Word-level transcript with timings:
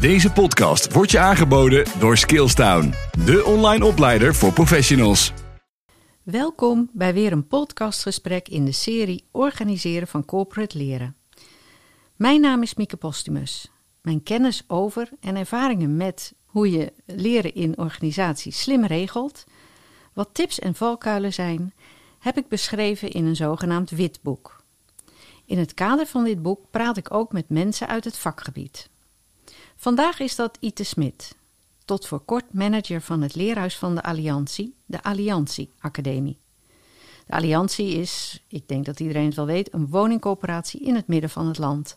Deze 0.00 0.32
podcast 0.32 0.92
wordt 0.92 1.10
je 1.10 1.18
aangeboden 1.18 1.84
door 1.98 2.16
Skillstown, 2.16 2.94
de 3.24 3.44
online 3.44 3.84
opleider 3.84 4.34
voor 4.34 4.52
professionals. 4.52 5.32
Welkom 6.22 6.90
bij 6.92 7.14
weer 7.14 7.32
een 7.32 7.46
podcastgesprek 7.46 8.48
in 8.48 8.64
de 8.64 8.72
serie 8.72 9.24
Organiseren 9.30 10.08
van 10.08 10.24
Corporate 10.24 10.78
Leren. 10.78 11.16
Mijn 12.16 12.40
naam 12.40 12.62
is 12.62 12.74
Mieke 12.74 12.96
Postumus. 12.96 13.70
Mijn 14.02 14.22
kennis 14.22 14.64
over 14.66 15.08
en 15.20 15.36
ervaringen 15.36 15.96
met 15.96 16.34
hoe 16.44 16.70
je 16.70 16.92
leren 17.04 17.54
in 17.54 17.78
organisaties 17.78 18.60
slim 18.60 18.84
regelt, 18.84 19.44
wat 20.12 20.28
tips 20.32 20.58
en 20.58 20.74
valkuilen 20.74 21.32
zijn, 21.32 21.74
heb 22.18 22.36
ik 22.36 22.48
beschreven 22.48 23.10
in 23.10 23.26
een 23.26 23.36
zogenaamd 23.36 23.90
witboek. 23.90 24.62
In 25.44 25.58
het 25.58 25.74
kader 25.74 26.06
van 26.06 26.24
dit 26.24 26.42
boek 26.42 26.60
praat 26.70 26.96
ik 26.96 27.14
ook 27.14 27.32
met 27.32 27.48
mensen 27.48 27.88
uit 27.88 28.04
het 28.04 28.18
vakgebied. 28.18 28.88
Vandaag 29.80 30.18
is 30.20 30.36
dat 30.36 30.56
Ite 30.60 30.84
Smit, 30.84 31.36
tot 31.84 32.06
voor 32.06 32.20
kort 32.20 32.52
manager 32.52 33.00
van 33.00 33.22
het 33.22 33.34
leerhuis 33.34 33.76
van 33.76 33.94
de 33.94 34.02
Alliantie, 34.02 34.74
de 34.86 35.02
Alliantie 35.02 35.70
Academie. 35.78 36.38
De 37.26 37.32
Alliantie 37.32 37.94
is, 37.94 38.42
ik 38.48 38.68
denk 38.68 38.84
dat 38.84 39.00
iedereen 39.00 39.24
het 39.24 39.34
wel 39.34 39.46
weet, 39.46 39.74
een 39.74 39.88
woningcoöperatie 39.88 40.80
in 40.80 40.94
het 40.94 41.06
midden 41.06 41.30
van 41.30 41.46
het 41.46 41.58
land. 41.58 41.96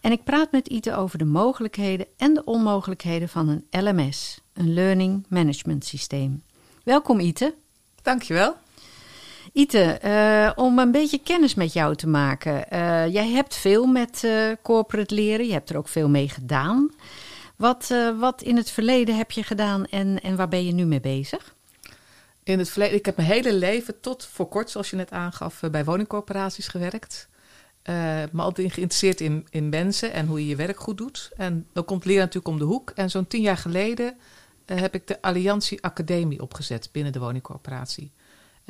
En 0.00 0.12
ik 0.12 0.24
praat 0.24 0.52
met 0.52 0.68
Ite 0.68 0.94
over 0.94 1.18
de 1.18 1.24
mogelijkheden 1.24 2.06
en 2.16 2.34
de 2.34 2.44
onmogelijkheden 2.44 3.28
van 3.28 3.48
een 3.48 3.84
LMS, 3.84 4.40
een 4.52 4.74
Learning 4.74 5.26
Management 5.28 5.84
Systeem. 5.84 6.42
Welkom 6.84 7.20
Ite. 7.20 7.54
Dankjewel. 8.02 8.56
Ite, 9.52 10.00
uh, 10.04 10.64
om 10.64 10.78
een 10.78 10.92
beetje 10.92 11.18
kennis 11.18 11.54
met 11.54 11.72
jou 11.72 11.96
te 11.96 12.08
maken. 12.08 12.64
Uh, 12.72 13.12
jij 13.12 13.28
hebt 13.28 13.56
veel 13.56 13.86
met 13.86 14.22
uh, 14.24 14.52
corporate 14.62 15.14
leren, 15.14 15.46
je 15.46 15.52
hebt 15.52 15.70
er 15.70 15.76
ook 15.76 15.88
veel 15.88 16.08
mee 16.08 16.28
gedaan. 16.28 16.90
Wat, 17.56 17.94
wat 18.18 18.42
in 18.42 18.56
het 18.56 18.70
verleden 18.70 19.16
heb 19.16 19.30
je 19.30 19.42
gedaan 19.42 19.86
en, 19.86 20.20
en 20.20 20.36
waar 20.36 20.48
ben 20.48 20.64
je 20.64 20.72
nu 20.72 20.84
mee 20.84 21.00
bezig? 21.00 21.54
In 22.42 22.58
het 22.58 22.70
verleden, 22.70 22.96
ik 22.96 23.06
heb 23.06 23.16
mijn 23.16 23.28
hele 23.28 23.54
leven 23.54 24.00
tot 24.00 24.26
voor 24.26 24.48
kort, 24.48 24.70
zoals 24.70 24.90
je 24.90 24.96
net 24.96 25.10
aangaf, 25.10 25.60
bij 25.70 25.84
woningcorporaties 25.84 26.68
gewerkt. 26.68 27.28
maar 28.32 28.44
altijd 28.44 28.72
geïnteresseerd 28.72 29.20
in, 29.20 29.46
in 29.50 29.68
mensen 29.68 30.12
en 30.12 30.26
hoe 30.26 30.40
je 30.40 30.46
je 30.46 30.56
werk 30.56 30.80
goed 30.80 30.98
doet. 30.98 31.30
En 31.36 31.66
dan 31.72 31.84
komt 31.84 32.04
leren 32.04 32.20
natuurlijk 32.20 32.48
om 32.48 32.58
de 32.58 32.64
hoek. 32.64 32.90
En 32.90 33.10
zo'n 33.10 33.26
tien 33.26 33.42
jaar 33.42 33.56
geleden 33.56 34.16
heb 34.64 34.94
ik 34.94 35.06
de 35.06 35.22
Alliantie 35.22 35.82
Academie 35.82 36.42
opgezet 36.42 36.88
binnen 36.92 37.12
de 37.12 37.18
woningcorporatie. 37.18 38.12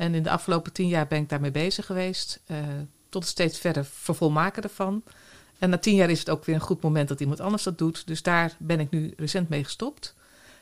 En 0.01 0.15
in 0.15 0.23
de 0.23 0.29
afgelopen 0.29 0.73
tien 0.73 0.87
jaar 0.87 1.07
ben 1.07 1.21
ik 1.21 1.29
daarmee 1.29 1.51
bezig 1.51 1.85
geweest. 1.85 2.39
Uh, 2.47 2.57
tot 3.09 3.25
steeds 3.25 3.59
verder 3.59 3.85
vervolmaken 3.85 4.63
ervan. 4.63 5.03
En 5.59 5.69
na 5.69 5.77
tien 5.77 5.95
jaar 5.95 6.09
is 6.09 6.19
het 6.19 6.29
ook 6.29 6.45
weer 6.45 6.55
een 6.55 6.61
goed 6.61 6.81
moment 6.81 7.07
dat 7.07 7.19
iemand 7.19 7.39
anders 7.39 7.63
dat 7.63 7.77
doet. 7.77 8.07
Dus 8.07 8.21
daar 8.21 8.55
ben 8.59 8.79
ik 8.79 8.89
nu 8.89 9.13
recent 9.17 9.49
mee 9.49 9.63
gestopt. 9.63 10.15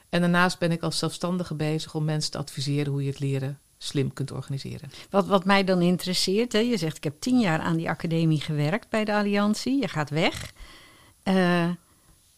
En 0.10 0.22
daarnaast 0.22 0.60
ben 0.60 0.72
ik 0.72 0.82
als 0.82 0.98
zelfstandige 0.98 1.54
bezig 1.54 1.96
om 1.96 2.06
mensen 2.06 2.32
te 2.32 2.38
adviseren 2.38 2.92
hoe 2.92 3.04
je 3.04 3.10
het 3.10 3.20
leren 3.20 3.60
slim 3.78 4.14
kunt 4.14 4.32
organiseren. 4.32 4.92
Wat, 5.10 5.28
wat 5.28 5.46
mij 5.46 5.64
dan 5.64 5.82
interesseert, 5.82 6.52
hè, 6.52 6.60
je 6.60 6.78
zegt 6.78 6.98
ik 6.98 7.04
heb 7.04 7.20
tien 7.20 7.40
jaar 7.40 7.60
aan 7.60 7.78
die 7.78 7.90
academie 7.90 8.42
gewerkt 8.42 8.90
bij 8.90 9.06
de 9.06 9.14
Alliantie. 9.14 9.82
Je 9.82 9.88
gaat 9.88 10.10
weg. 10.10 10.54
Uh, 11.24 11.70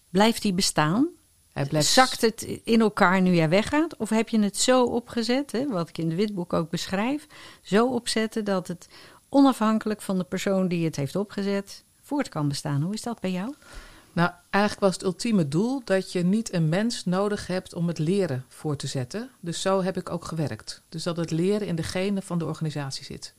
blijft 0.10 0.42
die 0.42 0.54
bestaan? 0.54 1.08
Blijft... 1.54 1.88
Zakt 1.88 2.22
het 2.22 2.42
in 2.64 2.82
elkaar 2.82 3.22
nu 3.22 3.34
jij 3.34 3.50
weggaat? 3.50 3.98
Of 3.98 4.10
heb 4.10 4.30
je 4.30 4.40
het 4.40 4.58
zo 4.58 4.84
opgezet, 4.84 5.52
hè, 5.52 5.68
wat 5.68 5.90
ik 5.90 5.98
in 5.98 6.08
het 6.08 6.18
witboek 6.18 6.54
ook 6.54 6.70
beschrijf, 6.70 7.28
zo 7.62 7.88
opzetten 7.88 8.46
dat 8.46 8.68
het 8.68 8.88
onafhankelijk 9.30 10.02
van 10.02 10.18
de 10.18 10.24
persoon 10.24 10.68
die 10.68 10.86
het 10.86 10.96
heeft 10.96 11.16
opgezet 11.16 11.84
voort 12.02 12.30
kan 12.30 12.48
bestaan? 12.48 12.82
Hoe 12.82 12.94
is 12.94 13.02
dat 13.02 13.20
bij 13.20 13.32
jou? 13.32 13.56
Nou, 14.14 14.32
eigenlijk 14.50 14.84
was 14.84 14.94
het 14.94 15.04
ultieme 15.04 15.48
doel 15.48 15.82
dat 15.84 16.12
je 16.12 16.24
niet 16.24 16.54
een 16.54 16.70
mens 16.70 17.06
nodig 17.06 17.48
hebt 17.48 17.74
om 17.74 17.88
het 17.88 17.98
leren 17.98 18.46
voor 18.48 18.76
te 18.76 18.88
zetten. 18.88 19.30
Dus 19.40 19.62
zo 19.62 19.84
heb 19.84 19.98
ik 19.98 20.10
ook 20.10 20.26
gewerkt. 20.26 20.82
Dus 20.90 21.04
dat 21.04 21.18
het 21.18 21.32
leren 21.32 21.68
in 21.68 21.76
de 21.76 21.84
genen 21.84 22.24
van 22.24 22.38
de 22.38 22.46
organisatie 22.46 23.06
zit. 23.06 23.34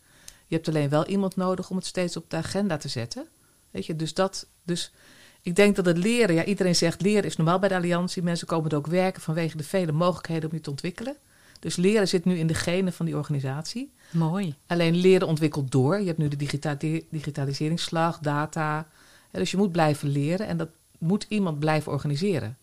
Je 0.46 0.54
hebt 0.54 0.68
alleen 0.68 0.88
wel 0.88 1.06
iemand 1.06 1.36
nodig 1.36 1.70
om 1.70 1.76
het 1.76 1.86
steeds 1.86 2.16
op 2.16 2.30
de 2.30 2.36
agenda 2.36 2.76
te 2.76 2.88
zetten. 2.88 3.26
Weet 3.70 3.86
je, 3.86 3.96
dus 3.96 4.14
dat. 4.14 4.46
Dus 4.62 4.92
ik 5.42 5.56
denk 5.56 5.76
dat 5.76 5.84
het 5.84 5.98
leren, 5.98 6.34
ja, 6.34 6.44
iedereen 6.44 6.76
zegt 6.76 7.02
leren 7.02 7.24
is 7.24 7.36
normaal 7.36 7.58
bij 7.58 7.68
de 7.68 7.74
Alliantie. 7.74 8.22
Mensen 8.22 8.46
komen 8.46 8.70
er 8.70 8.76
ook 8.76 8.86
werken 8.86 9.22
vanwege 9.22 9.56
de 9.56 9.64
vele 9.64 9.92
mogelijkheden 9.92 10.50
om 10.50 10.56
je 10.56 10.62
te 10.62 10.70
ontwikkelen. 10.70 11.16
Dus 11.60 11.76
leren 11.76 12.08
zit 12.08 12.24
nu 12.24 12.38
in 12.38 12.46
de 12.46 12.54
genen 12.54 12.92
van 12.92 13.06
die 13.06 13.16
organisatie. 13.16 13.92
Mooi. 14.10 14.54
Alleen 14.66 14.96
leren 14.96 15.28
ontwikkelt 15.28 15.70
door. 15.70 16.00
Je 16.00 16.06
hebt 16.06 16.18
nu 16.18 16.28
de 16.28 16.36
digita 16.36 16.76
digitaliseringsslag, 17.10 18.18
data. 18.18 18.86
dus 19.30 19.50
je 19.50 19.56
moet 19.56 19.72
blijven 19.72 20.08
leren 20.08 20.46
en 20.46 20.56
dat 20.56 20.68
moet 20.98 21.26
iemand 21.28 21.58
blijven 21.58 21.92
organiseren. 21.92 22.56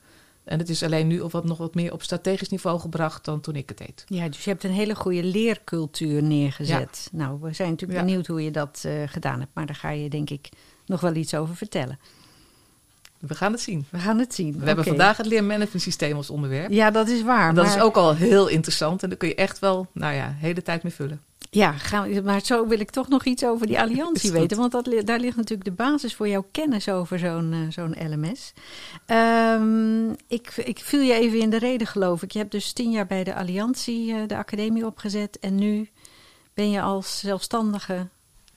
En 0.44 0.59
het 0.59 0.69
is 0.69 0.84
alleen 0.84 1.07
nu 1.07 1.19
of 1.19 1.31
wat, 1.31 1.46
nog 1.46 1.57
wat 1.57 1.75
meer 1.75 1.94
op 1.94 2.03
strategisch 2.03 2.50
niveau 2.50 2.79
gebracht 2.79 3.25
dan 3.25 3.40
toen 3.40 3.56
ik 3.56 3.69
het 3.69 3.78
deed. 3.78 4.06
Ja, 4.07 4.29
dus 4.29 4.44
je 4.44 4.50
hebt 4.50 4.63
een 4.63 4.72
hele 4.72 4.96
goede 4.96 5.23
leercultuur 5.23 6.23
neergezet. 6.23 7.09
Nou, 7.11 7.40
we 7.41 7.53
zijn 7.53 7.69
natuurlijk 7.69 8.00
benieuwd 8.00 8.28
hoe 8.28 8.44
je 8.44 8.51
dat 8.51 8.84
uh, 8.85 8.94
gedaan 9.06 9.40
hebt. 9.40 9.51
Maar 9.53 9.66
daar 9.66 9.75
ga 9.75 9.90
je 9.90 10.09
denk 10.09 10.29
ik 10.29 10.50
nog 10.85 11.01
wel 11.01 11.16
iets 11.16 11.34
over 11.34 11.56
vertellen. 11.56 12.00
We 13.19 13.35
gaan 13.35 13.52
het 13.52 13.62
zien. 13.62 13.85
We 13.90 13.97
gaan 13.97 14.19
het 14.19 14.34
zien. 14.34 14.59
We 14.59 14.66
hebben 14.66 14.85
vandaag 14.85 15.18
het 15.18 15.25
leermanagement 15.25 15.81
systeem 15.81 16.16
als 16.16 16.30
onderwerp. 16.30 16.72
Ja, 16.72 16.91
dat 16.91 17.07
is 17.07 17.22
waar. 17.22 17.53
dat 17.53 17.66
is 17.66 17.80
ook 17.80 17.96
al 17.96 18.16
heel 18.16 18.47
interessant 18.47 19.03
en 19.03 19.09
daar 19.09 19.18
kun 19.18 19.28
je 19.28 19.35
echt 19.35 19.59
wel, 19.59 19.88
nou 19.91 20.13
ja, 20.13 20.28
de 20.28 20.46
hele 20.46 20.62
tijd 20.62 20.84
mee 20.84 20.94
vullen. 20.94 21.22
Ja, 21.52 21.72
gaan 21.72 22.09
we, 22.09 22.22
maar 22.22 22.41
zo 22.44 22.68
wil 22.68 22.79
ik 22.79 22.90
toch 22.90 23.08
nog 23.08 23.25
iets 23.25 23.46
over 23.46 23.68
die 23.68 23.79
alliantie 23.79 24.31
weten. 24.31 24.58
Want 24.58 24.72
dat, 24.72 24.90
daar 25.06 25.19
ligt 25.19 25.35
natuurlijk 25.35 25.69
de 25.69 25.84
basis 25.84 26.16
voor 26.16 26.28
jouw 26.28 26.47
kennis 26.52 26.90
over 26.90 27.19
zo'n 27.19 27.53
uh, 27.53 27.59
zo'n 27.69 27.96
LMS. 28.09 28.53
Um, 29.08 29.16
ehm, 29.16 30.09
ik, 30.28 30.53
ik 30.58 30.79
viel 30.79 31.02
je 31.02 31.13
even 31.13 31.40
in 31.40 31.50
de 31.50 31.58
reden, 31.58 31.88
geloof 31.88 32.24
ik. 32.24 32.31
Je 32.31 32.40
hebt 32.40 32.52
dus 32.52 32.74
tien 32.74 32.91
jaar 32.91 33.06
bij 33.06 33.24
de 33.24 33.35
alliantie, 33.35 34.12
uh, 34.13 34.18
de 34.28 34.38
academie 34.38 34.85
opgezet. 34.85 35.40
En 35.40 35.56
nu 35.56 35.90
ben 36.53 36.69
je 36.69 36.81
als 36.81 37.19
zelfstandige 37.19 38.08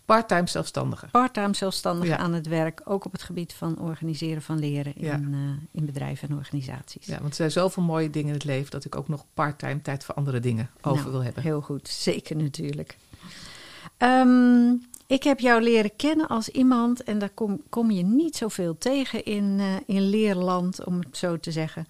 Parttime 0.04 0.46
zelfstandige. 0.46 1.06
Parttime 1.10 1.54
zelfstandige 1.54 2.16
aan 2.16 2.32
het 2.32 2.46
werk, 2.46 2.80
ook 2.84 3.04
op 3.04 3.12
het 3.12 3.22
gebied 3.22 3.52
van 3.52 3.78
organiseren 3.78 4.42
van 4.42 4.58
leren 4.58 4.96
in, 4.96 5.28
uh, 5.32 5.38
in 5.70 5.86
bedrijven 5.86 6.28
en 6.28 6.36
organisaties. 6.36 7.06
Ja, 7.06 7.18
want 7.18 7.28
er 7.28 7.34
zijn 7.34 7.50
zoveel 7.50 7.82
mooie 7.82 8.10
dingen 8.10 8.28
in 8.28 8.34
het 8.34 8.44
leven 8.44 8.70
dat 8.70 8.84
ik 8.84 8.96
ook 8.96 9.08
nog 9.08 9.24
parttime 9.34 9.82
tijd 9.82 10.04
voor 10.04 10.14
andere 10.14 10.40
dingen 10.40 10.70
over 10.80 11.00
nou, 11.00 11.10
wil 11.10 11.22
hebben. 11.22 11.42
Heel 11.42 11.60
goed, 11.60 11.88
zeker 11.88 12.36
natuurlijk. 12.36 12.96
Um, 13.98 14.86
ik 15.06 15.22
heb 15.22 15.40
jou 15.40 15.62
leren 15.62 15.96
kennen 15.96 16.28
als 16.28 16.48
iemand, 16.48 17.02
en 17.02 17.18
daar 17.18 17.30
kom, 17.30 17.62
kom 17.68 17.90
je 17.90 18.02
niet 18.02 18.36
zoveel 18.36 18.78
tegen 18.78 19.24
in, 19.24 19.58
uh, 19.58 19.66
in 19.86 20.08
leerland, 20.08 20.84
om 20.84 20.98
het 20.98 21.16
zo 21.16 21.38
te 21.38 21.52
zeggen 21.52 21.86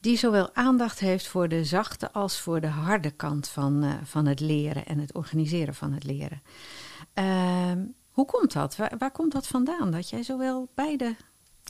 die 0.00 0.16
zowel 0.16 0.54
aandacht 0.54 0.98
heeft 0.98 1.26
voor 1.26 1.48
de 1.48 1.64
zachte 1.64 2.12
als 2.12 2.40
voor 2.40 2.60
de 2.60 2.66
harde 2.66 3.10
kant 3.10 3.48
van, 3.48 3.84
uh, 3.84 3.92
van 4.04 4.26
het 4.26 4.40
leren 4.40 4.86
en 4.86 4.98
het 4.98 5.14
organiseren 5.14 5.74
van 5.74 5.92
het 5.92 6.04
leren. 6.04 6.42
Uh, 7.14 7.72
hoe 8.10 8.26
komt 8.26 8.52
dat? 8.52 8.76
Waar, 8.76 8.92
waar, 8.98 9.10
komt 9.10 9.32
dat 9.32 9.46
vandaan? 9.46 9.90
Dat 9.90 10.10
jij 10.10 10.22
zowel 10.22 10.68
beide 10.74 11.16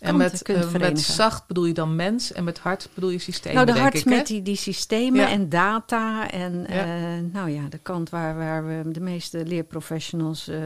en 0.01 0.17
met, 0.17 0.49
uh, 0.49 0.73
met 0.73 1.01
zacht 1.01 1.47
bedoel 1.47 1.65
je 1.65 1.75
dan 1.75 1.97
mens 1.97 2.33
en 2.33 2.45
met 2.45 2.59
hard 2.59 2.89
bedoel 2.95 3.11
je 3.11 3.19
systemen, 3.19 3.65
Nou, 3.65 3.77
de 3.77 3.83
hard 3.83 3.95
ik, 3.95 4.05
met 4.05 4.27
die, 4.27 4.43
die 4.43 4.57
systemen 4.57 5.21
ja. 5.21 5.29
en 5.29 5.49
data 5.49 6.31
en 6.31 6.67
ja. 6.69 6.87
Uh, 6.87 7.33
nou 7.33 7.51
ja, 7.51 7.69
de 7.69 7.79
kant 7.79 8.11
waar, 8.11 8.37
waar 8.37 8.67
we 8.67 8.91
de 8.91 9.01
meeste 9.01 9.47
leerprofessionals 9.47 10.49
uh, 10.49 10.57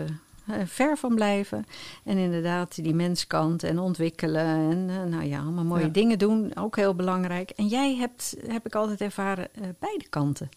ver 0.67 0.97
van 0.97 1.15
blijven. 1.15 1.67
En 2.05 2.17
inderdaad 2.17 2.75
die 2.75 2.95
menskant 2.95 3.63
en 3.63 3.79
ontwikkelen 3.79 4.47
en 4.47 5.09
nou 5.09 5.25
ja, 5.25 5.41
allemaal 5.41 5.65
mooie 5.65 5.85
ja. 5.85 5.89
dingen 5.89 6.19
doen, 6.19 6.57
ook 6.57 6.77
heel 6.77 6.95
belangrijk. 6.95 7.51
En 7.51 7.67
jij 7.67 7.95
hebt, 7.95 8.37
heb 8.47 8.67
ik 8.67 8.75
altijd 8.75 9.01
ervaren, 9.01 9.49
beide 9.79 10.09
kanten. 10.09 10.49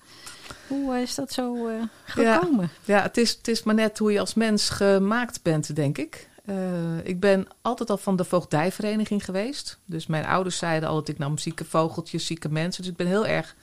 Hoe 0.68 1.02
is 1.02 1.16
dat 1.16 1.32
zo 1.32 1.70
gekomen? 2.06 2.70
Ja, 2.86 2.96
ja, 2.96 3.02
het, 3.02 3.18
is, 3.18 3.32
het 3.32 3.48
is 3.48 3.64
maar 3.64 3.76
net 3.76 3.98
hoe 3.98 4.12
je 4.12 4.20
als 4.20 4.34
mens 4.34 4.70
gemaakt 4.70 5.42
bent, 5.42 5.76
denk 5.76 5.98
ik. 5.98 6.32
Uh, 6.46 7.06
ik 7.06 7.20
ben 7.20 7.48
altijd 7.62 7.90
al 7.90 7.98
van 7.98 8.16
de 8.16 8.24
voogdijvereniging 8.24 9.26
geweest. 9.26 9.80
Dus 9.86 10.08
mijn 10.08 10.26
ouders 10.26 10.58
zeiden 10.58 10.90
altijd, 10.90 11.10
ik 11.10 11.18
nam 11.18 11.38
zieke 11.38 11.66
vogeltjes, 11.66 12.26
zieke 12.26 12.50
mensen. 12.50 12.82
Dus 12.82 12.92
ik 12.92 12.98
ben 12.98 13.08
heel 13.08 13.26
erg 13.28 13.56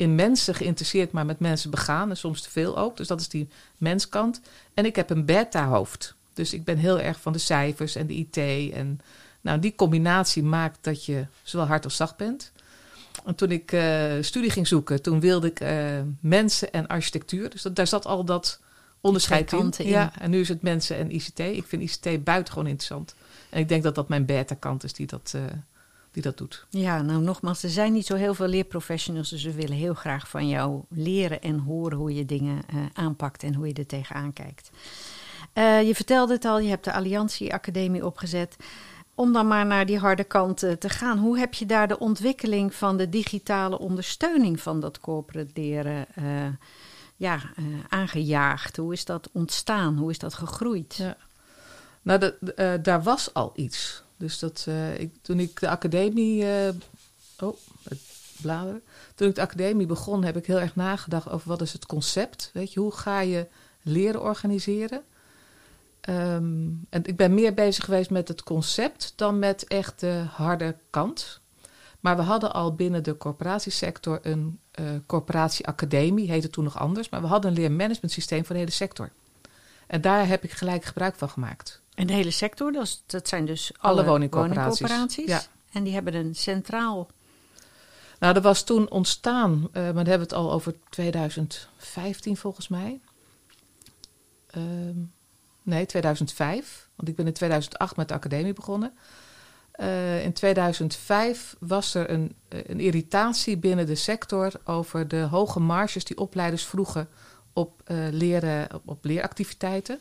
in 0.00 0.14
mensen 0.14 0.54
geïnteresseerd, 0.54 1.12
maar 1.12 1.26
met 1.26 1.38
mensen 1.38 1.70
begaan. 1.70 2.10
En 2.10 2.16
soms 2.16 2.42
te 2.42 2.50
veel 2.50 2.78
ook. 2.78 2.96
Dus 2.96 3.06
dat 3.06 3.20
is 3.20 3.28
die 3.28 3.48
menskant. 3.76 4.40
En 4.74 4.84
ik 4.84 4.96
heb 4.96 5.10
een 5.10 5.24
beta-hoofd. 5.24 6.14
Dus 6.32 6.52
ik 6.52 6.64
ben 6.64 6.76
heel 6.76 7.00
erg 7.00 7.20
van 7.20 7.32
de 7.32 7.38
cijfers 7.38 7.94
en 7.94 8.06
de 8.06 8.14
IT. 8.14 8.36
En 8.72 9.00
nou, 9.40 9.58
die 9.58 9.74
combinatie 9.74 10.42
maakt 10.42 10.78
dat 10.80 11.04
je 11.04 11.26
zowel 11.42 11.66
hard 11.66 11.84
als 11.84 11.96
zacht 11.96 12.16
bent. 12.16 12.52
En 13.24 13.34
toen 13.34 13.50
ik 13.50 13.72
uh, 13.72 14.12
studie 14.20 14.50
ging 14.50 14.66
zoeken, 14.66 15.02
toen 15.02 15.20
wilde 15.20 15.46
ik 15.46 15.60
uh, 15.60 16.00
mensen 16.20 16.72
en 16.72 16.86
architectuur. 16.86 17.50
Dus 17.50 17.62
dat, 17.62 17.76
daar 17.76 17.86
zat 17.86 18.06
al 18.06 18.24
dat 18.24 18.60
onderscheid 19.00 19.52
in. 19.52 19.72
in. 19.78 19.88
Ja, 19.88 20.12
en 20.18 20.30
nu 20.30 20.40
is 20.40 20.48
het 20.48 20.62
mensen 20.62 20.96
en 20.96 21.14
ICT. 21.14 21.38
Ik 21.38 21.64
vind 21.66 21.82
ICT 21.82 22.24
buitengewoon 22.24 22.66
interessant. 22.66 23.14
En 23.50 23.60
ik 23.60 23.68
denk 23.68 23.82
dat 23.82 23.94
dat 23.94 24.08
mijn 24.08 24.26
beta-kant 24.26 24.84
is 24.84 24.92
die 24.92 25.06
dat, 25.06 25.32
uh, 25.36 25.42
die 26.12 26.22
dat 26.22 26.38
doet. 26.38 26.66
Ja, 26.70 27.02
nou 27.02 27.22
nogmaals, 27.22 27.62
er 27.62 27.70
zijn 27.70 27.92
niet 27.92 28.06
zo 28.06 28.14
heel 28.14 28.34
veel 28.34 28.46
leerprofessionals. 28.46 29.28
Dus 29.28 29.44
we 29.44 29.54
willen 29.54 29.76
heel 29.76 29.94
graag 29.94 30.28
van 30.28 30.48
jou 30.48 30.82
leren 30.88 31.42
en 31.42 31.58
horen 31.58 31.98
hoe 31.98 32.14
je 32.14 32.24
dingen 32.24 32.62
aanpakt 32.92 33.42
en 33.42 33.54
hoe 33.54 33.66
je 33.66 33.74
er 33.74 33.86
tegenaan 33.86 34.32
kijkt. 34.32 34.70
je 35.86 35.92
vertelde 35.94 36.32
het 36.32 36.44
al, 36.44 36.58
je 36.58 36.68
hebt 36.68 36.84
de 36.84 36.92
Alliantie 36.92 37.52
Academie 37.52 38.06
opgezet. 38.06 38.56
om 39.14 39.32
dan 39.32 39.46
maar 39.48 39.66
naar 39.66 39.86
die 39.86 39.98
harde 39.98 40.24
kant 40.24 40.62
eh, 40.62 40.72
te 40.72 40.88
gaan. 40.88 41.18
Hoe 41.18 41.38
heb 41.38 41.54
je 41.54 41.66
daar 41.66 41.88
de 41.88 41.98
ontwikkeling 41.98 42.74
van 42.74 42.96
de 42.96 43.08
digitale 43.08 43.78
ondersteuning 43.78 44.60
van 44.60 44.80
dat 44.80 45.00
corporate 45.00 45.50
leren 45.54 46.06
uh, 46.18 46.24
ja, 47.16 47.34
uh, 47.58 47.64
aangejaagd? 47.88 48.76
Hoe 48.76 48.92
is 48.92 49.04
dat 49.04 49.28
ontstaan? 49.32 49.96
Hoe 49.96 50.10
is 50.10 50.18
dat 50.18 50.34
gegroeid? 50.34 50.94
Ja. 50.94 51.16
Nou, 52.02 52.18
de, 52.18 52.78
daar 52.82 53.02
was 53.02 53.34
al 53.34 53.52
iets. 53.54 54.02
Dus 54.20 54.38
dat, 54.38 54.66
ik, 54.96 55.14
toen 55.22 55.40
ik 55.40 55.60
de 55.60 55.68
academie. 55.68 56.44
oh, 57.38 57.56
het. 57.88 58.10
Toen 59.14 59.28
ik 59.28 59.34
de 59.34 59.40
academie 59.40 59.86
begon, 59.86 60.24
heb 60.24 60.36
ik 60.36 60.46
heel 60.46 60.60
erg 60.60 60.76
nagedacht 60.76 61.28
over 61.28 61.48
wat 61.48 61.60
is 61.60 61.72
het 61.72 61.86
concept. 61.86 62.50
Weet 62.52 62.72
je, 62.72 62.80
hoe 62.80 62.92
ga 62.92 63.20
je 63.20 63.46
leren 63.82 64.22
organiseren? 64.22 65.02
Um, 66.08 66.86
en 66.90 67.04
ik 67.04 67.16
ben 67.16 67.34
meer 67.34 67.54
bezig 67.54 67.84
geweest 67.84 68.10
met 68.10 68.28
het 68.28 68.42
concept 68.42 69.12
dan 69.16 69.38
met 69.38 69.66
echt 69.66 70.00
de 70.00 70.24
harde 70.30 70.76
kant. 70.90 71.40
Maar 72.00 72.16
we 72.16 72.22
hadden 72.22 72.52
al 72.52 72.74
binnen 72.74 73.02
de 73.02 73.16
corporatiesector 73.16 74.18
een 74.22 74.58
uh, 74.80 74.86
corporatieacademie, 75.06 76.30
heette 76.30 76.50
toen 76.50 76.64
nog 76.64 76.78
anders. 76.78 77.08
Maar 77.08 77.20
we 77.20 77.26
hadden 77.26 77.50
een 77.50 77.56
leermanagementsysteem 77.56 78.44
voor 78.44 78.54
de 78.54 78.60
hele 78.60 78.72
sector. 78.72 79.10
En 79.86 80.00
daar 80.00 80.26
heb 80.26 80.44
ik 80.44 80.50
gelijk 80.50 80.84
gebruik 80.84 81.14
van 81.14 81.28
gemaakt. 81.28 81.80
En 82.00 82.06
de 82.06 82.12
hele 82.12 82.30
sector, 82.30 82.72
dat, 82.72 83.02
dat 83.06 83.28
zijn 83.28 83.46
dus 83.46 83.72
alle, 83.78 84.00
alle 84.00 84.10
woningcorporaties. 84.10 84.80
woningcorporaties. 84.80 85.26
Ja. 85.26 85.42
En 85.72 85.82
die 85.82 85.92
hebben 85.92 86.14
een 86.14 86.34
centraal. 86.34 87.08
Nou, 88.18 88.34
er 88.34 88.42
was 88.42 88.62
toen 88.62 88.90
ontstaan, 88.90 89.52
uh, 89.52 89.72
maar 89.72 89.82
dan 89.82 89.94
hebben 89.94 90.28
we 90.28 90.34
het 90.34 90.44
al 90.44 90.52
over 90.52 90.74
2015 90.88 92.36
volgens 92.36 92.68
mij. 92.68 93.00
Um, 94.56 95.12
Nee, 95.62 95.86
2005. 95.86 96.88
Want 96.94 97.08
ik 97.08 97.16
ben 97.16 97.26
in 97.26 97.32
2008 97.32 97.96
met 97.96 98.08
de 98.08 98.14
academie 98.14 98.52
begonnen. 98.52 98.92
Uh, 99.80 100.24
in 100.24 100.32
2005 100.32 101.56
was 101.58 101.94
er 101.94 102.10
een, 102.10 102.34
een, 102.48 102.80
irritatie 102.80 103.56
binnen 103.56 103.86
de 103.86 103.94
sector 103.94 104.52
over 104.64 105.08
de 105.08 105.20
hoge 105.20 105.60
marges 105.60 106.04
die 106.04 106.18
opleiders 106.18 106.64
vroegen 106.64 107.08
op, 107.52 107.82
leren, 108.10 108.74
op, 108.74 108.82
op, 108.84 109.04
leeractiviteiten. 109.04 110.00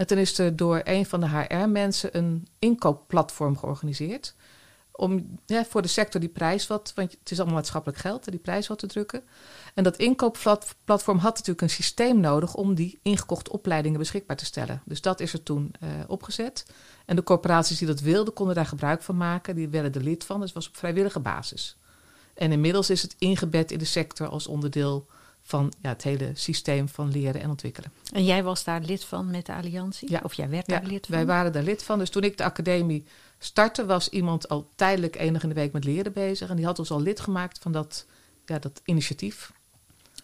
En 0.00 0.06
toen 0.06 0.18
is 0.18 0.38
er 0.38 0.56
door 0.56 0.80
een 0.84 1.06
van 1.06 1.20
de 1.20 1.28
HR-mensen 1.28 2.16
een 2.16 2.46
inkoopplatform 2.58 3.58
georganiseerd 3.58 4.34
om 4.92 5.38
voor 5.46 5.82
de 5.82 5.88
sector 5.88 6.20
die 6.20 6.28
prijs 6.28 6.66
wat, 6.66 6.92
want 6.94 7.12
het 7.12 7.30
is 7.30 7.38
allemaal 7.38 7.56
maatschappelijk 7.56 7.98
geld, 7.98 8.30
die 8.30 8.38
prijs 8.38 8.66
wat 8.66 8.78
te 8.78 8.86
drukken. 8.86 9.22
En 9.74 9.84
dat 9.84 9.96
inkoopplatform 9.96 11.18
had 11.18 11.32
natuurlijk 11.34 11.60
een 11.60 11.70
systeem 11.70 12.20
nodig 12.20 12.54
om 12.54 12.74
die 12.74 12.98
ingekochte 13.02 13.52
opleidingen 13.52 13.98
beschikbaar 13.98 14.36
te 14.36 14.44
stellen. 14.44 14.82
Dus 14.84 15.00
dat 15.00 15.20
is 15.20 15.32
er 15.32 15.42
toen 15.42 15.74
uh, 15.80 15.88
opgezet. 16.06 16.66
En 17.06 17.16
de 17.16 17.22
corporaties 17.22 17.78
die 17.78 17.86
dat 17.86 18.00
wilden, 18.00 18.34
konden 18.34 18.54
daar 18.54 18.66
gebruik 18.66 19.02
van 19.02 19.16
maken. 19.16 19.54
Die 19.54 19.68
werden 19.68 19.92
er 19.92 20.02
lid 20.02 20.24
van, 20.24 20.36
dus 20.36 20.48
het 20.48 20.58
was 20.58 20.68
op 20.68 20.76
vrijwillige 20.76 21.20
basis. 21.20 21.76
En 22.34 22.52
inmiddels 22.52 22.90
is 22.90 23.02
het 23.02 23.14
ingebed 23.18 23.70
in 23.70 23.78
de 23.78 23.84
sector 23.84 24.28
als 24.28 24.46
onderdeel 24.46 25.06
van 25.42 25.72
ja, 25.82 25.88
het 25.88 26.02
hele 26.02 26.30
systeem 26.34 26.88
van 26.88 27.10
leren 27.10 27.40
en 27.40 27.50
ontwikkelen. 27.50 27.92
En 28.12 28.24
jij 28.24 28.42
was 28.42 28.64
daar 28.64 28.80
lid 28.80 29.04
van 29.04 29.30
met 29.30 29.46
de 29.46 29.54
Alliantie? 29.54 30.10
Ja. 30.10 30.20
Of 30.22 30.34
jij 30.34 30.48
werd 30.48 30.66
daar 30.66 30.84
lid 30.84 31.06
van? 31.06 31.14
Wij 31.14 31.26
waren 31.26 31.52
daar 31.52 31.62
lid 31.62 31.82
van. 31.82 31.98
Dus 31.98 32.10
toen 32.10 32.22
ik 32.22 32.36
de 32.36 32.44
academie 32.44 33.04
startte, 33.38 33.86
was 33.86 34.08
iemand 34.08 34.48
al 34.48 34.68
tijdelijk 34.74 35.16
enig 35.16 35.42
in 35.42 35.48
de 35.48 35.54
week 35.54 35.72
met 35.72 35.84
leren 35.84 36.12
bezig. 36.12 36.48
En 36.48 36.56
die 36.56 36.64
had 36.64 36.78
ons 36.78 36.90
al 36.90 37.00
lid 37.00 37.20
gemaakt 37.20 37.58
van 37.58 37.72
dat, 37.72 38.06
ja, 38.46 38.58
dat 38.58 38.80
initiatief. 38.84 39.52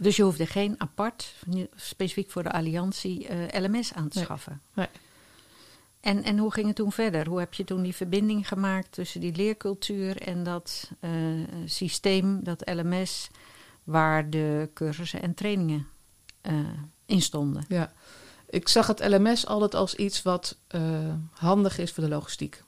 Dus 0.01 0.17
je 0.17 0.23
hoefde 0.23 0.47
geen 0.47 0.75
apart, 0.79 1.35
specifiek 1.77 2.31
voor 2.31 2.43
de 2.43 2.53
Alliantie, 2.53 3.29
uh, 3.29 3.55
eh, 3.55 3.63
LMS 3.63 3.93
aan 3.93 4.09
te 4.09 4.19
schaffen? 4.19 4.61
Nee. 4.75 4.89
En, 6.01 6.23
en 6.23 6.39
hoe 6.39 6.53
ging 6.53 6.67
het 6.67 6.77
toen 6.77 6.93
verder? 6.93 7.29
Hoe 7.29 7.39
heb 7.39 7.55
je 7.55 7.65
toen 7.65 7.83
die 7.83 7.95
verbinding 7.95 8.49
gemaakt 8.49 8.93
tussen 8.93 9.21
die 9.21 9.37
leercultuur 9.37 10.23
en 10.23 10.43
dat 10.43 10.91
uh, 11.01 11.11
systeem, 11.65 12.45
dat 12.45 12.71
LMS, 12.75 13.29
waar 13.87 14.31
de 14.31 14.71
cursussen 14.75 15.23
en 15.23 15.35
trainingen 15.35 15.87
uh, 16.43 16.55
in 17.07 17.23
stonden? 17.23 17.65
Ja, 17.69 17.93
ik 18.51 18.69
zag 18.69 18.87
het 18.87 19.09
LMS 19.09 19.47
altijd 19.47 19.75
als 19.75 19.95
iets 19.95 20.23
wat 20.23 20.59
handig 21.31 21.79
is 21.79 21.93
voor 21.93 22.05
de 22.05 22.11
logistiek 22.11 22.65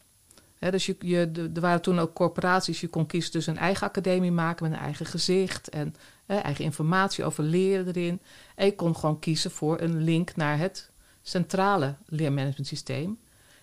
dus 0.58 0.86
je, 0.86 0.96
je, 0.98 1.50
er 1.54 1.60
waren 1.60 1.82
toen 1.82 1.98
ook 1.98 2.14
corporaties, 2.14 2.80
je 2.80 2.88
kon 2.88 3.06
kiezen 3.06 3.30
tussen 3.30 3.52
een 3.52 3.62
eigen 3.62 3.86
academie 3.86 4.32
maken 4.32 4.68
met 4.68 4.78
een 4.78 4.84
eigen 4.84 5.06
gezicht 5.06 5.68
en 5.68 5.94
eigen 6.26 6.64
informatie 6.64 7.24
over 7.24 7.44
leren 7.44 7.86
erin. 7.86 8.20
En 8.54 8.66
je 8.66 8.74
kon 8.74 8.96
gewoon 8.96 9.18
kiezen 9.18 9.50
voor 9.50 9.80
een 9.80 10.02
link 10.02 10.36
naar 10.36 10.58
het 10.58 10.90
centrale 11.22 11.94
leermanagementsysteem. 12.06 13.18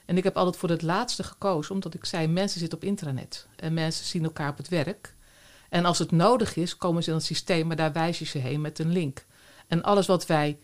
En 0.05 0.17
ik 0.17 0.23
heb 0.23 0.37
altijd 0.37 0.57
voor 0.57 0.69
het 0.69 0.81
laatste 0.81 1.23
gekozen, 1.23 1.73
omdat 1.73 1.93
ik 1.93 2.05
zei: 2.05 2.27
mensen 2.27 2.59
zitten 2.59 2.77
op 2.77 2.83
intranet 2.83 3.47
en 3.55 3.73
mensen 3.73 4.05
zien 4.05 4.23
elkaar 4.23 4.49
op 4.49 4.57
het 4.57 4.67
werk. 4.67 5.14
En 5.69 5.85
als 5.85 5.99
het 5.99 6.11
nodig 6.11 6.55
is, 6.55 6.77
komen 6.77 7.03
ze 7.03 7.09
in 7.09 7.15
het 7.15 7.25
systeem, 7.25 7.67
maar 7.67 7.75
daar 7.75 7.93
wijs 7.93 8.19
je 8.19 8.25
ze 8.25 8.37
heen 8.37 8.61
met 8.61 8.79
een 8.79 8.91
link. 8.91 9.25
En 9.67 9.83
alles 9.83 10.07
wat 10.07 10.25
wij 10.25 10.57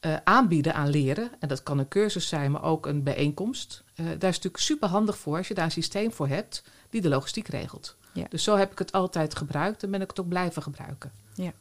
uh, 0.00 0.16
aanbieden 0.24 0.74
aan 0.74 0.88
leren, 0.88 1.30
en 1.38 1.48
dat 1.48 1.62
kan 1.62 1.78
een 1.78 1.88
cursus 1.88 2.28
zijn, 2.28 2.50
maar 2.50 2.62
ook 2.62 2.86
een 2.86 3.02
bijeenkomst, 3.02 3.84
uh, 3.96 4.06
daar 4.06 4.30
is 4.30 4.36
natuurlijk 4.36 4.62
super 4.62 4.88
handig 4.88 5.18
voor 5.18 5.36
als 5.36 5.48
je 5.48 5.54
daar 5.54 5.64
een 5.64 5.70
systeem 5.70 6.12
voor 6.12 6.28
hebt 6.28 6.64
die 6.90 7.00
de 7.00 7.08
logistiek 7.08 7.48
regelt. 7.48 7.96
Ja. 8.12 8.26
Dus 8.28 8.42
zo 8.42 8.56
heb 8.56 8.72
ik 8.72 8.78
het 8.78 8.92
altijd 8.92 9.36
gebruikt 9.36 9.82
en 9.82 9.90
ben 9.90 10.00
ik 10.00 10.08
het 10.08 10.20
ook 10.20 10.28
blijven 10.28 10.62
gebruiken. 10.62 11.12
Ja. 11.34 11.52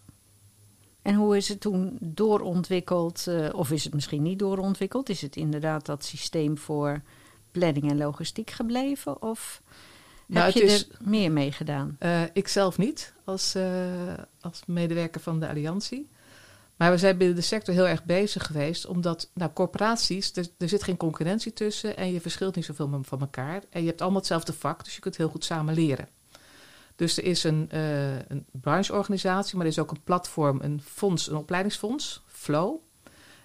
En 1.02 1.16
hoe 1.16 1.38
is 1.38 1.48
het 1.48 1.62
toen 1.62 1.98
doorontwikkeld, 2.00 3.26
uh, 3.28 3.50
of 3.54 3.72
is 3.72 3.84
het 3.84 3.94
misschien 3.94 4.22
niet 4.22 4.40
doorontwikkeld? 4.40 5.10
Is 5.10 5.22
het 5.22 5.36
inderdaad 5.36 5.86
dat 5.86 6.06
systeem 6.06 6.58
voor 6.58 7.02
planning 7.52 7.90
en 7.90 7.98
logistiek 7.98 8.52
gebleven? 8.52 9.22
Of 9.22 9.62
nou, 10.26 10.46
heb 10.46 10.54
je 10.54 10.64
is, 10.64 10.90
er 10.90 10.98
meer 11.00 11.32
mee 11.32 11.52
gedaan? 11.52 11.98
ik 12.34 12.48
zelf 12.48 12.78
niet, 12.78 13.14
als, 13.24 13.56
als 14.42 14.62
medewerker 14.66 15.22
van 15.22 15.40
de 15.40 15.48
Alliantie. 15.48 16.10
Maar 16.76 16.92
we 16.92 16.98
zijn 16.98 17.18
binnen 17.18 17.36
de 17.36 17.42
sector 17.42 17.74
heel 17.74 17.88
erg 17.88 18.04
bezig 18.04 18.46
geweest, 18.46 18.86
omdat 18.86 19.30
nou, 19.34 19.52
corporaties, 19.54 20.36
er, 20.36 20.48
er 20.58 20.70
zit 20.70 20.84
geen 20.84 20.98
concurrentie 20.98 21.54
tussen 21.54 21.98
en 21.98 22.12
je 22.12 22.22
verschilt 22.22 22.56
niet 22.56 22.66
zoveel 22.66 23.00
van 23.02 23.20
elkaar. 23.20 23.64
En 23.70 23.82
je 23.82 23.88
hebt 23.88 24.02
allemaal 24.02 24.20
hetzelfde 24.20 24.54
vak, 24.54 24.84
dus 24.84 24.96
je 24.96 25.02
kunt 25.02 25.18
heel 25.18 25.30
goed 25.30 25.46
samen 25.46 25.74
leren. 25.74 26.08
Dus 26.96 27.18
er 27.18 27.24
is 27.24 27.44
een, 27.44 27.70
uh, 27.74 28.16
een 28.16 28.46
brancheorganisatie, 28.52 29.56
maar 29.58 29.66
er 29.66 29.72
is 29.72 29.80
ook 29.80 29.92
een 29.92 30.04
platform, 30.04 30.60
een 30.62 30.82
fonds, 30.84 31.30
een 31.30 31.36
opleidingsfonds, 31.36 32.22
Flow. 32.28 32.76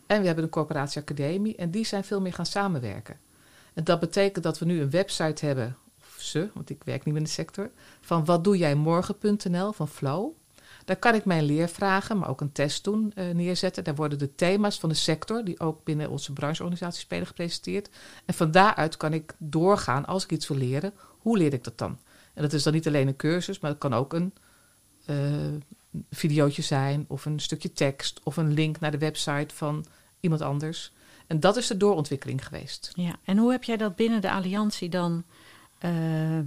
En 0.07 0.21
we 0.21 0.27
hebben 0.27 0.45
een 0.45 0.51
corporatieacademie 0.51 1.57
en 1.57 1.71
die 1.71 1.87
zijn 1.87 2.05
veel 2.05 2.21
meer 2.21 2.33
gaan 2.33 2.47
samenwerken. 2.47 3.19
En 3.75 3.85
dat 3.85 4.01
betekent 4.01 4.45
dat 4.45 4.59
we 4.59 4.65
nu 4.65 4.81
een 4.81 4.91
website 4.91 5.47
hebben, 5.47 5.77
ze, 6.21 6.51
want 6.55 6.71
ik 6.71 6.85
werk 6.85 7.05
niet 7.05 7.17
in 7.17 7.23
de 7.23 7.29
sector, 7.29 7.71
van 8.01 8.25
wat 8.25 8.45
doe 8.45 8.57
jij 8.57 8.75
morgen.nl 8.75 9.73
van 9.73 9.89
Flow. 9.89 10.31
Daar 10.85 10.97
kan 10.97 11.15
ik 11.15 11.25
mijn 11.25 11.45
leervragen, 11.45 12.19
maar 12.19 12.29
ook 12.29 12.41
een 12.41 12.53
test 12.53 12.85
doen, 12.85 13.13
uh, 13.15 13.35
neerzetten. 13.35 13.85
Daar 13.85 13.95
worden 13.95 14.19
de 14.19 14.35
thema's 14.35 14.79
van 14.79 14.89
de 14.89 14.95
sector, 14.95 15.45
die 15.45 15.61
ook 15.61 15.85
binnen 15.85 16.11
onze 16.11 16.33
brancheorganisatie 16.33 17.01
spelen, 17.01 17.27
gepresenteerd. 17.27 17.89
En 18.25 18.35
van 18.35 18.51
daaruit 18.51 18.97
kan 18.97 19.13
ik 19.13 19.35
doorgaan, 19.39 20.07
als 20.07 20.25
ik 20.25 20.31
iets 20.31 20.49
wil 20.49 20.57
leren, 20.57 20.93
hoe 21.19 21.39
leer 21.39 21.53
ik 21.53 21.65
dat 21.65 21.79
dan? 21.79 21.99
En 22.35 22.43
dat 22.43 22.53
is 22.53 22.63
dan 22.63 22.73
niet 22.73 22.87
alleen 22.87 23.09
een 23.09 23.17
cursus, 23.17 23.59
maar 23.59 23.71
het 23.71 23.81
kan 23.81 23.95
ook 23.95 24.13
een 24.13 24.33
uh, 25.07 25.17
videootje 26.11 26.63
zijn, 26.63 27.05
of 27.09 27.25
een 27.25 27.41
stukje 27.41 27.73
tekst, 27.73 28.21
of 28.23 28.37
een 28.37 28.53
link 28.53 28.81
naar 28.81 28.91
de 28.91 28.99
website 28.99 29.55
van 29.55 29.85
iemand 30.21 30.43
anders. 30.43 30.93
En 31.27 31.41
dat 31.41 31.57
is 31.57 31.67
de 31.67 31.77
doorontwikkeling 31.77 32.47
geweest. 32.47 32.93
Ja, 32.95 33.17
en 33.25 33.39
hoe 33.39 33.51
heb 33.51 33.65
jij 33.65 33.77
dat 33.77 33.97
binnen 33.97 34.21
de 34.21 34.31
alliantie 34.31 34.89
dan 34.89 35.25
uh, 35.85 36.39
uh, 36.39 36.45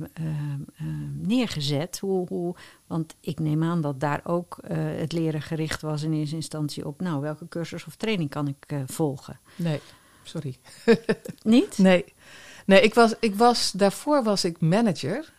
neergezet. 1.22 2.00
Hoe, 2.00 2.28
hoe, 2.28 2.56
want 2.88 3.16
ik 3.20 3.40
neem 3.40 3.64
aan 3.64 3.82
dat 3.82 4.00
daar 4.00 4.22
ook 4.24 4.58
het 4.74 5.12
leren 5.12 5.42
gericht 5.42 5.82
was 5.82 6.04
in 6.04 6.14
eerste 6.14 6.36
instantie 6.36 6.88
op, 6.88 7.02
nou, 7.02 7.22
welke 7.22 7.48
cursus 7.48 7.86
of 7.86 7.96
training 7.96 8.30
kan 8.30 8.48
ik 8.48 8.84
volgen? 8.86 9.40
Nee, 9.56 9.80
sorry. 10.24 10.58
Niet? 11.44 11.78
Nee. 11.78 12.14
Nee, 12.66 12.82
ik 12.82 12.94
was, 12.94 13.14
ik 13.20 13.36
was, 13.36 13.72
daarvoor 13.72 14.24
was 14.24 14.46
ik 14.46 14.62
manager. 14.62 15.34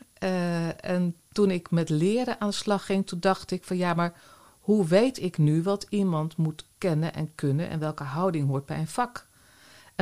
en 0.80 1.16
toen 1.32 1.50
ik 1.50 1.70
met 1.70 1.88
leren 1.88 2.40
aan 2.40 2.48
de 2.48 2.54
slag 2.54 2.86
ging, 2.86 3.06
toen 3.06 3.20
dacht 3.20 3.50
ik 3.50 3.64
van 3.64 3.76
ja, 3.76 3.94
maar 3.94 4.20
hoe 4.60 4.86
weet 4.86 5.22
ik 5.22 5.38
nu 5.38 5.62
wat 5.62 5.86
iemand 5.88 6.36
moet 6.36 6.64
kennen 6.78 7.14
en 7.14 7.34
kunnen 7.34 7.68
en 7.68 7.78
welke 7.78 8.02
houding 8.02 8.48
hoort 8.48 8.66
bij 8.66 8.78
een 8.78 8.86
vak? 8.86 9.26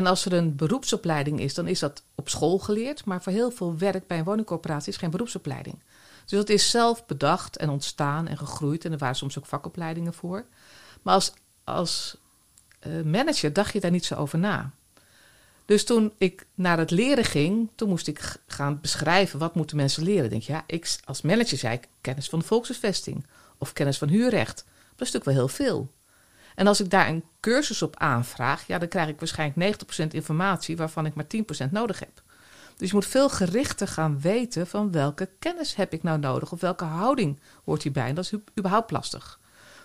En 0.00 0.06
als 0.06 0.24
er 0.24 0.32
een 0.32 0.56
beroepsopleiding 0.56 1.40
is, 1.40 1.54
dan 1.54 1.66
is 1.68 1.78
dat 1.78 2.02
op 2.14 2.28
school 2.28 2.58
geleerd. 2.58 3.04
Maar 3.04 3.22
voor 3.22 3.32
heel 3.32 3.50
veel 3.50 3.78
werk 3.78 4.06
bij 4.06 4.18
een 4.18 4.24
woningcorporatie 4.24 4.92
is 4.92 4.98
geen 4.98 5.10
beroepsopleiding. 5.10 5.78
Dus 6.24 6.38
dat 6.38 6.48
is 6.48 6.70
zelf 6.70 7.06
bedacht 7.06 7.56
en 7.56 7.68
ontstaan 7.68 8.28
en 8.28 8.38
gegroeid. 8.38 8.84
En 8.84 8.92
er 8.92 8.98
waren 8.98 9.16
soms 9.16 9.38
ook 9.38 9.46
vakopleidingen 9.46 10.14
voor. 10.14 10.44
Maar 11.02 11.14
als, 11.14 11.32
als 11.64 12.16
uh, 12.86 13.02
manager 13.02 13.52
dacht 13.52 13.72
je 13.72 13.80
daar 13.80 13.90
niet 13.90 14.04
zo 14.04 14.14
over 14.14 14.38
na. 14.38 14.70
Dus 15.64 15.84
toen 15.84 16.12
ik 16.18 16.46
naar 16.54 16.78
het 16.78 16.90
leren 16.90 17.24
ging, 17.24 17.68
toen 17.74 17.88
moest 17.88 18.06
ik 18.06 18.36
gaan 18.46 18.80
beschrijven 18.80 19.38
wat 19.38 19.54
moeten 19.54 19.76
mensen 19.76 20.02
leren. 20.02 20.30
Denk 20.30 20.42
je, 20.42 20.52
ja, 20.52 20.64
ik 20.66 20.98
als 21.04 21.22
manager 21.22 21.58
zei 21.58 21.74
ik 21.74 21.88
kennis 22.00 22.28
van 22.28 22.42
volkshuisvesting 22.42 23.26
of 23.58 23.72
kennis 23.72 23.98
van 23.98 24.08
huurrecht. 24.08 24.56
Dat 24.96 25.08
is 25.08 25.12
natuurlijk 25.12 25.24
wel 25.24 25.34
heel 25.34 25.48
veel. 25.48 25.90
En 26.60 26.66
als 26.66 26.80
ik 26.80 26.90
daar 26.90 27.08
een 27.08 27.24
cursus 27.40 27.82
op 27.82 27.96
aanvraag, 27.96 28.66
ja, 28.66 28.78
dan 28.78 28.88
krijg 28.88 29.08
ik 29.08 29.18
waarschijnlijk 29.18 29.78
90% 30.02 30.06
informatie 30.08 30.76
waarvan 30.76 31.06
ik 31.06 31.14
maar 31.14 31.26
10% 31.66 31.70
nodig 31.70 31.98
heb. 31.98 32.22
Dus 32.76 32.88
je 32.88 32.94
moet 32.94 33.06
veel 33.06 33.28
gerichter 33.28 33.88
gaan 33.88 34.20
weten 34.20 34.66
van 34.66 34.90
welke 34.90 35.28
kennis 35.38 35.74
heb 35.74 35.92
ik 35.92 36.02
nou 36.02 36.18
nodig 36.18 36.52
of 36.52 36.60
welke 36.60 36.84
houding 36.84 37.38
hoort 37.64 37.82
hierbij. 37.82 38.08
En 38.08 38.14
dat 38.14 38.24
is 38.24 38.34
überhaupt 38.58 38.90
lastig. 38.90 39.40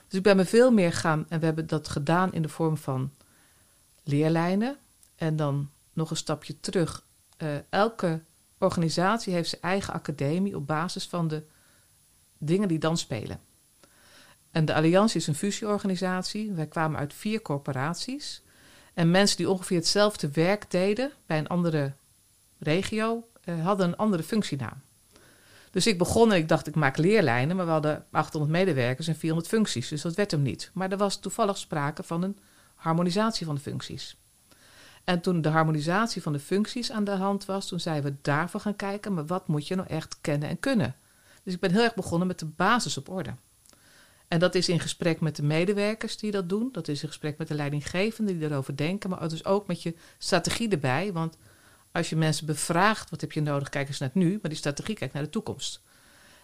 Dus 0.07 0.17
ik 0.17 0.23
ben 0.23 0.35
me 0.35 0.45
veel 0.45 0.71
meer 0.71 0.93
gaan, 0.93 1.25
en 1.29 1.39
we 1.39 1.45
hebben 1.45 1.67
dat 1.67 1.87
gedaan 1.87 2.33
in 2.33 2.41
de 2.41 2.49
vorm 2.49 2.77
van 2.77 3.11
leerlijnen. 4.03 4.77
En 5.15 5.35
dan 5.35 5.69
nog 5.93 6.09
een 6.09 6.17
stapje 6.17 6.59
terug. 6.59 7.03
Uh, 7.37 7.49
elke 7.69 8.21
organisatie 8.57 9.33
heeft 9.33 9.49
zijn 9.49 9.61
eigen 9.61 9.93
academie 9.93 10.55
op 10.55 10.67
basis 10.67 11.07
van 11.07 11.27
de 11.27 11.43
dingen 12.37 12.67
die 12.67 12.79
dan 12.79 12.97
spelen. 12.97 13.39
En 14.55 14.65
de 14.65 14.73
Alliantie 14.73 15.19
is 15.19 15.27
een 15.27 15.35
fusieorganisatie. 15.35 16.51
Wij 16.51 16.67
kwamen 16.67 16.99
uit 16.99 17.13
vier 17.13 17.41
corporaties. 17.41 18.41
En 18.93 19.11
mensen 19.11 19.37
die 19.37 19.49
ongeveer 19.49 19.77
hetzelfde 19.77 20.29
werk 20.31 20.71
deden 20.71 21.11
bij 21.25 21.37
een 21.37 21.47
andere 21.47 21.93
regio, 22.59 23.27
uh, 23.45 23.65
hadden 23.65 23.87
een 23.87 23.95
andere 23.95 24.23
functienaam. 24.23 24.81
Dus 25.71 25.87
ik 25.87 25.97
begon 25.97 26.31
en 26.31 26.37
ik 26.37 26.47
dacht, 26.47 26.67
ik 26.67 26.75
maak 26.75 26.97
leerlijnen, 26.97 27.55
maar 27.55 27.65
we 27.65 27.71
hadden 27.71 28.05
800 28.11 28.51
medewerkers 28.51 29.07
en 29.07 29.15
400 29.15 29.47
functies. 29.49 29.87
Dus 29.87 30.01
dat 30.01 30.15
werd 30.15 30.31
hem 30.31 30.41
niet. 30.41 30.69
Maar 30.73 30.91
er 30.91 30.97
was 30.97 31.19
toevallig 31.19 31.57
sprake 31.57 32.03
van 32.03 32.23
een 32.23 32.37
harmonisatie 32.75 33.45
van 33.45 33.55
de 33.55 33.61
functies. 33.61 34.17
En 35.03 35.21
toen 35.21 35.41
de 35.41 35.49
harmonisatie 35.49 36.21
van 36.21 36.33
de 36.33 36.39
functies 36.39 36.91
aan 36.91 37.03
de 37.03 37.11
hand 37.11 37.45
was, 37.45 37.67
toen 37.67 37.79
zijn 37.79 38.03
we 38.03 38.13
daarvoor 38.21 38.59
gaan 38.59 38.75
kijken, 38.75 39.13
maar 39.13 39.25
wat 39.25 39.47
moet 39.47 39.67
je 39.67 39.75
nou 39.75 39.87
echt 39.87 40.17
kennen 40.21 40.49
en 40.49 40.59
kunnen? 40.59 40.95
Dus 41.43 41.53
ik 41.53 41.59
ben 41.59 41.71
heel 41.71 41.83
erg 41.83 41.95
begonnen 41.95 42.27
met 42.27 42.39
de 42.39 42.45
basis 42.45 42.97
op 42.97 43.09
orde. 43.09 43.33
En 44.35 44.41
dat 44.41 44.55
is 44.55 44.69
in 44.69 44.79
gesprek 44.79 45.19
met 45.19 45.35
de 45.35 45.43
medewerkers 45.43 46.17
die 46.17 46.31
dat 46.31 46.49
doen. 46.49 46.69
Dat 46.71 46.87
is 46.87 47.01
in 47.01 47.07
gesprek 47.07 47.37
met 47.37 47.47
de 47.47 47.53
leidinggevenden 47.53 48.39
die 48.39 48.49
erover 48.49 48.75
denken. 48.75 49.09
Maar 49.09 49.29
dus 49.29 49.45
ook 49.45 49.67
met 49.67 49.83
je 49.83 49.95
strategie 50.17 50.69
erbij. 50.69 51.13
Want 51.13 51.37
als 51.91 52.09
je 52.09 52.15
mensen 52.15 52.45
bevraagt, 52.45 53.09
wat 53.09 53.21
heb 53.21 53.31
je 53.31 53.41
nodig, 53.41 53.69
kijk 53.69 53.87
eens 53.87 53.99
naar 53.99 54.09
het 54.13 54.23
nu. 54.23 54.31
Maar 54.31 54.49
die 54.49 54.59
strategie 54.59 54.95
kijkt 54.95 55.13
naar 55.13 55.23
de 55.23 55.29
toekomst. 55.29 55.81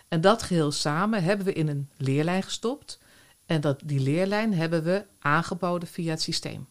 En 0.07 0.21
dat 0.21 0.43
geheel 0.43 0.71
samen 0.71 1.23
hebben 1.23 1.45
we 1.45 1.53
in 1.53 1.67
een 1.67 1.89
leerlijn 1.97 2.43
gestopt. 2.43 2.99
En 3.45 3.61
dat, 3.61 3.81
die 3.85 3.99
leerlijn 3.99 4.53
hebben 4.53 4.83
we 4.83 5.05
aangeboden 5.19 5.87
via 5.87 6.11
het 6.11 6.21
systeem. 6.21 6.67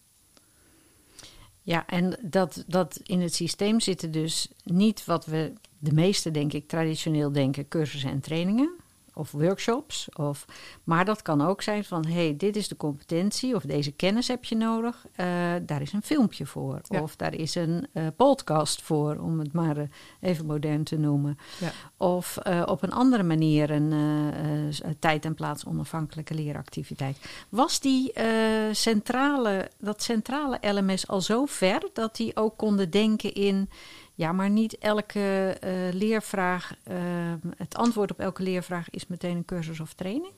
Ja, 1.62 1.86
en 1.86 2.18
dat, 2.22 2.64
dat 2.66 3.00
in 3.02 3.20
het 3.20 3.34
systeem 3.34 3.80
zitten 3.80 4.10
dus 4.10 4.48
niet 4.64 5.04
wat 5.04 5.26
we 5.26 5.52
de 5.78 5.92
meeste, 5.92 6.30
denk 6.30 6.52
ik, 6.52 6.68
traditioneel 6.68 7.32
denken, 7.32 7.68
cursussen 7.68 8.10
en 8.10 8.20
trainingen 8.20 8.78
of 9.20 9.30
workshops. 9.30 10.08
Of, 10.12 10.44
maar 10.84 11.04
dat 11.04 11.22
kan 11.22 11.40
ook 11.40 11.62
zijn 11.62 11.84
van, 11.84 12.06
hey, 12.06 12.34
dit 12.36 12.56
is 12.56 12.68
de 12.68 12.76
competentie 12.76 13.54
of 13.54 13.62
deze 13.62 13.92
kennis 13.92 14.28
heb 14.28 14.44
je 14.44 14.56
nodig. 14.56 15.06
Uh, 15.16 15.26
daar 15.62 15.82
is 15.82 15.92
een 15.92 16.02
filmpje 16.02 16.46
voor. 16.46 16.80
Of 16.88 17.16
daar 17.16 17.34
is 17.34 17.54
een 17.54 17.86
uh, 17.94 18.06
podcast 18.16 18.82
voor, 18.82 19.16
om 19.16 19.38
het 19.38 19.52
maar 19.52 19.76
uh, 19.76 19.84
even 20.20 20.46
modern 20.46 20.84
te 20.84 20.98
noemen. 20.98 21.38
Ja. 21.60 21.70
Of 21.96 22.38
op 22.66 22.82
een 22.82 22.92
andere 22.92 23.22
manier 23.22 23.70
een 23.70 23.92
tijd- 24.98 25.24
en 25.24 25.34
plaats 25.34 25.64
onafhankelijke 25.64 26.34
leeractiviteit. 26.34 27.18
Was 27.48 27.80
die 27.80 28.12
centrale, 28.72 29.70
dat 29.78 30.02
centrale 30.02 30.58
LMS 30.60 31.08
al 31.08 31.20
zo 31.20 31.46
ver 31.46 31.82
dat 31.92 32.16
die 32.16 32.36
ook 32.36 32.56
konden 32.56 32.90
denken 32.90 33.34
in 33.34 33.68
ja, 34.20 34.32
maar 34.32 34.50
niet 34.50 34.78
elke 34.78 35.56
uh, 35.64 35.70
leervraag, 35.92 36.74
uh, 36.90 36.94
het 37.56 37.74
antwoord 37.74 38.10
op 38.10 38.18
elke 38.18 38.42
leervraag 38.42 38.90
is 38.90 39.06
meteen 39.06 39.36
een 39.36 39.44
cursus 39.44 39.80
of 39.80 39.92
training. 39.94 40.32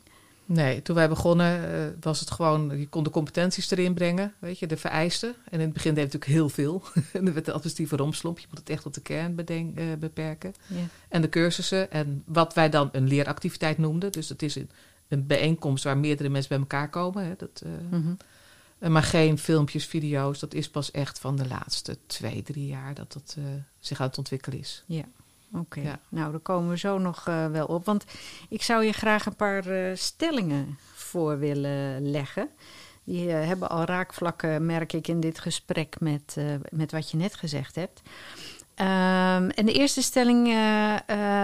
Nee, 0.45 0.83
toen 0.83 0.97
wij 0.97 1.09
begonnen 1.09 1.61
uh, 1.61 1.87
was 2.01 2.21
het 2.21 2.31
gewoon, 2.31 2.79
je 2.79 2.89
kon 2.89 3.05
de 3.05 3.11
competenties 3.11 3.71
erin 3.71 3.95
brengen, 3.95 4.35
weet 4.39 4.59
je, 4.59 4.67
de 4.67 4.77
vereisten. 4.77 5.35
En 5.45 5.59
in 5.59 5.61
het 5.61 5.73
begin 5.73 5.95
deed 5.95 6.05
het 6.05 6.12
natuurlijk 6.12 6.41
heel 6.41 6.49
veel. 6.49 6.83
en 7.12 7.27
er 7.27 7.33
werd 7.33 7.45
de 7.45 7.53
administratieve 7.53 7.97
romslomp, 7.97 8.39
je 8.39 8.47
moet 8.51 8.59
het 8.59 8.71
echt 8.71 8.83
tot 8.83 8.95
de 8.95 9.01
kern 9.01 9.35
bedenk, 9.35 9.99
beperken. 9.99 10.55
Ja. 10.67 10.77
En 11.09 11.23
de 11.23 11.29
cursussen 11.29 11.91
en 11.91 12.23
wat 12.27 12.55
wij 12.55 12.69
dan 12.69 12.89
een 12.93 13.09
leeractiviteit 13.09 13.79
noemden. 13.79 14.12
Dus 14.12 14.27
dat 14.27 14.43
is 14.43 14.55
een, 14.55 14.71
een 15.09 15.27
bijeenkomst 15.27 15.85
waar 15.85 15.99
meerdere 15.99 16.29
mensen 16.29 16.49
bij 16.49 16.59
elkaar 16.59 16.91
komen. 16.91 17.25
Hè, 17.25 17.35
dat, 17.37 17.62
-hmm. 17.91 18.17
Maar 18.89 19.03
geen 19.03 19.39
filmpjes, 19.39 19.87
video's. 19.87 20.39
Dat 20.39 20.55
is 20.55 20.71
pas 20.71 20.91
echt 20.91 21.19
van 21.19 21.37
de 21.37 21.49
laatste 21.49 21.99
twee, 22.07 22.43
drie 22.43 22.67
jaar 22.67 22.95
dat 22.95 23.12
dat 23.12 23.37
uh, 23.39 23.45
zich 23.81 24.01
aan 24.01 24.07
het 24.07 24.19
ontwikkelen 24.19 24.59
is. 24.59 24.85
Ja, 24.87 25.05
oké. 25.53 25.81
Ja. 25.81 25.99
Nou, 26.09 26.31
daar 26.31 26.41
komen 26.41 26.71
we 26.71 26.79
zo 26.79 26.99
nog 26.99 27.27
uh, 27.29 27.47
wel 27.47 27.67
op. 27.67 27.85
Want 27.85 28.05
ik 28.49 28.62
zou 28.62 28.85
je 28.85 28.93
graag 28.93 29.27
een 29.27 29.37
paar 29.37 29.67
uh, 29.67 29.97
stellingen 29.97 30.79
voor 30.95 31.39
willen 31.39 32.11
leggen. 32.11 32.49
Die 33.05 33.29
hebben 33.29 33.71
al 33.71 33.85
raakvlakken, 33.85 34.67
merk 34.67 34.93
ik, 34.93 35.09
in 35.09 35.21
dit 35.21 35.39
gesprek 35.39 36.01
met, 36.01 36.37
met 36.71 36.93
wat 36.93 37.11
je 37.11 37.17
net 37.17 37.35
gezegd 37.35 37.75
hebt. 37.75 38.03
Um, 38.77 39.51
en 39.51 39.67
de 39.67 39.73
eerste 39.73 40.03
stelling, 40.03 40.47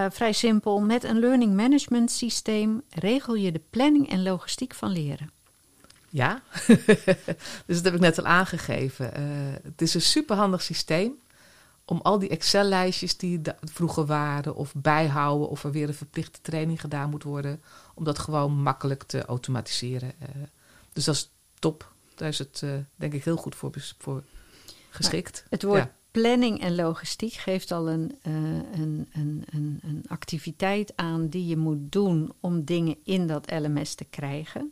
vrij 0.09 0.33
simpel. 0.33 0.79
Met 0.79 1.03
een 1.03 1.19
learning 1.19 1.55
management 1.55 2.11
systeem 2.11 2.81
regel 2.89 3.35
je 3.35 3.51
de 3.51 3.61
planning 3.69 4.09
en 4.09 4.23
logistiek 4.23 4.73
van 4.73 4.91
leren. 4.91 5.38
Ja, 6.09 6.41
dus 7.65 7.75
dat 7.75 7.83
heb 7.83 7.93
ik 7.93 7.99
net 7.99 8.19
al 8.19 8.25
aangegeven. 8.25 9.19
Uh, 9.19 9.53
het 9.63 9.81
is 9.81 9.93
een 9.93 10.01
superhandig 10.01 10.61
systeem 10.61 11.13
om 11.89 11.99
al 12.01 12.19
die 12.19 12.29
Excel-lijstjes 12.29 13.17
die 13.17 13.41
vroeger 13.61 14.05
waren, 14.05 14.55
of 14.55 14.73
bijhouden, 14.75 15.49
of 15.49 15.63
er 15.63 15.71
weer 15.71 15.87
een 15.87 15.93
verplichte 15.93 16.39
training 16.41 16.81
gedaan 16.81 17.09
moet 17.09 17.23
worden, 17.23 17.61
om 17.93 18.03
dat 18.03 18.19
gewoon 18.19 18.51
makkelijk 18.51 19.03
te 19.03 19.25
automatiseren. 19.25 20.13
Uh, 20.21 20.27
dus 20.93 21.03
dat 21.03 21.15
is 21.15 21.29
top. 21.59 21.91
Daar 22.15 22.27
is 22.27 22.39
het 22.39 22.61
uh, 22.63 22.71
denk 22.95 23.13
ik 23.13 23.23
heel 23.23 23.35
goed 23.35 23.55
voor, 23.55 23.71
voor 23.97 24.23
geschikt. 24.89 25.33
Maar 25.33 25.49
het 25.49 25.63
woord 25.63 25.83
ja. 25.83 25.93
planning 26.11 26.61
en 26.61 26.75
logistiek 26.75 27.33
geeft 27.33 27.71
al 27.71 27.89
een, 27.89 28.17
een, 28.21 29.07
een, 29.11 29.45
een, 29.51 29.79
een 29.83 30.03
activiteit 30.07 30.93
aan 30.95 31.27
die 31.27 31.47
je 31.47 31.57
moet 31.57 31.91
doen 31.91 32.33
om 32.39 32.63
dingen 32.63 32.97
in 33.03 33.27
dat 33.27 33.51
LMS 33.51 33.95
te 33.95 34.05
krijgen. 34.05 34.71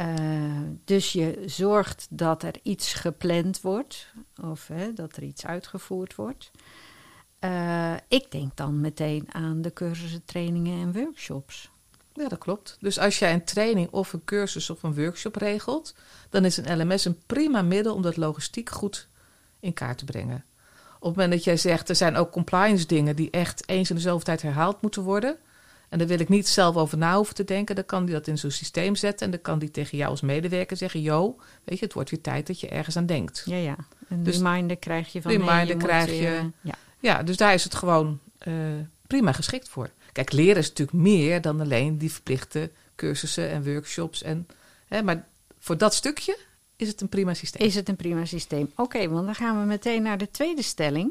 Uh, 0.00 0.60
dus 0.84 1.12
je 1.12 1.42
zorgt 1.46 2.06
dat 2.10 2.42
er 2.42 2.54
iets 2.62 2.94
gepland 2.94 3.60
wordt 3.60 4.12
of 4.42 4.66
hè, 4.66 4.92
dat 4.92 5.16
er 5.16 5.22
iets 5.22 5.46
uitgevoerd 5.46 6.14
wordt. 6.14 6.50
Uh, 7.40 7.94
ik 8.08 8.30
denk 8.30 8.56
dan 8.56 8.80
meteen 8.80 9.26
aan 9.32 9.62
de 9.62 9.72
cursussen, 9.72 10.24
trainingen 10.24 10.80
en 10.80 10.92
workshops. 10.92 11.70
Ja, 12.12 12.28
dat 12.28 12.38
klopt. 12.38 12.76
Dus 12.80 12.98
als 12.98 13.18
jij 13.18 13.32
een 13.32 13.44
training 13.44 13.90
of 13.90 14.12
een 14.12 14.24
cursus 14.24 14.70
of 14.70 14.82
een 14.82 14.94
workshop 14.94 15.36
regelt, 15.36 15.94
dan 16.30 16.44
is 16.44 16.56
een 16.56 16.80
LMS 16.80 17.04
een 17.04 17.22
prima 17.26 17.62
middel 17.62 17.94
om 17.94 18.02
dat 18.02 18.16
logistiek 18.16 18.70
goed 18.70 19.08
in 19.60 19.72
kaart 19.72 19.98
te 19.98 20.04
brengen. 20.04 20.44
Op 20.98 21.02
het 21.02 21.14
moment 21.16 21.32
dat 21.32 21.44
jij 21.44 21.56
zegt, 21.56 21.88
er 21.88 21.96
zijn 21.96 22.16
ook 22.16 22.30
compliance 22.30 22.86
dingen 22.86 23.16
die 23.16 23.30
echt 23.30 23.68
eens 23.68 23.90
in 23.90 23.96
de 23.96 24.02
zoveel 24.02 24.24
tijd 24.24 24.42
herhaald 24.42 24.82
moeten 24.82 25.02
worden, 25.02 25.36
en 25.88 25.98
daar 25.98 26.06
wil 26.06 26.20
ik 26.20 26.28
niet 26.28 26.48
zelf 26.48 26.76
over 26.76 26.98
na 26.98 27.16
hoeven 27.16 27.34
te 27.34 27.44
denken. 27.44 27.74
Dan 27.74 27.84
kan 27.84 28.04
die 28.04 28.14
dat 28.14 28.26
in 28.26 28.38
zo'n 28.38 28.50
systeem 28.50 28.96
zetten. 28.96 29.26
En 29.26 29.32
dan 29.32 29.40
kan 29.40 29.58
die 29.58 29.70
tegen 29.70 29.98
jou 29.98 30.10
als 30.10 30.20
medewerker 30.20 30.76
zeggen: 30.76 31.00
Yo, 31.00 31.36
weet 31.64 31.78
je, 31.78 31.84
het 31.84 31.94
wordt 31.94 32.10
weer 32.10 32.20
tijd 32.20 32.46
dat 32.46 32.60
je 32.60 32.68
ergens 32.68 32.96
aan 32.96 33.06
denkt. 33.06 33.42
Ja, 33.44 33.56
ja. 33.56 33.76
Een 34.08 34.22
dus 34.22 34.36
reminder 34.36 34.76
krijg 34.76 35.12
je 35.12 35.22
van. 35.22 35.30
Reminder 35.30 35.66
je 35.66 35.76
krijg 35.76 36.10
je. 36.10 36.50
ja. 36.60 36.74
ja, 36.98 37.22
dus 37.22 37.36
daar 37.36 37.54
is 37.54 37.64
het 37.64 37.74
gewoon 37.74 38.20
uh, 38.48 38.54
prima 39.06 39.32
geschikt 39.32 39.68
voor. 39.68 39.90
Kijk, 40.12 40.32
leren 40.32 40.56
is 40.56 40.68
natuurlijk 40.68 40.98
meer 40.98 41.40
dan 41.40 41.60
alleen 41.60 41.98
die 41.98 42.12
verplichte 42.12 42.70
cursussen 42.94 43.50
en 43.50 43.64
workshops. 43.64 44.22
En, 44.22 44.48
hè, 44.86 45.02
maar 45.02 45.26
voor 45.58 45.78
dat 45.78 45.94
stukje 45.94 46.38
is 46.76 46.88
het 46.88 47.00
een 47.00 47.08
prima 47.08 47.34
systeem. 47.34 47.66
Is 47.66 47.74
het 47.74 47.88
een 47.88 47.96
prima 47.96 48.24
systeem? 48.24 48.72
Oké, 48.76 49.08
want 49.08 49.26
dan 49.26 49.34
gaan 49.34 49.60
we 49.60 49.66
meteen 49.66 50.02
naar 50.02 50.18
de 50.18 50.30
tweede 50.30 50.62
stelling. 50.62 51.10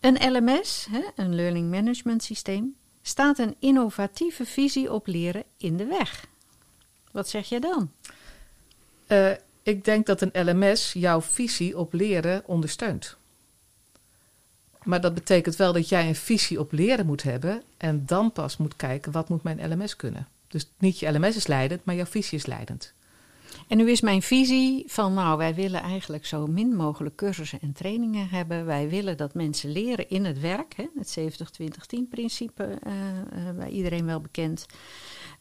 Een 0.00 0.32
LMS, 0.32 0.86
hè, 0.90 1.02
een 1.16 1.34
Learning 1.34 1.70
Management 1.70 2.22
Systeem, 2.22 2.74
staat 3.06 3.38
een 3.38 3.56
innovatieve 3.58 4.44
visie 4.44 4.92
op 4.92 5.06
leren 5.06 5.44
in 5.56 5.76
de 5.76 5.84
weg. 5.84 6.26
Wat 7.10 7.28
zeg 7.28 7.48
jij 7.48 7.60
dan? 7.60 7.90
Uh, 9.06 9.30
ik 9.62 9.84
denk 9.84 10.06
dat 10.06 10.20
een 10.20 10.46
LMS 10.48 10.92
jouw 10.92 11.22
visie 11.22 11.78
op 11.78 11.92
leren 11.92 12.42
ondersteunt. 12.46 13.16
Maar 14.82 15.00
dat 15.00 15.14
betekent 15.14 15.56
wel 15.56 15.72
dat 15.72 15.88
jij 15.88 16.08
een 16.08 16.14
visie 16.14 16.60
op 16.60 16.72
leren 16.72 17.06
moet 17.06 17.22
hebben 17.22 17.62
en 17.76 18.06
dan 18.06 18.32
pas 18.32 18.56
moet 18.56 18.76
kijken 18.76 19.12
wat 19.12 19.28
moet 19.28 19.42
mijn 19.42 19.72
LMS 19.72 19.96
kunnen. 19.96 20.28
Dus 20.48 20.70
niet 20.78 20.98
je 20.98 21.10
LMS 21.12 21.36
is 21.36 21.46
leidend, 21.46 21.84
maar 21.84 21.94
jouw 21.94 22.06
visie 22.06 22.38
is 22.38 22.46
leidend. 22.46 22.92
En 23.68 23.76
nu 23.76 23.90
is 23.90 24.00
mijn 24.00 24.22
visie 24.22 24.84
van, 24.86 25.14
nou, 25.14 25.38
wij 25.38 25.54
willen 25.54 25.82
eigenlijk 25.82 26.26
zo 26.26 26.46
min 26.46 26.76
mogelijk 26.76 27.16
cursussen 27.16 27.60
en 27.60 27.72
trainingen 27.72 28.28
hebben. 28.28 28.64
Wij 28.64 28.88
willen 28.88 29.16
dat 29.16 29.34
mensen 29.34 29.70
leren 29.70 30.08
in 30.08 30.24
het 30.24 30.40
werk, 30.40 30.74
hè, 30.76 30.86
het 30.94 31.18
70-20-10-principe, 31.18 32.78
uh, 32.86 32.92
uh, 32.92 33.56
bij 33.56 33.68
iedereen 33.68 34.06
wel 34.06 34.20
bekend. 34.20 34.66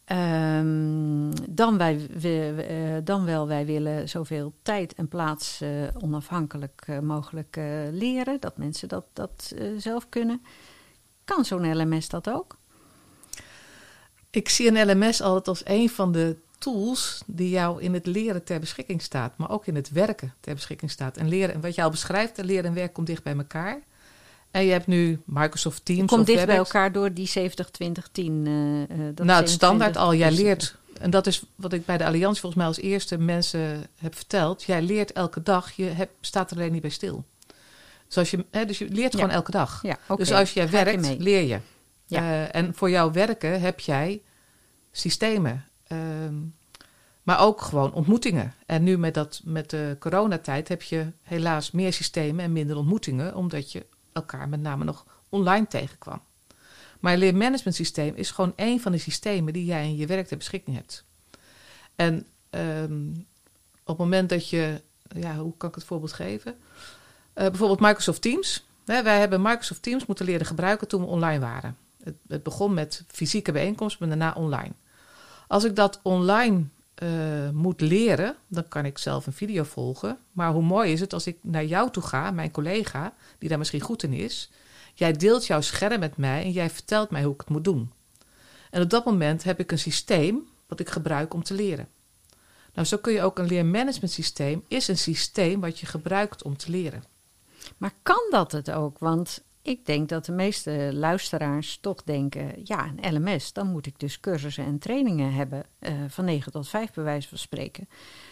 Um, 0.08 1.32
dan, 1.50 1.77
wij, 1.77 2.08
we, 2.20 2.65
uh, 2.70 3.06
dan 3.06 3.25
wel, 3.25 3.48
wij 3.48 3.65
willen 3.65 4.10
zoveel 4.10 4.53
tijd 4.62 4.94
en 4.94 5.08
plaats 5.08 5.62
onafhankelijk 6.01 6.88
mogelijk 7.01 7.56
leren, 7.92 8.39
dat 8.39 8.58
mensen 8.58 8.88
dat, 8.88 9.06
dat 9.13 9.53
zelf 9.77 10.10
kunnen. 10.10 10.42
Kan 11.25 11.46
zo'n 11.46 11.77
LMS 11.77 12.10
dat 12.10 12.30
ook? 12.30 12.58
Ik 14.30 14.50
zie 14.50 14.72
een 14.72 14.92
LMS 14.92 15.22
altijd 15.22 15.48
als 15.48 15.62
een 15.65 15.89
van 15.89 16.12
de 16.12 16.38
tools 16.63 17.22
die 17.25 17.50
jou 17.50 17.82
in 17.82 17.93
het 17.93 18.05
leren 18.05 18.43
ter 18.43 18.60
beschikking 18.60 19.01
staat, 19.01 19.38
maar 19.38 19.50
ook 19.50 19.65
in 19.67 19.75
het 19.75 19.89
werken 19.89 20.34
ter 20.39 20.53
beschikking 20.53 20.91
staat. 20.91 21.17
En 21.17 21.27
leren, 21.29 21.55
en 21.55 21.62
wat 21.62 21.75
je 21.75 21.84
al 21.84 21.89
beschrijft, 21.89 22.38
leren 22.43 22.65
en 22.65 22.74
werk 22.74 22.93
komt 22.93 23.08
dicht 23.08 23.24
bij 23.24 23.36
elkaar. 23.38 23.79
En 24.51 24.65
je 24.65 24.72
hebt 24.72 24.88
nu 24.88 25.22
Microsoft 25.25 25.86
Teams 25.86 26.12
Komt 26.12 26.25
dicht 26.25 26.46
bij 26.46 26.55
elkaar 26.55 26.91
door 26.91 27.13
die 27.13 27.27
70, 27.27 27.70
20, 27.70 28.10
10. 28.12 28.43
eh, 28.48 28.82
eh, 28.84 29.15
dat 29.15 29.25
nou, 29.25 29.39
het 29.41 29.50
standaard 29.50 29.96
27 29.96 30.01
al. 30.01 30.13
Jij 30.13 30.32
leert, 30.32 30.75
en 31.00 31.10
dat 31.10 31.27
is 31.27 31.43
wat 31.55 31.74
ik 31.74 31.86
bij 31.86 31.98
de 31.98 32.05
Alliantie 32.05 32.39
volgens 32.41 32.62
mij 32.62 32.65
als 32.72 32.79
eerste 32.79 33.17
mensen 33.17 33.88
heb 33.98 34.15
verteld. 34.15 34.63
Jij 34.63 34.82
leert 34.82 35.12
elke 35.12 35.43
dag, 35.43 35.72
je 35.72 35.86
hebt, 35.86 36.12
staat 36.22 36.51
er 36.51 36.58
alleen 36.58 36.72
niet 36.72 36.82
bij 36.82 36.89
stil. 36.89 37.24
Dus, 38.08 38.17
als 38.17 38.32
je, 38.32 38.46
hè, 38.51 38.65
dus 38.65 38.77
je 38.77 38.88
leert 38.89 39.13
Ja. 39.13 39.20
gewoon 39.20 39.36
elke 39.36 39.51
dag. 39.51 39.79
Ja. 39.84 39.98
Dus 40.15 40.32
als 40.32 40.53
jij 40.53 40.63
je 40.65 40.70
werkt, 40.72 41.20
leer 41.20 41.41
je. 41.48 41.60
Ja. 42.05 42.20
Eh, 42.20 42.55
en 42.55 42.75
voor 42.75 42.89
jouw 42.89 43.12
werken 43.12 43.62
heb 43.62 43.79
jij 43.79 44.22
systemen. 44.91 45.65
Ehm, 45.93 46.35
maar 47.23 47.39
ook 47.39 47.62
gewoon 47.62 47.93
ontmoetingen. 47.93 48.53
En 48.65 48.83
nu 48.83 48.97
met, 48.97 49.13
dat, 49.13 49.41
met 49.43 49.69
de 49.69 49.95
coronatijd 50.00 50.67
heb 50.67 50.81
je 50.81 51.12
helaas 51.21 51.71
meer 51.71 51.93
systemen 51.93 52.43
en 52.43 52.51
minder 52.51 52.77
ontmoetingen. 52.77 53.35
Omdat 53.35 53.71
je 53.71 53.85
elkaar 54.13 54.50
met 54.50 54.62
name 54.62 54.83
nog 54.83 55.05
online 55.29 55.67
tegenkwam. 55.67 56.21
Maar 57.00 57.13
een 57.13 57.19
leermanagement 57.19 57.75
systeem 57.75 58.15
is 58.15 58.31
gewoon 58.31 58.53
één 58.55 58.79
van 58.79 58.91
de 58.91 58.97
systemen 58.97 59.53
die 59.53 59.65
jij 59.65 59.85
in 59.85 59.95
je 59.95 60.07
werk 60.07 60.27
ter 60.27 60.38
beschikking 60.38 60.75
hebt. 60.75 61.03
En 61.95 62.27
ehm, 62.50 63.09
op 63.83 63.88
het 63.88 63.97
moment 63.97 64.29
dat 64.29 64.50
je, 64.50 64.81
ja, 65.07 65.35
hoe 65.35 65.57
kan 65.57 65.69
ik 65.69 65.75
het 65.75 65.83
voorbeeld 65.83 66.13
geven? 66.13 66.55
Eh, 67.33 67.47
bijvoorbeeld 67.47 67.79
Microsoft 67.79 68.21
Teams. 68.21 68.65
Wij 68.85 69.19
hebben 69.19 69.41
Microsoft 69.41 69.81
Teams 69.81 70.05
moeten 70.05 70.25
leren 70.25 70.45
gebruiken 70.45 70.88
toen 70.88 71.01
we 71.01 71.07
online 71.07 71.39
waren. 71.39 71.77
Het, 72.03 72.15
het 72.27 72.43
begon 72.43 72.73
met 72.73 73.03
fysieke 73.07 73.51
bijeenkomsten, 73.51 74.07
maar 74.07 74.17
daarna 74.17 74.41
online. 74.41 74.73
Als 75.53 75.63
ik 75.63 75.75
dat 75.75 76.00
online 76.03 76.63
eh, 76.95 77.50
moet 77.50 77.81
leren, 77.81 78.36
dan 78.48 78.67
kan 78.67 78.86
ik 78.86 78.98
zelf 78.98 79.27
een 79.27 79.33
video 79.33 79.63
volgen. 79.63 80.17
Maar 80.31 80.51
hoe 80.51 80.63
mooi 80.63 80.91
is 80.91 81.00
het 81.00 81.13
als 81.13 81.27
ik 81.27 81.38
naar 81.41 81.65
jou 81.65 81.91
toe 81.91 82.03
ga, 82.03 82.31
mijn 82.31 82.51
collega, 82.51 83.13
die 83.38 83.50
daar 83.50 83.57
misschien 83.57 83.81
goed 83.81 84.03
in 84.03 84.13
is. 84.13 84.51
Jij 84.93 85.12
deelt 85.12 85.48
jouw 85.48 85.62
scherm 85.62 86.00
met 86.00 86.17
mij 86.17 86.43
en 86.43 86.51
jij 86.51 86.69
vertelt 86.69 87.10
mij 87.10 87.24
hoe 87.24 87.33
ik 87.33 87.39
het 87.39 87.50
moet 87.50 87.63
doen. 87.63 87.91
En 88.69 88.81
op 88.81 88.89
dat 88.89 89.05
moment 89.05 89.43
heb 89.43 89.60
ik 89.60 89.72
een 89.72 89.79
systeem 89.79 90.48
wat 90.67 90.79
ik 90.79 90.89
gebruik 90.89 91.33
om 91.33 91.43
te 91.43 91.53
leren. 91.53 91.88
Nou, 92.74 92.88
zo 92.88 92.98
kun 92.98 93.13
je 93.13 93.22
ook 93.22 93.39
een 93.39 93.48
leermanagement 93.48 94.12
systeem, 94.12 94.63
is 94.67 94.88
een 94.88 94.98
systeem 94.98 95.60
wat 95.60 95.79
je 95.79 95.86
gebruikt 95.86 96.43
om 96.43 96.57
te 96.57 96.72
leren. 96.72 97.03
Maar 97.77 97.93
kan 98.03 98.27
dat 98.29 98.51
het 98.51 98.72
ook? 98.72 99.00
Want 99.00 99.43
ik 99.63 99.86
denk 99.86 100.10
dat 100.10 100.25
de 100.25 100.32
meeste 100.32 100.89
luisteraars 100.93 101.77
toch 101.82 102.03
denken: 102.03 102.51
ja, 102.63 102.93
een 102.96 103.15
LMS, 103.15 103.53
dan 103.53 103.67
moet 103.72 103.86
ik 103.86 104.00
dus 104.00 104.20
cursussen 104.20 104.65
en 104.65 104.79
trainingen 104.79 105.34
hebben 105.34 105.63
eh, 105.79 105.93
van 106.08 106.25
9 106.25 106.51
tot 106.51 106.70
5, 106.70 106.93
bij 106.93 107.03
wijze 107.03 107.27
van 107.27 107.38
spreken. 107.38 107.89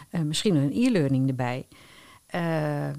Eh, 0.09 0.21
misschien 0.21 0.55
een 0.55 0.71
e-learning 0.73 1.27
erbij. 1.27 1.67
Eh, 2.25 2.89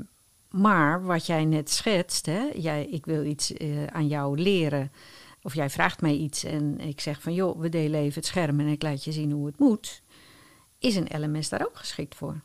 maar 0.50 1.04
wat 1.04 1.26
jij 1.26 1.44
net 1.44 1.70
schetst, 1.70 2.26
hè, 2.26 2.50
jij, 2.54 2.86
ik 2.86 3.06
wil 3.06 3.24
iets 3.24 3.52
aan 3.86 4.06
jou 4.06 4.38
leren. 4.38 4.92
Of 5.42 5.54
jij 5.54 5.70
vraagt 5.70 6.00
mij 6.00 6.14
iets 6.14 6.44
en 6.44 6.80
ik 6.80 7.00
zeg 7.00 7.22
van 7.22 7.34
joh, 7.34 7.60
we 7.60 7.68
delen 7.68 8.00
even 8.00 8.14
het 8.14 8.26
scherm 8.26 8.60
en 8.60 8.66
ik 8.66 8.82
laat 8.82 9.04
je 9.04 9.12
zien 9.12 9.30
hoe 9.30 9.46
het 9.46 9.58
moet. 9.58 10.02
Is 10.78 10.96
een 10.96 11.20
LMS 11.20 11.48
daar 11.48 11.66
ook 11.66 11.76
geschikt 11.76 12.14
voor? 12.14 12.40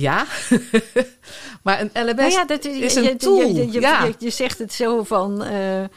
Ja, 0.00 0.26
maar 1.62 1.80
een 1.80 1.90
LMS 2.06 2.14
Nou 2.16 2.30
ja, 2.30 2.44
dat 2.44 2.64
is 2.64 2.92
je, 2.94 2.98
een 3.00 3.04
je- 3.04 3.16
tool. 3.16 3.40
Je, 3.40 3.72
je, 3.72 3.80
ja. 3.80 4.10
je- 4.18 4.30
zegt 4.30 4.58
het 4.58 4.72
zo 4.72 5.02
van, 5.02 5.42
eh, 5.42 5.82
eh, 5.82 5.88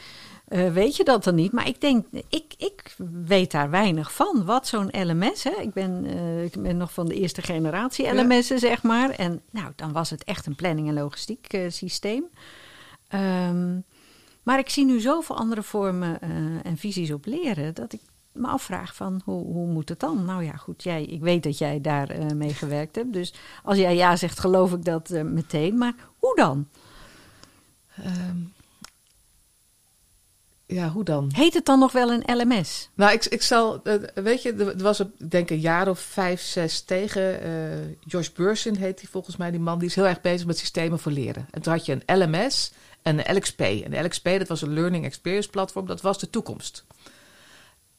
weet 0.72 0.96
je 0.96 1.04
dat 1.04 1.24
dan 1.24 1.34
niet? 1.34 1.52
Maar 1.52 1.68
ik 1.68 1.80
denk, 1.80 2.06
ik, 2.28 2.54
ik 2.58 2.94
weet 3.24 3.50
daar 3.50 3.70
weinig 3.70 4.12
van. 4.12 4.44
Wat 4.44 4.66
zo'n 4.66 4.90
LMS, 4.92 5.44
hè? 5.44 5.50
Ik, 5.60 5.72
ben, 5.72 6.04
eh, 6.06 6.44
ik 6.44 6.62
ben 6.62 6.76
nog 6.76 6.92
van 6.92 7.06
de 7.08 7.14
eerste 7.14 7.42
generatie 7.42 8.04
Ja. 8.04 8.22
LMS'en, 8.22 8.58
zeg 8.58 8.82
maar. 8.82 9.10
En 9.10 9.40
nou, 9.50 9.72
dan 9.76 9.92
was 9.92 10.10
het 10.10 10.24
echt 10.24 10.46
een 10.46 10.56
planning- 10.56 10.88
en 10.88 10.94
logistiek 10.94 11.46
eh, 11.50 11.70
systeem. 11.70 12.24
Ehm, 13.08 13.78
maar 14.42 14.58
ik 14.58 14.68
zie 14.68 14.84
nu 14.84 15.00
zoveel 15.00 15.36
andere 15.36 15.62
vormen 15.62 16.20
eh, 16.20 16.28
en 16.62 16.76
visies 16.76 17.12
op 17.12 17.26
leren... 17.26 17.74
dat 17.74 17.92
ik 17.92 18.00
me 18.38 18.46
afvraag 18.46 18.94
van, 18.94 19.20
hoe, 19.24 19.44
hoe 19.44 19.66
moet 19.66 19.88
het 19.88 20.00
dan? 20.00 20.24
Nou 20.24 20.44
ja, 20.44 20.52
goed, 20.56 20.82
jij, 20.82 21.04
ik 21.04 21.20
weet 21.20 21.42
dat 21.42 21.58
jij 21.58 21.80
daar 21.80 22.10
eh, 22.10 22.26
mee 22.26 22.54
gewerkt 22.54 22.96
hebt. 22.96 23.12
Dus 23.12 23.34
als 23.62 23.78
jij 23.78 23.96
ja 23.96 24.16
zegt, 24.16 24.40
geloof 24.40 24.72
ik 24.72 24.84
dat 24.84 25.10
eh, 25.10 25.22
meteen. 25.22 25.78
Maar 25.78 25.94
hoe 26.18 26.36
dan? 26.36 26.68
Ehm, 27.96 28.36
ja, 30.66 30.88
hoe 30.88 31.04
dan? 31.04 31.30
Heet 31.34 31.54
het 31.54 31.64
dan 31.64 31.78
nog 31.78 31.92
wel 31.92 32.12
een 32.12 32.36
LMS? 32.36 32.90
Nou, 32.94 33.12
ik, 33.12 33.24
ik 33.24 33.42
zal, 33.42 33.82
eh, 33.82 33.94
weet 34.14 34.42
je, 34.42 34.52
er 34.52 34.82
was 34.82 35.00
ik 35.00 35.30
denk 35.30 35.50
een 35.50 35.60
jaar 35.60 35.88
of 35.88 36.00
vijf, 36.00 36.40
zes 36.40 36.80
tegen. 36.80 37.96
Josh 38.00 38.28
Bursin 38.28 38.74
heet 38.74 39.00
hij 39.00 39.10
volgens 39.10 39.36
mij, 39.36 39.50
die 39.50 39.60
man. 39.60 39.78
Die 39.78 39.88
is 39.88 39.94
heel 39.94 40.06
erg 40.06 40.20
bezig 40.20 40.46
met 40.46 40.58
systemen 40.58 40.98
voor 40.98 41.12
leren. 41.12 41.46
En 41.50 41.62
toen 41.62 41.72
had 41.72 41.86
je 41.86 41.98
een 42.04 42.18
LMS 42.18 42.72
en 43.02 43.28
een 43.28 43.36
LXP. 43.36 43.60
En 43.60 43.90
de 43.90 44.02
LXP, 44.02 44.24
dat 44.24 44.48
was 44.48 44.62
een 44.62 44.72
Learning 44.72 45.04
Experience 45.04 45.48
Platform, 45.48 45.86
dat 45.86 46.00
was 46.00 46.18
de 46.18 46.30
toekomst. 46.30 46.84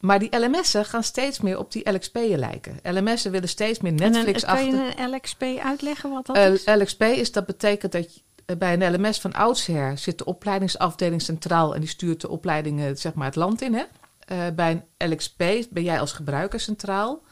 Maar 0.00 0.18
die 0.18 0.38
LMS'en 0.38 0.84
gaan 0.84 1.02
steeds 1.02 1.40
meer 1.40 1.58
op 1.58 1.72
die 1.72 1.90
LXP'en 1.92 2.38
lijken. 2.38 2.78
LMS'en 2.82 3.30
willen 3.30 3.48
steeds 3.48 3.80
meer 3.80 3.92
En 3.92 4.02
een- 4.02 4.10
Netflix 4.12 4.44
kan 4.44 4.50
achter. 4.52 4.68
je 4.68 4.92
een 4.96 5.10
LXP 5.10 5.42
uitleggen 5.62 6.10
wat 6.10 6.26
dat 6.26 6.36
Eh, 6.36 6.52
is? 6.52 6.64
LXP 6.66 7.02
is, 7.02 7.32
dat 7.32 7.46
betekent 7.46 7.92
dat 7.92 8.14
je, 8.14 8.20
eh, 8.46 8.56
bij 8.56 8.72
een 8.72 8.92
LMS 8.94 9.20
van 9.20 9.32
oudsher 9.32 9.98
zit 9.98 10.18
de 10.18 10.24
opleidingsafdeling 10.24 11.22
centraal 11.22 11.74
en 11.74 11.80
die 11.80 11.88
stuurt 11.88 12.20
de 12.20 12.28
opleidingen 12.28 12.96
zeg 12.98 13.14
maar, 13.14 13.26
het 13.26 13.36
land 13.36 13.62
in. 13.62 13.74
Hè? 13.74 13.82
Eh, 14.18 14.38
bij 14.54 14.82
een 14.96 15.10
LXP 15.10 15.38
ben 15.70 15.82
jij 15.82 16.00
als 16.00 16.12
gebruiker 16.12 16.60
centraal 16.60 17.22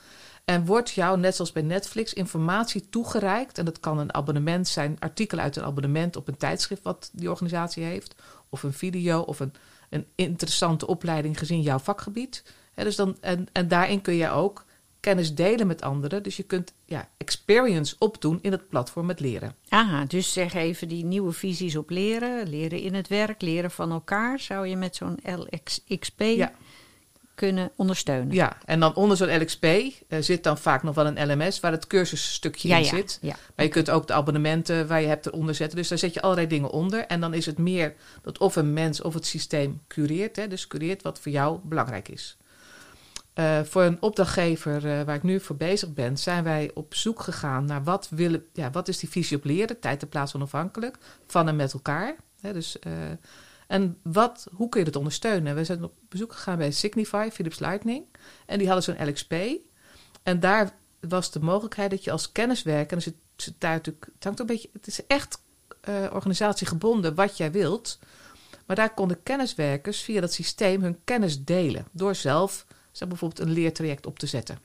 en 0.44 0.64
wordt 0.66 0.90
jou, 0.90 1.18
net 1.18 1.35
zoals 1.35 1.52
bij 1.52 1.62
Netflix, 1.62 2.12
informatie 2.12 2.88
toegereikt. 2.90 3.59
En 3.59 3.64
dat 3.64 3.81
kan 3.81 3.98
een 3.98 4.14
abonnement 4.14 4.68
zijn, 4.68 4.96
artikel 4.98 5.38
uit 5.38 5.57
een 5.57 5.64
abonnement 5.64 6.16
op 6.16 6.28
een 6.28 6.37
tijdschrift 6.37 6.83
wat 6.83 7.11
die 7.12 7.31
organisatie 7.31 7.85
heeft, 7.85 8.14
of 8.48 8.62
een 8.62 8.72
video 8.72 9.20
of 9.20 9.40
een, 9.40 9.52
een 9.88 10.07
interessante 10.14 10.87
opleiding 10.87 11.38
gezien 11.38 11.61
jouw 11.61 11.79
vakgebied. 11.79 12.42
Dus 12.74 12.96
dan, 12.96 13.16
en, 13.20 13.46
en 13.53 13.68
daarin 13.68 14.01
kun 14.01 14.14
je 14.14 14.31
ook 14.31 14.64
kennis 15.01 15.35
delen 15.35 15.66
met 15.66 15.83
anderen. 15.83 16.22
Dus 16.22 16.37
je 16.37 16.42
kunt 16.42 16.72
ja, 16.85 17.09
experience 17.16 17.96
opdoen 17.98 18.38
in 18.42 18.53
het 18.53 18.68
platform 18.68 19.07
met 19.07 19.20
leren. 19.20 19.55
Aha, 19.68 20.05
dus 20.05 20.33
zeg 20.33 20.55
even 20.55 20.88
die 20.88 21.05
nieuwe 21.05 21.33
visies 21.33 21.77
op 21.77 21.90
leren. 21.90 22.48
Leren 22.48 22.81
in 22.81 22.94
het 22.94 23.09
werk, 23.09 23.42
leren 23.42 23.70
van 23.70 23.90
elkaar. 23.90 24.38
Zou 24.38 24.66
je 24.66 24.77
met 24.77 24.96
zo'n 24.96 25.18
LXP 25.24 26.20
Ja. 26.20 26.53
Kunnen 27.38 27.70
ondersteunen? 27.77 28.35
Ja, 28.35 28.57
en 28.64 28.81
dan 28.81 28.94
onder 28.94 29.16
zo'n 29.16 29.42
LXP 29.42 29.64
eh, 29.64 29.92
zit 30.20 30.42
dan 30.42 30.59
vaak 30.59 30.83
nog 30.83 30.94
wel 30.94 31.07
een 31.07 31.33
LMS 31.33 31.61
waar 31.61 31.72
het 31.72 31.87
cursusstukje 31.87 32.68
ja. 32.68 32.77
in 32.77 32.85
ja, 32.85 32.88
zit. 32.88 33.18
ja. 33.22 33.37
Maar 33.57 33.64
je 33.64 33.70
kunt 33.70 33.90
ook 33.90 34.07
de 34.07 34.12
abonnementen 34.12 34.87
waar 34.87 35.01
je 35.01 35.07
hebt 35.07 35.27
eronder 35.27 35.55
zetten. 35.55 35.77
Dus 35.77 35.88
daar 35.88 35.98
zet 35.98 36.14
je 36.14 36.22
allerlei 36.22 36.46
dingen 36.46 36.70
onder. 36.70 37.07
En 37.07 37.20
dan 37.20 37.35
is 37.35 37.46
het 37.46 37.59
meer 37.59 37.94
dat 38.22 38.38
of 38.38 38.57
een 38.57 38.72
mens 38.72 39.03
of 39.03 39.14
het 39.14 39.27
systeem 39.27 39.81
cureert. 39.88 40.37
Hè, 40.37 40.48
dus 40.48 40.66
cureert 40.66 41.03
wat 41.03 41.20
voor 41.20 41.33
jou 41.33 41.59
belangrijk 41.62 42.09
is. 42.09 42.37
Eh, 43.35 43.61
voor 43.62 43.83
een 43.83 44.03
opdrachtgever 44.03 44.77
eh, 44.77 45.03
waar 45.03 45.16
ik 45.16 45.22
nu 45.22 45.40
voor 45.40 45.57
bezig 45.57 45.94
ben, 45.94 46.16
zijn 46.16 46.44
wij 46.44 46.70
op 46.74 46.94
zoek 46.94 47.20
gegaan 47.22 47.64
naar 47.64 47.85
wat, 47.85 48.09
willen, 48.11 48.44
ja, 48.53 48.70
wat 48.70 48.88
is 48.88 48.98
die 48.98 49.09
visie 49.09 49.37
op 49.37 49.44
leren, 49.44 49.81
tijd 49.81 50.03
en 50.03 50.09
plaats 50.09 50.35
onafhankelijk, 50.35 50.96
van 51.27 51.48
en 51.48 51.57
met 51.57 51.72
elkaar. 51.72 52.16
Hè, 52.40 52.53
dus, 52.53 52.79
en 53.68 53.98
wat, 54.02 54.46
hoe 54.52 54.68
kun 54.68 54.81
je 54.81 54.87
dat 54.87 54.96
ondersteunen? 54.96 55.54
We 55.54 55.64
zijn 55.64 55.85
op 55.85 55.92
bezoek 56.09 56.33
gegaan 56.33 56.59
bij 56.59 56.70
Signify, 56.70 57.28
Philips 57.33 57.59
Lightning. 57.59 58.04
En 58.46 58.59
die 58.59 58.66
hadden 58.66 58.85
zo'n 58.85 59.09
LXP. 59.09 59.35
En 60.22 60.40
daar 60.40 60.74
was 61.00 61.31
de 61.31 61.40
mogelijkheid 61.40 61.90
dat 61.90 62.04
je 62.04 62.11
als 62.11 62.33
kenniswerker, 62.33 62.96
en 62.96 63.02
zit, 63.02 63.14
zit 63.37 63.54
daar 63.59 63.72
natuurlijk, 63.72 64.09
het 64.18 64.40
een 64.40 64.46
beetje, 64.46 64.68
het 64.72 64.87
is 64.87 65.07
echt 65.07 65.42
eh, 65.81 65.94
organisatiegebonden 66.12 67.14
wat 67.14 67.37
jij 67.37 67.52
wilt. 67.52 67.98
Maar 68.66 68.76
daar 68.76 68.94
konden 68.94 69.22
kenniswerkers 69.22 70.00
via 70.00 70.20
dat 70.20 70.33
systeem 70.33 70.83
hun 70.83 70.98
kennis 71.04 71.44
delen. 71.44 71.87
Door 71.92 72.14
zelf 72.14 72.66
bijvoorbeeld 73.09 73.40
een 73.40 73.52
leertraject 73.52 74.07
op 74.07 74.18
te 74.18 74.26
zetten. 74.26 74.59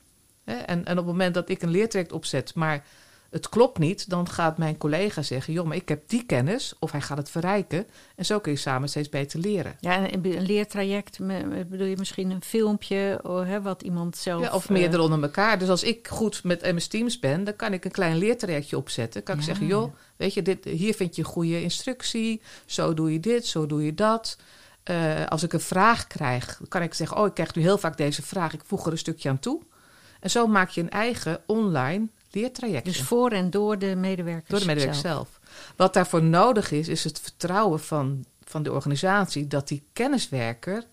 En, 0.43 0.65
en 0.65 0.91
op 0.91 0.95
het 0.97 1.05
moment 1.05 1.33
dat 1.33 1.49
ik 1.49 1.61
een 1.61 1.69
leertraject 1.69 2.11
opzet, 2.11 2.55
maar 2.55 2.85
het 3.33 3.49
klopt 3.49 3.77
niet, 3.77 4.09
dan 4.09 4.29
gaat 4.29 4.57
mijn 4.57 4.77
collega 4.77 5.21
zeggen: 5.21 5.53
joh, 5.53 5.65
maar 5.65 5.75
ik 5.75 5.89
heb 5.89 6.03
die 6.07 6.25
kennis, 6.25 6.73
of 6.79 6.91
hij 6.91 7.01
gaat 7.01 7.17
het 7.17 7.29
verrijken. 7.29 7.87
En 8.15 8.25
zo 8.25 8.39
kun 8.39 8.51
je 8.51 8.57
samen 8.57 8.89
steeds 8.89 9.09
beter 9.09 9.39
leren. 9.39 9.75
Ja, 9.79 10.07
en 10.07 10.13
een 10.13 10.41
leertraject, 10.41 11.19
bedoel 11.67 11.87
je 11.87 11.97
misschien 11.97 12.31
een 12.31 12.43
filmpje 12.43 13.19
oh, 13.23 13.45
hè, 13.45 13.61
wat 13.61 13.81
iemand 13.81 14.17
zelf... 14.17 14.43
Ja, 14.43 14.53
of 14.53 14.63
eh, 14.63 14.71
meerdere 14.71 15.03
onder 15.03 15.21
elkaar. 15.21 15.59
Dus 15.59 15.69
als 15.69 15.83
ik 15.83 16.07
goed 16.07 16.43
met 16.43 16.61
MS 16.61 16.87
Teams 16.87 17.19
ben, 17.19 17.43
dan 17.43 17.55
kan 17.55 17.73
ik 17.73 17.85
een 17.85 17.91
klein 17.91 18.17
leertrajectje 18.17 18.77
opzetten. 18.77 19.23
Kan 19.23 19.37
ik 19.37 19.43
zeggen, 19.43 19.67
joh, 19.67 19.93
weet 20.15 20.33
je, 20.33 20.41
dit, 20.41 20.65
hier 20.65 20.93
vind 20.93 21.15
je 21.15 21.23
goede 21.23 21.61
instructie. 21.61 22.41
Zo 22.65 22.93
doe 22.93 23.13
je 23.13 23.19
dit, 23.19 23.45
zo 23.45 23.65
doe 23.65 23.85
je 23.85 23.93
dat. 23.93 24.37
Eh, 24.83 25.25
als 25.25 25.43
ik 25.43 25.53
een 25.53 25.59
vraag 25.59 26.07
krijg, 26.07 26.61
kan 26.67 26.81
ik 26.81 26.93
zeggen, 26.93 27.17
oh, 27.17 27.25
ik 27.25 27.33
krijg 27.33 27.55
nu 27.55 27.61
heel 27.61 27.77
vaak 27.77 27.97
deze 27.97 28.21
vraag. 28.21 28.53
Ik 28.53 28.63
voeg 28.65 28.85
er 28.85 28.91
een 28.91 28.97
stukje 28.97 29.29
aan 29.29 29.39
toe. 29.39 29.61
En 30.19 30.29
zo 30.29 30.47
maak 30.47 30.69
je 30.69 30.81
een 30.81 30.89
eigen 30.89 31.41
online 31.45 32.07
Dus 32.83 33.01
voor 33.01 33.31
en 33.31 33.49
door 33.49 33.79
de 33.79 33.95
medewerkers 33.95 34.49
Door 34.49 34.59
de 34.59 34.65
medewerker 34.65 34.99
zelf. 34.99 35.39
Wat 35.75 35.93
daarvoor 35.93 36.23
nodig 36.23 36.71
is, 36.71 36.87
is 36.87 37.03
het 37.03 37.19
vertrouwen 37.19 37.79
van, 37.79 38.25
van 38.43 38.63
de 38.63 38.71
organisatie 38.71 39.47
dat 39.47 39.67
die 39.67 39.83
kenniswerker 39.93 40.83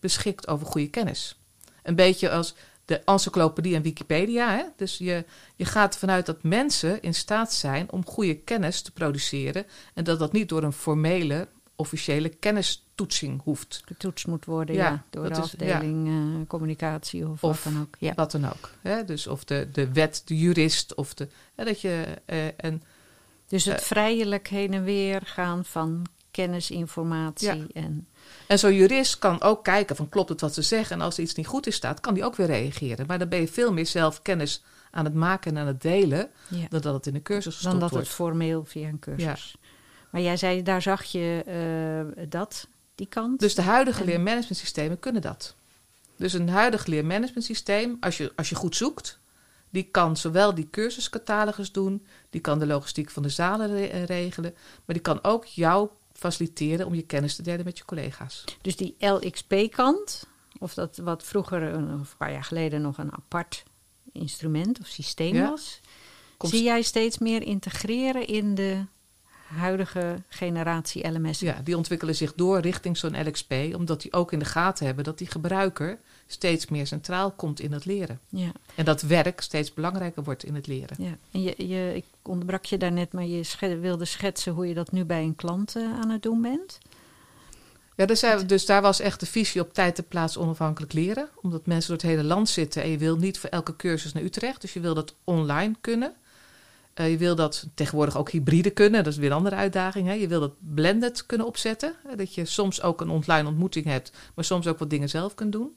beschikt 0.00 0.48
over 0.48 0.66
goede 0.66 0.90
kennis. 0.90 1.38
Een 1.82 1.94
beetje 1.94 2.30
als 2.30 2.54
de 2.84 3.00
encyclopedie 3.04 3.74
en 3.74 3.82
Wikipedia. 3.82 4.50
Hè? 4.50 4.62
Dus 4.76 4.98
je, 4.98 5.24
je 5.56 5.64
gaat 5.64 5.92
ervan 5.92 6.10
uit 6.10 6.26
dat 6.26 6.42
mensen 6.42 7.02
in 7.02 7.14
staat 7.14 7.52
zijn 7.52 7.90
om 7.90 8.06
goede 8.06 8.34
kennis 8.34 8.82
te 8.82 8.92
produceren. 8.92 9.66
En 9.94 10.04
dat 10.04 10.18
dat 10.18 10.32
niet 10.32 10.48
door 10.48 10.62
een 10.62 10.72
formele 10.72 11.48
officiële 11.78 12.28
kennistoetsing 12.28 13.40
hoeft. 13.44 13.82
Getoetst 13.86 14.26
moet 14.26 14.44
worden, 14.44 14.74
Ja, 14.74 14.84
ja, 14.88 15.04
door 15.10 15.22
dat 15.22 15.34
de 15.34 15.38
is- 15.38 15.44
afdeling 15.52 16.08
eh, 16.08 16.46
communicatie 16.48 17.28
of, 17.28 17.44
Of 17.44 17.64
wat 17.64 17.72
dan 17.72 17.82
ook. 17.82 17.94
Ja. 17.98 18.12
Wat 18.14 18.30
dan 18.30 18.44
ook. 18.44 18.70
Hè? 18.82 19.04
Dus 19.04 19.26
of 19.26 19.44
de, 19.44 19.68
de 19.72 19.92
wet, 19.92 20.22
de 20.24 20.38
jurist, 20.38 20.94
of 20.94 21.14
de. 21.14 21.28
Hè, 21.54 21.64
dat 21.64 21.80
je. 21.80 22.04
eh, 22.24 22.46
en 22.56 22.82
Dus 23.46 23.64
het 23.64 23.78
eh, 23.78 23.84
vrijelijk 23.84 24.48
heen 24.48 24.72
en 24.72 24.84
weer 24.84 25.20
gaan 25.24 25.64
van 25.64 26.06
kennis, 26.30 26.70
informatie 26.70 27.46
Ja. 27.48 27.64
en 27.72 28.06
En 28.46 28.58
zo'n 28.58 28.74
jurist 28.74 29.18
kan 29.18 29.42
ook 29.42 29.64
kijken 29.64 29.96
van 29.96 30.08
klopt 30.08 30.28
het 30.28 30.40
wat 30.40 30.54
ze 30.54 30.62
zeggen. 30.62 30.96
En 30.96 31.02
als 31.02 31.16
er 31.16 31.22
iets 31.22 31.34
niet 31.34 31.46
goed 31.46 31.66
is 31.66 31.74
staat, 31.74 32.00
kan 32.00 32.14
die 32.14 32.24
ook 32.24 32.36
weer 32.36 32.46
reageren. 32.46 33.06
Maar 33.06 33.18
dan 33.18 33.28
ben 33.28 33.40
je 33.40 33.48
veel 33.48 33.72
meer 33.72 33.86
zelf 33.86 34.22
kennis 34.22 34.62
aan 34.90 35.04
het 35.04 35.14
maken 35.14 35.52
en 35.56 35.58
aan 35.60 35.66
het 35.66 35.80
delen... 35.82 36.30
ja. 36.48 36.66
dan 36.68 36.80
dat 36.80 36.94
het 36.94 37.06
in 37.06 37.14
een 37.14 37.22
cursus 37.22 37.44
dan 37.44 37.54
gestopt 37.72 37.80
dat 37.80 37.90
wordt. 37.90 38.06
het 38.06 38.14
formeel 38.16 38.64
via 38.64 38.88
een 38.88 38.98
cursus. 38.98 39.56
Maar 40.10 40.20
jij 40.20 40.36
zei, 40.36 40.62
daar 40.62 40.82
zag 40.82 41.04
je 41.04 41.42
eh, 42.16 42.26
dat, 42.28 42.66
die 42.94 43.06
kant. 43.06 43.40
Dus 43.40 43.54
de 43.54 43.62
huidige 43.62 44.00
En- 44.00 44.06
leermanagementsystemen 44.06 44.98
kunnen 44.98 45.22
dat. 45.22 45.54
Dus 46.16 46.32
een 46.32 46.48
huidig 46.48 46.86
leermanagementsysteem, 46.86 47.96
als 48.00 48.16
je, 48.16 48.32
als 48.36 48.48
je 48.48 48.54
goed 48.54 48.76
zoekt... 48.76 49.18
die 49.70 49.82
kan 49.82 50.16
zowel 50.16 50.54
die 50.54 50.68
cursuscatalogus 50.70 51.72
doen... 51.72 52.06
die 52.30 52.40
kan 52.40 52.58
de 52.58 52.66
logistiek 52.66 53.10
van 53.10 53.22
de 53.22 53.28
zalen 53.28 53.68
re- 53.76 53.84
eh, 53.86 54.04
regelen... 54.04 54.54
maar 54.84 54.94
die 54.94 55.00
kan 55.04 55.24
ook 55.24 55.44
jou 55.44 55.88
faciliteren 56.12 56.86
om 56.86 56.94
je 56.94 57.02
kennis 57.02 57.36
te 57.36 57.42
delen 57.42 57.64
met 57.64 57.78
je 57.78 57.84
collega's. 57.84 58.44
Dus 58.62 58.76
die 58.76 58.94
LXP-kant, 58.98 60.26
of 60.58 60.74
dat 60.74 60.96
wat 60.96 61.22
vroeger, 61.22 61.62
een, 61.62 61.84
of 62.00 62.10
een 62.10 62.16
paar 62.18 62.32
jaar 62.32 62.44
geleden, 62.44 62.80
nog 62.82 62.98
een 62.98 63.12
apart 63.12 63.62
instrument 64.12 64.80
of 64.80 64.86
systeem 64.86 65.34
Ja. 65.34 65.48
was, 65.50 65.80
Komt- 66.36 66.52
zie 66.52 66.62
jij 66.62 66.82
steeds 66.82 67.18
meer 67.18 67.42
integreren 67.42 68.26
in 68.26 68.54
de 68.54 68.84
huidige 69.56 70.22
generatie 70.28 71.08
LMS? 71.10 71.40
Ja, 71.40 71.60
die 71.64 71.76
ontwikkelen 71.76 72.14
zich 72.14 72.34
door 72.34 72.60
richting 72.60 72.96
zo'n 72.96 73.26
LXP, 73.26 73.52
omdat 73.76 74.00
die 74.02 74.12
ook 74.12 74.32
in 74.32 74.38
de 74.38 74.44
gaten 74.44 74.86
hebben 74.86 75.04
dat 75.04 75.18
die 75.18 75.26
gebruiker 75.30 75.98
steeds 76.26 76.66
meer 76.68 76.86
centraal 76.86 77.30
komt 77.30 77.60
in 77.60 77.72
het 77.72 77.84
leren. 77.84 78.20
ja. 78.28 78.52
En 78.74 78.84
dat 78.84 79.02
werk 79.02 79.40
steeds 79.40 79.74
belangrijker 79.74 80.22
wordt 80.22 80.44
in 80.44 80.54
het 80.54 80.66
leren. 80.66 80.96
ja. 81.04 81.16
En 81.30 81.42
je, 81.42 81.68
je, 81.68 81.92
ik 81.94 82.04
onderbrak 82.22 82.64
je 82.64 82.76
daarnet, 82.78 83.12
maar 83.12 83.24
je 83.26 83.44
wilde 83.80 84.04
schetsen 84.04 84.52
hoe 84.52 84.66
je 84.68 84.74
dat 84.74 84.92
nu 84.92 85.04
bij 85.04 85.22
een 85.22 85.36
klant 85.36 85.76
eh, 85.76 85.82
aan 86.00 86.10
het 86.10 86.22
doen 86.22 86.42
bent. 86.42 86.78
Ja, 87.96 88.06
dus, 88.06 88.20
daar- 88.20 88.46
dus 88.46 88.66
daar 88.66 88.82
was 88.82 89.00
echt 89.00 89.20
de 89.20 89.26
visie 89.26 89.60
op 89.60 89.74
tijd 89.74 89.98
en 89.98 90.04
plaats 90.08 90.36
onafhankelijk 90.36 90.92
leren. 90.92 91.28
Omdat 91.42 91.66
mensen 91.66 91.88
door 91.88 91.96
het 92.02 92.06
hele 92.16 92.24
land 92.28 92.48
zitten 92.48 92.82
en 92.82 92.88
je 92.90 92.98
wil 92.98 93.16
niet 93.16 93.38
voor 93.38 93.50
elke 93.50 93.76
cursus 93.76 94.12
naar 94.12 94.22
Utrecht. 94.22 94.60
Dus 94.60 94.72
je 94.72 94.80
wil 94.80 94.94
dat 94.94 95.14
online 95.24 95.74
kunnen. 95.80 96.12
Eh, 96.98 97.10
je 97.10 97.16
wil 97.16 97.34
dat 97.34 97.66
tegenwoordig 97.74 98.16
ook 98.16 98.30
hybride 98.30 98.70
kunnen. 98.70 99.04
Dat 99.04 99.12
is 99.12 99.18
weer 99.18 99.30
een 99.30 99.36
andere 99.36 99.56
uitdaging. 99.56 100.06
Hè? 100.06 100.12
Je 100.12 100.28
wil 100.28 100.40
dat 100.40 100.52
blended 100.74 101.26
kunnen 101.26 101.46
opzetten. 101.46 101.94
Hè? 102.06 102.16
Dat 102.16 102.34
je 102.34 102.44
soms 102.44 102.82
ook 102.82 103.00
een 103.00 103.08
online 103.08 103.48
ontmoeting 103.48 103.84
hebt, 103.84 104.12
maar 104.34 104.44
soms 104.44 104.66
ook 104.66 104.78
wat 104.78 104.90
dingen 104.90 105.08
zelf 105.08 105.34
kunt 105.34 105.52
doen. 105.52 105.76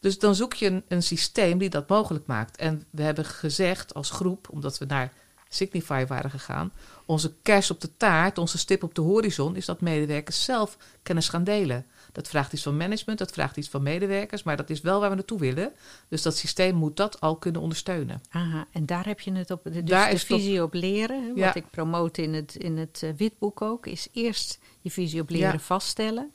Dus 0.00 0.18
dan 0.18 0.34
zoek 0.34 0.54
je 0.54 0.82
een, 0.88 1.02
systeem 1.02 1.58
die 1.58 1.70
dat 1.70 1.88
mogelijk 1.88 2.26
maakt. 2.26 2.56
En 2.56 2.84
we 2.90 3.02
hebben 3.02 3.24
gezegd 3.24 3.94
als 3.94 4.10
groep, 4.10 4.48
omdat 4.50 4.78
we 4.78 4.84
naar 4.84 5.12
Signify 5.48 6.06
waren 6.06 6.30
gegaan, 6.30 6.72
onze 7.06 7.32
kers 7.42 7.70
op 7.70 7.80
de 7.80 7.96
taart, 7.96 8.38
onze 8.38 8.58
stip 8.58 8.82
op 8.82 8.94
de 8.94 9.00
horizon, 9.00 9.56
is 9.56 9.64
dat 9.66 9.80
medewerkers 9.80 10.44
zelf 10.44 10.76
kennis 11.02 11.28
gaan 11.28 11.44
delen. 11.44 11.86
Dat 12.18 12.28
vraagt 12.28 12.52
iets 12.52 12.62
van 12.62 12.76
management, 12.76 13.18
dat 13.18 13.30
vraagt 13.32 13.56
iets 13.56 13.68
van 13.68 13.82
medewerkers, 13.82 14.42
maar 14.42 14.56
dat 14.56 14.70
is 14.70 14.80
wel 14.80 15.00
waar 15.00 15.08
we 15.10 15.14
naartoe 15.14 15.38
willen. 15.38 15.72
Dus 16.08 16.22
dat 16.22 16.36
systeem 16.36 16.74
moet 16.74 16.96
dat 16.96 17.20
al 17.20 17.36
kunnen 17.36 17.60
ondersteunen. 17.60 18.20
Aha, 18.30 18.66
en 18.72 18.86
daar 18.86 19.06
heb 19.06 19.20
je 19.20 19.32
het 19.32 19.50
op. 19.50 19.60
Dus 19.64 19.84
Daar 19.84 20.08
de 20.08 20.14
is 20.14 20.22
op- 20.22 20.26
visie 20.28 20.62
op 20.62 20.74
leren, 20.74 21.28
wat 21.28 21.36
Ja. 21.38 21.54
ik 21.54 21.70
promote 21.70 22.22
in 22.22 22.34
het, 22.34 22.54
in 22.54 22.76
het 22.76 23.00
eh, 23.02 23.10
witboek 23.16 23.62
ook, 23.62 23.86
is 23.86 24.08
eerst 24.12 24.58
je 24.80 24.90
visie 24.90 25.20
op 25.20 25.30
leren 25.30 25.52
Ja. 25.52 25.58
vaststellen. 25.58 26.32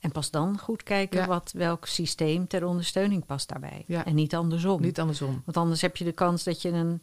En 0.00 0.12
pas 0.12 0.30
dan 0.30 0.58
goed 0.58 0.82
kijken 0.82 1.20
Ja. 1.20 1.26
wat, 1.26 1.52
welk 1.56 1.86
systeem 1.86 2.46
ter 2.46 2.64
ondersteuning 2.64 3.26
past 3.26 3.48
daarbij. 3.48 3.84
Ja. 3.86 4.04
En 4.04 4.14
niet 4.14 4.34
andersom. 4.34 4.80
Niet 4.82 5.00
andersom. 5.00 5.42
Want 5.44 5.56
anders 5.56 5.80
heb 5.80 5.96
je 5.96 6.04
de 6.04 6.12
kans 6.12 6.44
dat 6.44 6.62
je 6.62 6.68
een, 6.68 7.02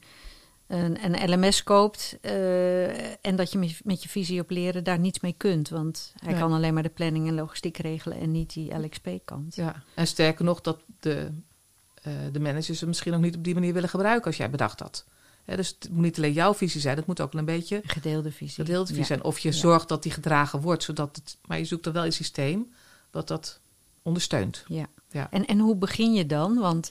een, 0.72 1.14
een 1.14 1.30
LMS 1.32 1.64
koopt 1.64 2.18
eh, 2.22 3.26
en 3.26 3.36
dat 3.36 3.52
je 3.52 3.58
met, 3.58 3.80
met 3.84 4.04
je 4.04 4.10
visie 4.10 4.42
op 4.42 4.50
leren 4.50 4.84
daar 4.84 5.00
niets 5.00 5.20
mee 5.20 5.34
kunt. 5.38 5.70
Want 5.70 6.14
hij 6.20 6.32
Nee. 6.32 6.42
kan 6.42 6.54
alleen 6.54 6.74
maar 6.74 6.84
de 6.84 6.90
planning 6.90 7.28
en 7.28 7.34
logistiek 7.36 7.78
regelen 7.78 8.20
en 8.20 8.32
niet 8.32 8.54
die 8.54 8.74
LXP-kant. 8.78 9.56
Ja. 9.56 9.84
En 9.96 10.08
sterker 10.08 10.46
nog, 10.46 10.62
dat 10.62 10.80
de, 11.00 11.32
eh, 12.02 12.14
de 12.32 12.40
managers 12.40 12.80
het 12.80 12.88
misschien 12.88 13.14
ook 13.14 13.22
niet 13.22 13.36
op 13.36 13.44
die 13.44 13.54
manier 13.54 13.74
willen 13.74 13.90
gebruiken 13.90 14.26
als 14.26 14.38
jij 14.38 14.50
bedacht 14.50 14.80
had. 14.80 15.06
Dus 15.46 15.68
het 15.80 15.90
moet 15.92 16.04
niet 16.04 16.18
alleen 16.18 16.34
jouw 16.34 16.54
visie 16.54 16.82
zijn, 16.82 16.98
het 16.98 17.06
moet 17.06 17.22
ook 17.22 17.34
een 17.34 17.46
beetje 17.46 17.82
Gedeelde 17.84 18.32
visie. 18.32 18.56
gedeelde 18.56 18.86
visie 18.86 19.02
Ja. 19.02 19.08
zijn. 19.08 19.24
Of 19.24 19.40
je 19.40 19.50
Ja. 19.52 19.56
zorgt 19.56 19.88
dat 19.90 20.04
die 20.04 20.12
gedragen 20.12 20.62
wordt, 20.62 20.84
zodat 20.84 21.16
het. 21.16 21.38
Maar 21.48 21.58
je 21.58 21.66
zoekt 21.66 21.86
er 21.86 21.92
wel 21.92 22.06
een 22.06 22.12
systeem 22.14 22.74
wat 23.12 23.28
dat 23.28 23.60
ondersteunt. 24.02 24.64
Ja. 24.68 24.86
Ja. 25.12 25.28
En, 25.32 25.46
en 25.46 25.60
hoe 25.60 25.76
begin 25.76 26.14
je 26.14 26.26
dan? 26.26 26.58
Want 26.60 26.90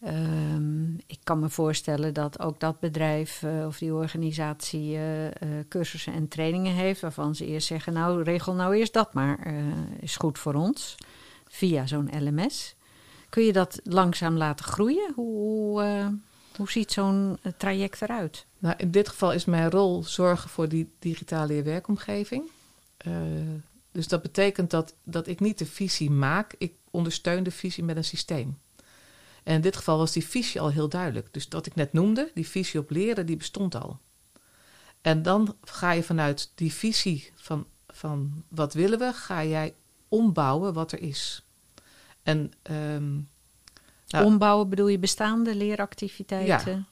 ehm, 0.00 0.94
ik 0.94 1.18
kan 1.24 1.38
me 1.38 1.48
voorstellen 1.48 2.14
dat 2.14 2.40
ook 2.40 2.60
dat 2.60 2.80
bedrijf 2.80 3.42
eh, 3.42 3.66
of 3.66 3.78
die 3.78 3.94
organisatie 3.94 4.94
eh, 4.94 5.26
eh, 5.26 5.32
cursussen 5.68 6.12
en 6.12 6.28
trainingen 6.28 6.72
heeft, 6.72 7.00
waarvan 7.00 7.34
ze 7.34 7.46
eerst 7.46 7.66
zeggen: 7.66 7.92
Nou, 7.92 8.22
regel 8.22 8.54
nou 8.54 8.76
eerst 8.76 8.92
dat 8.92 9.14
maar, 9.14 9.54
is 10.00 10.16
goed 10.16 10.38
voor 10.38 10.54
ons, 10.54 10.96
via 11.48 11.86
zo'n 11.86 12.10
LMS. 12.18 12.76
Kun 13.28 13.44
je 13.44 13.52
dat 13.52 13.80
langzaam 13.84 14.36
laten 14.36 14.64
groeien? 14.64 15.12
Hoe, 15.14 15.82
hoe, 16.56 16.70
ziet 16.70 16.92
zo'n 16.92 17.38
traject 17.56 18.02
eruit? 18.02 18.46
Nou, 18.58 18.74
in 18.78 18.90
dit 18.90 19.08
geval 19.08 19.32
is 19.32 19.44
mijn 19.44 19.70
rol 19.70 20.04
zorgen 20.04 20.50
voor 20.50 20.68
die 20.68 20.90
digitale 20.98 21.46
leerwerkomgeving. 21.46 22.42
Eh, 22.98 23.12
dus 23.92 24.08
dat 24.08 24.22
betekent 24.22 24.70
dat, 24.70 24.94
dat 25.02 25.26
ik 25.26 25.40
niet 25.40 25.58
de 25.58 25.66
visie 25.66 26.10
maak, 26.10 26.54
ik 26.58 26.72
ondersteun 26.90 27.42
de 27.42 27.50
visie 27.50 27.84
met 27.84 27.96
een 27.96 28.04
systeem. 28.04 28.58
En 29.48 29.54
in 29.54 29.60
dit 29.60 29.76
geval 29.76 29.98
was 29.98 30.12
die 30.12 30.26
visie 30.26 30.60
al 30.60 30.70
heel 30.70 30.88
duidelijk. 30.88 31.28
Dus 31.30 31.46
wat 31.48 31.66
ik 31.66 31.74
net 31.74 31.92
noemde, 31.92 32.30
die 32.34 32.48
visie 32.48 32.80
op 32.80 32.90
leren, 32.90 33.26
die 33.26 33.36
bestond 33.36 33.74
al. 33.74 33.98
En 35.00 35.22
dan 35.22 35.56
ga 35.62 35.92
je 35.92 36.02
vanuit 36.02 36.52
die 36.54 36.72
visie 36.72 37.32
van, 37.34 37.66
van 37.86 38.44
wat 38.48 38.74
willen 38.74 38.98
we, 38.98 39.12
ga 39.12 39.44
jij 39.44 39.74
ombouwen 40.08 40.72
wat 40.72 40.92
er 40.92 41.00
is. 41.00 41.44
En 42.22 42.52
ehm, 42.62 43.14
Nou, 44.08 44.24
Ombouwen 44.24 44.68
bedoel 44.68 44.88
je 44.88 44.98
bestaande 44.98 45.54
leeractiviteiten? 45.54 46.86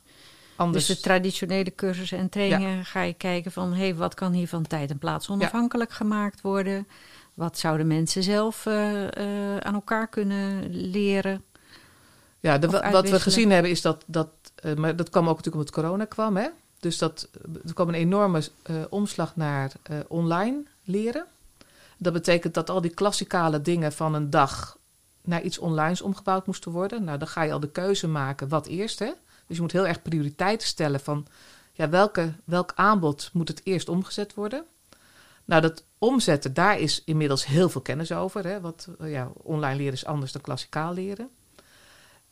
anders. 0.57 0.87
Dus 0.87 0.97
de 0.97 1.03
traditionele 1.03 1.75
cursussen 1.75 2.19
en 2.19 2.29
trainingen 2.29 2.85
ga 2.85 3.03
je 3.03 3.15
kijken 3.15 3.53
van... 3.53 3.73
hé, 3.73 3.95
wat 3.95 4.15
kan 4.15 4.33
hier 4.33 4.49
van 4.49 4.67
tijd 4.67 4.91
en 4.91 4.99
plaats 4.99 5.29
onafhankelijk 5.29 5.93
gemaakt 5.93 6.41
worden? 6.41 6.87
Wat 7.35 7.59
zouden 7.59 7.87
mensen 7.87 8.23
zelf 8.23 8.67
eh, 8.67 9.03
eh, 9.03 9.59
aan 9.59 9.75
elkaar 9.75 10.09
kunnen 10.09 10.71
leren? 10.71 11.45
Ja, 12.41 12.59
de, 12.59 12.69
wat 12.91 13.11
we 13.11 13.21
gezien 13.21 13.51
hebben 13.51 13.71
is 13.71 13.83
dat, 13.83 14.05
dat 14.07 14.29
eh, 14.55 14.75
maar 14.75 14.97
dat 14.97 15.11
kwam 15.11 15.29
ook 15.29 15.37
natuurlijk 15.37 15.57
omdat 15.57 15.85
corona 15.85 16.05
kwam, 16.05 16.37
hè? 16.37 16.49
Dus 16.81 16.99
dat, 16.99 17.29
er 17.67 17.75
kwam 17.75 17.89
een 17.89 17.95
enorme 17.95 18.43
eh, 18.63 18.77
omslag 18.89 19.37
naar 19.37 19.73
eh, 19.83 19.97
online 20.09 20.63
leren. 20.85 21.27
Dat 21.99 22.13
betekent 22.13 22.55
dat 22.55 22.71
al 22.71 22.81
die 22.81 22.91
klassikale 22.91 23.63
dingen 23.63 23.93
van 23.93 24.15
een 24.15 24.31
dag 24.31 24.79
naar 25.23 25.43
iets 25.43 25.59
onlines 25.59 26.01
omgebouwd 26.01 26.47
moesten 26.47 26.73
worden. 26.73 27.05
Nou, 27.05 27.19
dan 27.19 27.29
ga 27.29 27.43
je 27.43 27.53
al 27.53 27.61
de 27.61 27.71
keuze 27.71 28.09
maken 28.09 28.49
wat 28.49 28.67
eerst, 28.67 28.99
hè? 28.99 29.13
Dus 29.47 29.57
je 29.57 29.63
moet 29.63 29.73
heel 29.73 29.87
erg 29.87 30.03
prioriteiten 30.03 30.67
stellen 30.67 31.01
van 31.01 31.27
ja, 31.73 31.89
welke, 31.89 32.33
welk 32.45 32.73
aanbod 32.75 33.31
moet 33.33 33.49
het 33.49 33.61
eerst 33.65 33.89
omgezet 33.89 34.35
worden. 34.35 34.65
Nou, 35.45 35.63
dat 35.63 35.85
omzetten, 35.99 36.55
daar 36.55 36.79
is 36.79 37.03
inmiddels 37.05 37.47
heel 37.47 37.69
veel 37.69 37.81
kennis 37.81 38.13
over. 38.13 38.47
Hè? 38.47 38.61
Wat, 38.61 38.89
eh, 38.99 39.11
ja, 39.11 39.31
online 39.43 39.77
leren 39.77 39.93
is 39.93 40.05
anders 40.05 40.33
dan 40.33 40.43
klassikaal 40.43 40.93
leren. 40.93 41.31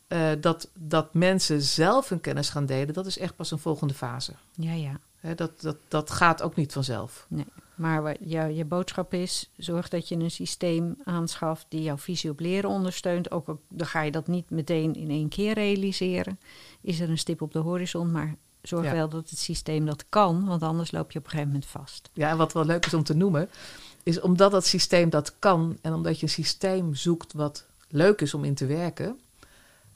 Eh, 0.07 0.31
dat, 0.39 0.69
dat 0.73 1.13
mensen 1.13 1.61
zelf 1.61 2.09
hun 2.09 2.21
kennis 2.21 2.49
gaan 2.49 2.65
delen, 2.65 2.93
dat 2.93 3.05
is 3.05 3.17
echt 3.17 3.35
pas 3.35 3.51
een 3.51 3.59
volgende 3.59 3.93
fase. 3.93 4.31
Ja, 4.55 4.73
ja. 4.73 4.99
Dat, 5.35 5.61
dat, 5.61 5.77
dat 5.87 6.11
gaat 6.11 6.41
ook 6.41 6.55
niet 6.55 6.73
vanzelf. 6.73 7.27
Maar 7.75 8.03
wat 8.03 8.17
jou, 8.19 8.51
je 8.51 8.65
boodschap 8.65 9.13
is, 9.13 9.49
zorg 9.57 9.89
dat 9.89 10.07
je 10.07 10.15
een 10.15 10.31
systeem 10.31 10.97
aanschaft... 11.03 11.65
die 11.69 11.81
jouw 11.81 11.97
visie 11.97 12.29
op 12.29 12.39
leren 12.39 12.69
ondersteunt. 12.69 13.31
Ook 13.31 13.47
al 13.47 13.61
dan 13.69 13.87
ga 13.87 14.01
je 14.01 14.11
dat 14.11 14.27
niet 14.27 14.49
meteen 14.49 14.93
in 14.93 15.09
één 15.09 15.29
keer 15.29 15.53
realiseren. 15.53 16.39
Is 16.81 16.99
er 16.99 17.09
een 17.09 17.17
stip 17.17 17.41
op 17.41 17.53
de 17.53 17.59
horizon, 17.59 18.11
maar 18.11 18.35
zorg 18.61 18.85
Ja. 18.85 18.91
wel 18.91 19.09
dat 19.09 19.29
het 19.29 19.39
systeem 19.39 19.85
dat 19.85 20.05
kan... 20.09 20.45
want 20.45 20.63
anders 20.63 20.91
loop 20.91 21.11
je 21.11 21.19
op 21.19 21.25
een 21.25 21.31
gegeven 21.31 21.51
moment 21.51 21.69
vast. 21.69 22.09
Ja, 22.13 22.29
en 22.29 22.37
wat 22.37 22.53
wel 22.53 22.65
leuk 22.65 22.85
is 22.85 22.93
om 22.93 23.03
te 23.03 23.15
noemen, 23.15 23.49
is 24.03 24.21
omdat 24.21 24.51
dat 24.51 24.65
systeem 24.65 25.09
dat 25.09 25.33
kan 25.39 25.77
en 25.81 25.93
omdat 25.93 26.19
je 26.19 26.25
een 26.25 26.31
systeem 26.31 26.95
zoekt 26.95 27.33
wat 27.33 27.65
leuk 27.89 28.21
is 28.21 28.33
om 28.33 28.43
in 28.43 28.55
te 28.55 28.65
werken. 28.65 29.19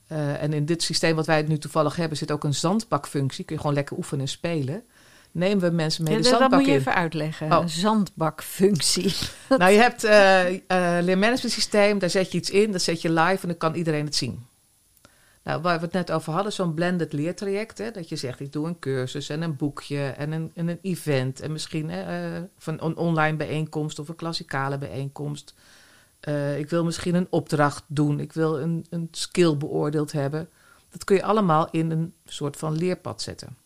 Eh, 0.09 0.43
en 0.43 0.53
in 0.53 0.65
dit 0.65 0.83
systeem 0.83 1.15
wat 1.15 1.25
wij 1.25 1.41
nu 1.41 1.57
toevallig 1.57 1.95
hebben, 1.95 2.17
zit 2.17 2.31
ook 2.31 2.43
een 2.43 2.53
zandbakfunctie. 2.53 3.45
Kun 3.45 3.55
je 3.55 3.61
gewoon 3.61 3.75
lekker 3.75 3.97
oefenen 3.97 4.21
en 4.25 4.31
spelen. 4.31 4.83
Nemen 5.31 5.69
we 5.69 5.75
mensen 5.75 6.03
mee 6.03 6.13
Ja, 6.13 6.17
de 6.19 6.23
dat, 6.23 6.31
dat 6.31 6.39
zandbak 6.39 6.59
moet 6.59 6.69
je 6.69 6.75
in. 6.75 6.79
even 6.79 6.95
uitleggen. 6.95 7.51
Oh. 7.51 7.61
Een 7.61 7.69
zandbakfunctie. 7.69 9.15
Nou, 9.57 9.71
je 9.71 9.77
hebt 9.79 10.03
eh 10.03 10.53
eh 10.53 11.03
leermanagement 11.03 11.51
systeem, 11.53 11.99
daar 11.99 12.09
zet 12.09 12.31
je 12.31 12.37
iets 12.37 12.49
in, 12.49 12.71
dat 12.71 12.81
zet 12.81 13.01
je 13.01 13.11
live 13.11 13.41
en 13.41 13.47
dan 13.47 13.57
kan 13.57 13.73
iedereen 13.75 14.05
het 14.05 14.15
zien. 14.15 14.47
Nou, 15.43 15.61
waar 15.61 15.79
we 15.79 15.83
het 15.85 15.93
net 15.93 16.11
over 16.11 16.33
hadden, 16.33 16.53
zo'n 16.53 16.73
blended 16.73 17.13
leertraject. 17.13 17.77
Hè, 17.77 17.91
dat 17.91 18.09
je 18.09 18.15
zegt, 18.15 18.39
ik 18.39 18.51
doe 18.51 18.67
een 18.67 18.79
cursus 18.79 19.29
en 19.29 19.41
een 19.41 19.55
boekje 19.55 20.07
en 20.07 20.31
een, 20.31 20.51
en 20.55 20.67
een 20.67 20.79
event. 20.81 21.39
En 21.41 21.51
misschien 21.51 21.89
hè, 21.89 22.41
van 22.57 22.77
een 22.81 22.97
online 22.97 23.37
bijeenkomst 23.37 23.99
of 23.99 24.09
een 24.09 24.15
klassikale 24.15 24.77
bijeenkomst. 24.77 25.53
Uh, 26.27 26.59
ik 26.59 26.69
wil 26.69 26.83
misschien 26.83 27.15
een 27.15 27.27
opdracht 27.29 27.83
doen. 27.87 28.19
Ik 28.19 28.33
wil 28.33 28.59
een, 28.59 28.85
een 28.89 29.07
skill 29.11 29.57
beoordeeld 29.57 30.11
hebben. 30.11 30.49
Dat 30.89 31.03
kun 31.03 31.15
je 31.15 31.23
allemaal 31.23 31.67
in 31.71 31.91
een 31.91 32.13
soort 32.25 32.57
van 32.57 32.77
leerpad 32.77 33.21
zetten. 33.21 33.57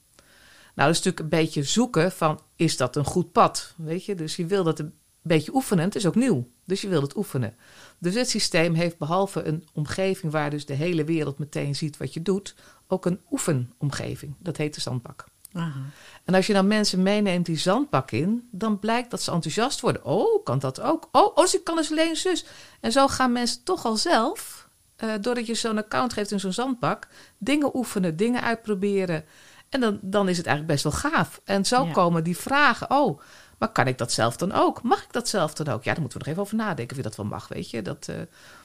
Nou, 0.76 0.88
dat 0.88 0.98
is 0.98 1.04
natuurlijk 1.04 1.20
een 1.20 1.40
beetje 1.40 1.64
zoeken 1.64 2.12
van, 2.12 2.40
is 2.56 2.78
dat 2.78 2.96
een 2.96 3.06
goed 3.06 3.32
pad? 3.32 3.74
Weet 3.76 4.06
je, 4.06 4.16
dus 4.16 4.36
je 4.36 4.46
wil 4.46 4.64
dat 4.64 4.80
een 4.80 4.94
beetje 5.22 5.54
oefenen. 5.54 5.84
Het 5.84 5.96
is 5.96 6.06
ook 6.06 6.16
nieuw, 6.16 6.48
dus 6.64 6.82
je 6.82 6.88
wil 6.88 7.02
het 7.02 7.16
oefenen. 7.16 7.56
Dus 7.98 8.16
het 8.16 8.30
systeem 8.30 8.74
heeft 8.74 8.98
behalve 8.98 9.44
een 9.44 9.68
omgeving 9.74 10.32
waar 10.32 10.50
dus 10.50 10.66
de 10.66 10.74
hele 10.74 11.04
wereld 11.04 11.38
meteen 11.38 11.76
ziet 11.76 11.98
wat 11.98 12.14
je 12.14 12.22
doet, 12.22 12.56
ook 12.88 13.06
een 13.06 13.20
oefenomgeving. 13.32 14.36
Dat 14.40 14.58
heet 14.58 14.76
de 14.76 14.82
zandbak. 14.82 15.26
Aha. 15.54 15.82
En 16.24 16.34
als 16.34 16.48
je 16.48 16.54
dan 16.54 16.68
mensen 16.68 17.04
meeneemt 17.04 17.46
die 17.46 17.58
zandbak 17.58 18.12
in, 18.12 18.48
dan 18.52 18.80
blijkt 18.80 19.12
dat 19.12 19.22
ze 19.22 19.32
enthousiast 19.32 19.80
worden. 19.80 20.06
Oh, 20.06 20.44
kan 20.44 20.60
dat 20.60 20.82
ook? 20.82 21.10
Oh, 21.12 21.38
oh 21.38 21.46
ik 21.52 21.64
kan 21.64 21.76
dus 21.76 21.92
alleen 21.92 22.16
zus. 22.16 22.46
En 22.80 22.92
zo 22.92 23.08
gaan 23.08 23.32
mensen 23.32 23.64
toch 23.64 23.86
al 23.86 23.98
zelf, 23.98 24.68
uh, 25.04 25.14
doordat 25.22 25.46
je 25.46 25.54
zo'n 25.54 25.78
account 25.78 26.14
geeft 26.14 26.32
in 26.32 26.40
zo'n 26.40 26.54
zandbak, 26.54 27.08
dingen 27.38 27.76
oefenen, 27.76 28.16
dingen 28.16 28.42
uitproberen. 28.42 29.26
En 29.70 29.80
dan, 29.80 30.00
dan 30.02 30.30
is 30.30 30.38
het 30.38 30.46
eigenlijk 30.46 30.82
best 30.82 31.02
wel 31.02 31.12
gaaf. 31.12 31.42
En 31.44 31.66
zo 31.66 31.86
komen 31.86 32.24
die 32.24 32.38
vragen. 32.38 32.90
Oh, 32.90 33.20
maar 33.58 33.72
kan 33.72 33.88
ik 33.88 33.98
dat 33.98 34.12
zelf 34.12 34.38
dan 34.38 34.52
ook? 34.52 34.82
Mag 34.82 35.04
ik 35.04 35.14
dat 35.14 35.30
zelf 35.30 35.54
dan 35.54 35.68
ook? 35.68 35.84
Ja, 35.84 35.92
daar 35.92 36.02
moeten 36.02 36.20
we 36.20 36.26
nog 36.26 36.34
even 36.34 36.42
over 36.42 36.56
nadenken 36.56 36.92
of 36.92 36.98
je 36.98 37.10
dat 37.10 37.16
wel 37.16 37.26
mag, 37.26 37.48
weet 37.48 37.70
je. 37.70 37.82
Dat, 37.82 38.08
uh, 38.10 38.16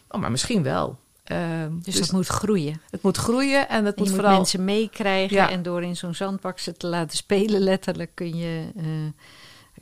oh, 0.09 0.21
maar 0.21 0.31
misschien 0.31 0.63
wel. 0.63 0.99
Uh, 1.33 1.39
dus, 1.71 1.95
dus, 1.95 1.99
het 1.99 2.13
moet 2.13 2.27
groeien. 2.27 2.81
Het 2.91 3.03
moet 3.03 3.17
groeien 3.17 3.69
en 3.69 3.85
het 3.85 3.97
moet, 3.97 4.09
je 4.09 4.15
vooral... 4.15 4.37
mensen 4.37 4.65
meekrijgen. 4.65 5.37
Ja. 5.37 5.51
En 5.51 5.63
door 5.63 5.83
in 5.83 5.97
zo'n 5.97 6.15
zandbak 6.15 6.59
ze 6.59 6.73
te 6.77 6.87
laten 6.87 7.17
spelen 7.17 7.61
letterlijk 7.61 8.11
kun 8.15 8.37
je... 8.37 8.69
Uh, 8.77 8.85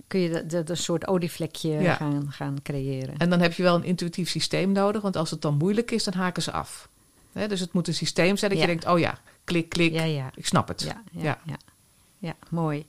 kun 0.06 0.20
je 0.20 0.30
dat, 0.30 0.50
dat 0.50 0.70
een 0.70 0.76
soort 0.76 1.06
olievlekje 1.06 1.70
ja. 1.70 1.94
gaan, 1.94 2.32
gaan 2.32 2.56
creëren. 2.62 3.16
En 3.16 3.30
dan 3.30 3.40
heb 3.40 3.52
je 3.52 3.62
wel 3.62 3.74
een 3.74 3.84
intuïtief 3.84 4.28
systeem 4.28 4.72
nodig, 4.72 5.02
want 5.02 5.16
als 5.16 5.30
het 5.30 5.42
dan 5.42 5.56
moeilijk 5.56 5.90
is, 5.90 6.04
dan 6.04 6.14
haken 6.14 6.42
ze 6.42 6.52
af. 6.52 6.88
dus 7.32 7.60
het 7.60 7.72
moet 7.72 7.88
een 7.88 7.94
systeem 7.94 8.36
zijn 8.36 8.50
dat 8.50 8.60
je 8.60 8.66
denkt, 8.66 8.86
oh 8.86 8.98
ja, 8.98 9.18
klik, 9.44 9.68
klik, 9.68 9.94
ik 10.34 10.46
snap 10.46 10.68
het. 10.68 10.82
Ja, 10.82 11.02
ja, 11.10 11.38
ja. 11.44 11.56
ja. 12.18 12.36
mooi. 12.50 12.86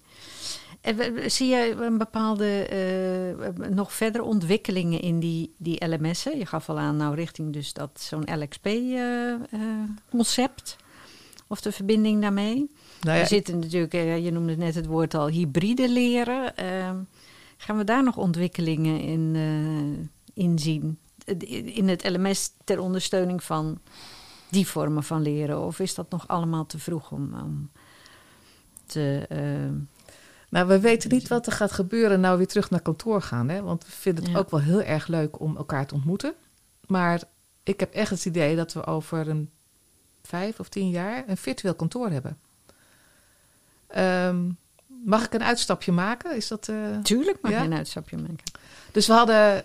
En 0.87 1.31
zie 1.31 1.47
je 1.47 1.75
een 1.79 1.97
bepaalde 1.97 2.67
uh, 3.39 3.67
nog 3.69 3.93
verdere 3.93 4.23
ontwikkelingen 4.23 5.01
in 5.01 5.19
die, 5.19 5.53
die 5.57 5.87
LMS'en? 5.87 6.37
Je 6.37 6.45
gaf 6.45 6.69
al 6.69 6.79
aan, 6.79 6.95
nou 6.95 7.15
richting 7.15 7.53
dus 7.53 7.73
dat 7.73 7.89
zo'n 8.01 8.39
LXP-concept. 8.39 9.49
Uh, 10.69 10.75
uh, 10.79 10.85
of 11.47 11.61
de 11.61 11.71
verbinding 11.71 12.21
daarmee. 12.21 12.71
Nou 13.01 13.15
ja, 13.15 13.21
er 13.21 13.27
zitten 13.27 13.59
natuurlijk, 13.59 13.93
je 14.23 14.31
noemde 14.31 14.57
net 14.57 14.75
het 14.75 14.85
woord 14.85 15.13
al, 15.13 15.27
hybride 15.27 15.89
leren. 15.89 16.53
gaan 17.57 17.77
we 17.77 17.83
daar 17.83 18.03
nog 18.03 18.17
ontwikkelingen 18.17 18.99
in, 19.01 19.35
in 20.33 20.59
zien? 20.59 20.97
In 21.73 21.87
het 21.87 22.09
LMS 22.09 22.51
ter 22.63 22.79
ondersteuning 22.79 23.43
van 23.43 23.79
die 24.49 24.67
vormen 24.67 25.03
van 25.03 25.21
leren? 25.21 25.61
Of 25.61 25.79
is 25.79 25.95
dat 25.95 26.09
nog 26.09 26.27
allemaal 26.27 26.65
te 26.65 26.79
vroeg 26.79 27.11
om, 27.11 27.33
om 27.33 27.69
te 28.85 29.27
nou, 30.49 30.67
we 30.67 30.79
weten 30.79 31.09
niet 31.09 31.27
wat 31.27 31.45
er 31.45 31.51
gaat 31.51 31.71
gebeuren 31.71 32.19
nou 32.19 32.37
weer 32.37 32.47
terug 32.47 32.69
naar 32.69 32.81
kantoor 32.81 33.21
gaan. 33.21 33.49
Hè? 33.49 33.61
Want 33.61 33.85
we 33.85 33.91
vinden 33.91 34.25
het 34.25 34.37
ook 34.37 34.49
wel 34.49 34.59
heel 34.59 34.81
erg 34.81 35.07
leuk 35.07 35.39
om 35.39 35.57
elkaar 35.57 35.87
te 35.87 35.93
ontmoeten. 35.93 36.33
Maar 36.87 37.23
ik 37.63 37.79
heb 37.79 37.93
echt 37.93 38.09
het 38.09 38.25
idee 38.25 38.55
dat 38.55 38.73
we 38.73 38.85
over 38.85 39.27
een 39.27 39.49
vijf 40.23 40.59
of 40.59 40.69
tien 40.69 40.89
jaar 40.89 41.23
een 41.27 41.37
virtueel 41.37 41.75
kantoor 41.75 42.09
hebben. 42.09 42.37
Um, 43.97 44.57
mag 45.05 45.25
ik 45.25 45.33
een 45.33 45.43
uitstapje 45.43 45.91
maken? 45.91 46.35
Is 46.35 46.47
dat, 46.47 46.67
uh, 46.67 46.97
Tuurlijk 46.97 47.41
mag 47.41 47.51
ja? 47.51 47.59
je 47.59 47.65
een 47.65 47.73
uitstapje 47.73 48.17
maken. 48.17 48.43
Dus 48.91 49.07
we 49.07 49.13
hadden 49.13 49.55
uh, 49.57 49.63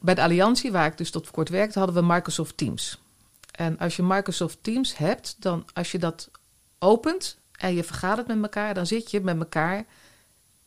bij 0.00 0.14
de 0.14 0.22
Alliantie, 0.22 0.72
waar 0.72 0.86
ik 0.86 0.98
dus 0.98 1.10
tot 1.10 1.24
voor 1.24 1.34
kort 1.34 1.48
werkte, 1.48 1.78
hadden 1.78 1.96
we 1.96 2.12
Microsoft 2.12 2.56
Teams. 2.56 3.02
En 3.50 3.78
als 3.78 3.96
je 3.96 4.02
Microsoft 4.02 4.58
Teams 4.60 4.96
hebt, 4.96 5.36
dan 5.38 5.64
als 5.72 5.92
je 5.92 5.98
dat 5.98 6.30
opent, 6.78 7.38
en 7.56 7.74
je 7.74 7.84
vergadert 7.84 8.26
met 8.26 8.42
elkaar, 8.42 8.74
dan 8.74 8.86
zit 8.86 9.10
je 9.10 9.20
met 9.20 9.38
elkaar 9.38 9.84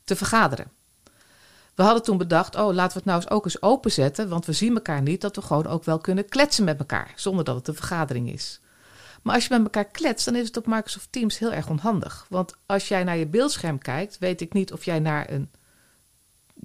te 0.04 0.15
vergaderen. 0.15 0.71
We 1.76 1.84
hadden 1.84 2.04
toen 2.04 2.17
bedacht, 2.17 2.56
oh, 2.56 2.73
laten 2.73 2.91
we 2.91 3.04
het 3.04 3.06
nou 3.06 3.21
eens 3.21 3.30
ook 3.30 3.45
eens 3.45 3.62
openzetten, 3.62 4.30
want 4.30 4.45
we 4.45 4.54
zien 4.54 4.73
elkaar 4.73 5.02
niet, 5.02 5.21
dat 5.21 5.36
we 5.36 5.41
gewoon 5.41 5.67
ook 5.67 5.84
wel 5.84 5.97
kunnen 5.97 6.30
kletsen 6.30 6.63
met 6.63 6.80
elkaar, 6.80 7.13
zonder 7.15 7.45
dat 7.45 7.56
het 7.56 7.67
een 7.67 7.76
vergadering 7.76 8.32
is. 8.32 8.60
Maar 9.21 9.36
als 9.36 9.43
je 9.45 9.54
met 9.54 9.63
elkaar 9.63 9.91
kletst, 9.91 10.26
dan 10.26 10.36
is 10.36 10.47
het 10.47 10.58
op 10.58 10.67
Microsoft 10.67 11.08
Teams 11.12 11.38
heel 11.38 11.52
erg 11.52 11.69
onhandig. 11.69 12.26
Want 12.30 12.56
als 12.65 12.88
jij 12.88 13.04
naar 13.04 13.17
je 13.17 13.28
beeldscherm 13.28 13.78
kijkt, 13.78 14.17
weet 14.17 14.41
ik 14.41 14.54
niet 14.54 14.73
of 14.73 14.86
jij 14.86 15.00
naar 15.00 15.32
een, 15.32 15.50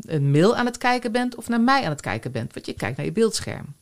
een 0.00 0.30
mail 0.30 0.56
aan 0.56 0.66
het 0.66 0.78
kijken 0.78 1.12
bent 1.12 1.34
of 1.34 1.48
naar 1.48 1.60
mij 1.60 1.84
aan 1.84 1.90
het 1.90 2.00
kijken 2.00 2.32
bent, 2.32 2.54
want 2.54 2.66
je 2.66 2.72
kijkt 2.72 2.96
naar 2.96 3.06
je 3.06 3.12
beeldscherm. 3.12 3.74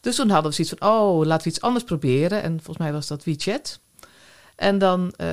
Dus 0.00 0.16
toen 0.16 0.30
hadden 0.30 0.50
we 0.50 0.56
zoiets 0.56 0.74
van, 0.78 0.88
oh, 0.90 1.26
laten 1.26 1.44
we 1.44 1.50
iets 1.50 1.60
anders 1.60 1.84
proberen. 1.84 2.42
En 2.42 2.52
volgens 2.54 2.78
mij 2.78 2.92
was 2.92 3.06
dat 3.06 3.24
WeChat. 3.24 3.80
En 4.56 4.78
dan, 4.78 5.14
uh, 5.20 5.26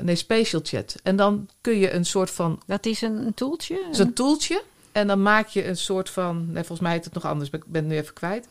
nee, 0.00 0.14
Spatial 0.14 0.60
Chat. 0.64 0.94
En 1.02 1.16
dan 1.16 1.48
kun 1.60 1.78
je 1.78 1.92
een 1.92 2.04
soort 2.04 2.30
van. 2.30 2.62
Dat 2.66 2.86
is 2.86 3.02
een, 3.02 3.32
toeltje? 3.34 3.74
Dat 3.74 3.92
is 3.92 3.98
een 3.98 4.14
toeltje. 4.14 4.62
En 4.92 5.06
dan 5.06 5.22
maak 5.22 5.46
je 5.46 5.66
een 5.66 5.76
soort 5.76 6.10
van. 6.10 6.46
Nee, 6.46 6.64
volgens 6.64 6.80
mij 6.80 6.92
heet 6.92 7.04
het 7.04 7.14
nog 7.14 7.24
anders, 7.24 7.50
ik 7.50 7.66
ben 7.66 7.82
het 7.82 7.90
nu 7.92 7.98
even 7.98 8.14
kwijt. 8.14 8.48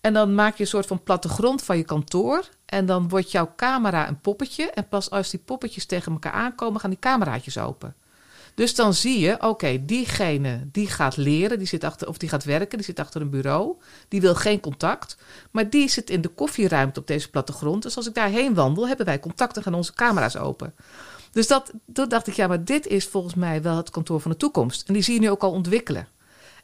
En 0.00 0.12
dan 0.12 0.34
maak 0.34 0.56
je 0.56 0.62
een 0.62 0.68
soort 0.68 0.86
van 0.86 1.02
plattegrond 1.02 1.62
van 1.62 1.76
je 1.76 1.84
kantoor. 1.84 2.48
En 2.64 2.86
dan 2.86 3.08
wordt 3.08 3.30
jouw 3.30 3.52
camera 3.56 4.08
een 4.08 4.20
poppetje. 4.20 4.70
En 4.70 4.88
pas 4.88 5.10
als 5.10 5.30
die 5.30 5.40
poppetjes 5.44 5.86
tegen 5.86 6.12
elkaar 6.12 6.32
aankomen, 6.32 6.80
gaan 6.80 6.90
die 6.90 6.98
cameraatjes 6.98 7.58
open. 7.58 7.94
Dus 8.54 8.74
dan 8.74 8.94
zie 8.94 9.20
je, 9.20 9.42
oké, 9.42 9.84
diegene 9.84 10.68
die 10.72 10.86
gaat 10.86 11.16
leren, 11.16 11.58
die 11.58 11.66
zit 11.66 11.84
achter, 11.84 12.08
of 12.08 12.18
die 12.18 12.28
gaat 12.28 12.44
werken, 12.44 12.78
die 12.78 12.86
zit 12.86 12.98
achter 12.98 13.20
een 13.20 13.30
bureau, 13.30 13.74
die 14.08 14.20
wil 14.20 14.34
geen 14.34 14.60
contact, 14.60 15.16
maar 15.50 15.70
die 15.70 15.88
zit 15.88 16.10
in 16.10 16.20
de 16.20 16.28
koffieruimte 16.28 17.00
op 17.00 17.06
deze 17.06 17.30
plattegrond. 17.30 17.82
Dus 17.82 17.96
als 17.96 18.06
ik 18.06 18.14
daarheen 18.14 18.54
wandel, 18.54 18.88
hebben 18.88 19.06
wij 19.06 19.20
contact 19.20 19.56
en 19.56 19.62
gaan 19.62 19.74
onze 19.74 19.94
camera's 19.94 20.36
open. 20.36 20.74
Dus 21.32 21.46
dat, 21.46 21.72
toen 21.92 22.08
dacht 22.08 22.26
ik, 22.26 22.34
ja, 22.34 22.46
maar 22.46 22.64
dit 22.64 22.86
is 22.86 23.06
volgens 23.06 23.34
mij 23.34 23.62
wel 23.62 23.76
het 23.76 23.90
kantoor 23.90 24.20
van 24.20 24.30
de 24.30 24.36
toekomst. 24.36 24.88
En 24.88 24.94
die 24.94 25.02
zie 25.02 25.14
je 25.14 25.20
nu 25.20 25.30
ook 25.30 25.42
al 25.42 25.50
ontwikkelen. 25.50 26.08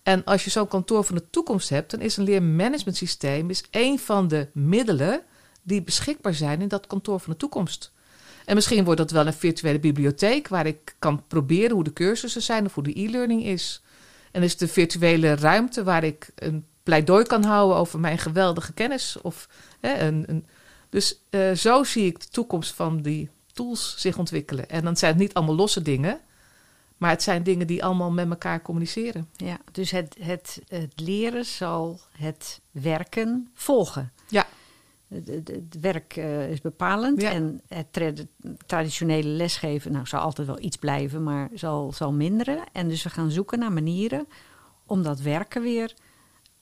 En 0.03 0.25
als 0.25 0.45
je 0.45 0.51
zo'n 0.51 0.69
kantoor 0.69 1.05
van 1.05 1.15
de 1.15 1.31
toekomst 1.31 1.69
hebt, 1.69 1.91
dan 1.91 2.01
is 2.01 2.17
een 2.17 2.25
leermanagement 2.25 2.97
systeem 2.97 3.51
is 3.51 3.65
een 3.71 3.99
van 3.99 4.29
de 4.29 4.49
middelen 4.53 5.23
die 5.63 5.83
beschikbaar 5.83 6.35
zijn 6.35 6.61
in 6.61 6.69
dat 6.69 6.87
kantoor 6.87 7.21
van 7.21 7.33
de 7.33 7.39
toekomst. 7.39 7.93
En 8.45 8.55
misschien 8.55 8.85
wordt 8.85 9.01
dat 9.01 9.11
wel 9.11 9.27
een 9.27 9.33
virtuele 9.33 9.79
bibliotheek 9.79 10.49
waar 10.49 10.67
ik 10.67 10.95
kan 10.99 11.23
proberen 11.27 11.75
hoe 11.75 11.85
de 11.85 11.93
cursussen 11.93 12.43
zijn 12.43 12.67
of 12.67 12.75
hoe 12.75 12.83
de 12.83 13.01
e-learning 13.01 13.45
is. 13.45 13.83
En 14.31 14.43
is 14.43 14.53
het 14.53 14.61
een 14.61 14.69
virtuele 14.69 15.35
ruimte 15.35 15.85
waar 15.85 16.05
ik 16.05 16.31
een 16.35 16.65
pleidooi 16.83 17.25
kan 17.25 17.45
houden 17.45 17.77
over 17.77 18.01
mijn 18.01 18.19
geweldige 18.19 18.73
kennis. 18.73 19.17
Of, 19.23 19.49
hè, 19.81 19.99
een, 20.07 20.25
een, 20.27 20.47
dus 20.89 21.21
uh, 21.31 21.53
zo 21.53 21.85
zie 21.85 22.07
ik 22.07 22.21
de 22.21 22.29
toekomst 22.29 22.75
van 22.75 23.03
die 23.03 23.29
tools 23.53 23.95
zich 23.97 24.19
ontwikkelen. 24.19 24.69
En 24.69 24.85
dan 24.85 24.97
zijn 24.97 25.13
het 25.13 25.21
niet 25.21 25.35
allemaal 25.35 25.55
losse 25.55 25.83
dingen, 25.83 26.21
maar 26.97 27.11
het 27.11 27.23
zijn 27.23 27.43
dingen 27.43 27.67
die 27.67 27.85
allemaal 27.85 28.11
met 28.11 28.31
elkaar 28.31 28.63
communiceren. 28.63 29.29
Ja, 29.37 29.59
dus 29.73 29.91
het, 29.91 30.17
het, 30.21 30.61
het 30.69 30.93
leren 30.97 31.45
zal 31.45 32.01
het 32.17 32.61
werken 32.71 33.49
volgen. 33.55 34.13
Ja. 34.29 34.47
Het, 35.15 35.77
werk 35.81 36.17
uh, 36.17 36.51
is 36.51 36.61
bepalend 36.61 37.23
en 37.23 37.61
het 37.69 38.27
traditionele 38.67 39.29
lesgeven 39.29 39.93
nou, 39.93 40.07
zal 40.07 40.21
altijd 40.21 40.47
wel 40.47 40.61
iets 40.61 40.77
blijven, 40.77 41.23
maar 41.23 41.49
zal, 41.55 41.93
zal 41.93 42.13
minderen. 42.13 42.59
En 42.73 42.89
dus 42.89 43.03
we 43.03 43.11
gaan 43.11 43.31
zoeken 43.31 43.59
naar 43.59 43.73
manieren 43.73 44.27
om 44.87 45.03
dat 45.03 45.21
werken 45.21 45.63
weer 45.63 45.95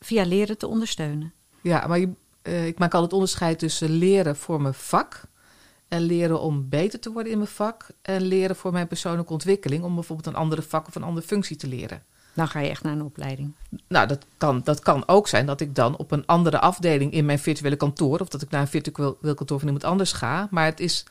via 0.01 0.25
leren 0.25 0.59
te 0.59 0.67
ondersteunen. 0.67 1.33
Ja, 1.61 1.87
maar 1.87 1.99
je, 1.99 2.11
uh, 2.43 2.67
ik 2.67 2.79
maak 2.79 2.95
altijd 2.95 3.13
onderscheid 3.13 3.59
tussen 3.59 3.91
leren 3.91 4.37
voor 4.37 4.61
mijn 4.61 4.75
vak 4.75 5.23
en 5.89 6.03
leren 6.03 6.41
om 6.41 6.69
beter 6.69 7.01
te 7.01 7.13
worden 7.13 7.33
in 7.33 7.39
mijn 7.39 7.51
vak 7.51 7.87
en 8.03 8.23
leren 8.23 8.57
voor 8.57 8.73
mijn 8.73 8.89
persoonlijke 8.89 9.33
ontwikkeling 9.33 9.85
om 9.85 9.95
bijvoorbeeld 9.95 10.29
een 10.29 10.41
andere 10.41 10.63
vak 10.63 10.87
of 10.87 10.95
een 10.95 11.03
andere 11.03 11.27
functie 11.27 11.57
te 11.57 11.67
leren. 11.67 12.03
Dan 12.39 12.49
ga 12.49 12.61
je 12.61 12.69
echt 12.69 12.83
naar 12.83 12.93
een 12.93 13.03
opleiding. 13.03 13.53
Nou, 13.89 14.07
dat 14.07 14.25
kan, 14.37 14.61
dat 14.65 14.81
kan 14.81 15.09
ook 15.09 15.29
zijn 15.29 15.47
dat 15.47 15.61
ik 15.61 15.75
dan 15.75 15.97
op 15.97 16.11
een 16.11 16.27
andere 16.27 16.59
afdeling 16.59 17.13
in 17.13 17.25
mijn 17.25 17.39
virtuele 17.39 17.77
kantoor, 17.77 18.21
of 18.21 18.29
dat 18.29 18.43
ik 18.43 18.51
naar 18.51 18.61
een 18.61 18.69
virtueel 18.69 19.17
kantoor 19.21 19.59
van 19.59 19.69
iemand 19.69 19.85
anders 19.85 20.13
ga. 20.13 20.49
Maar 20.51 20.65
het 20.65 20.81
is, 20.81 21.05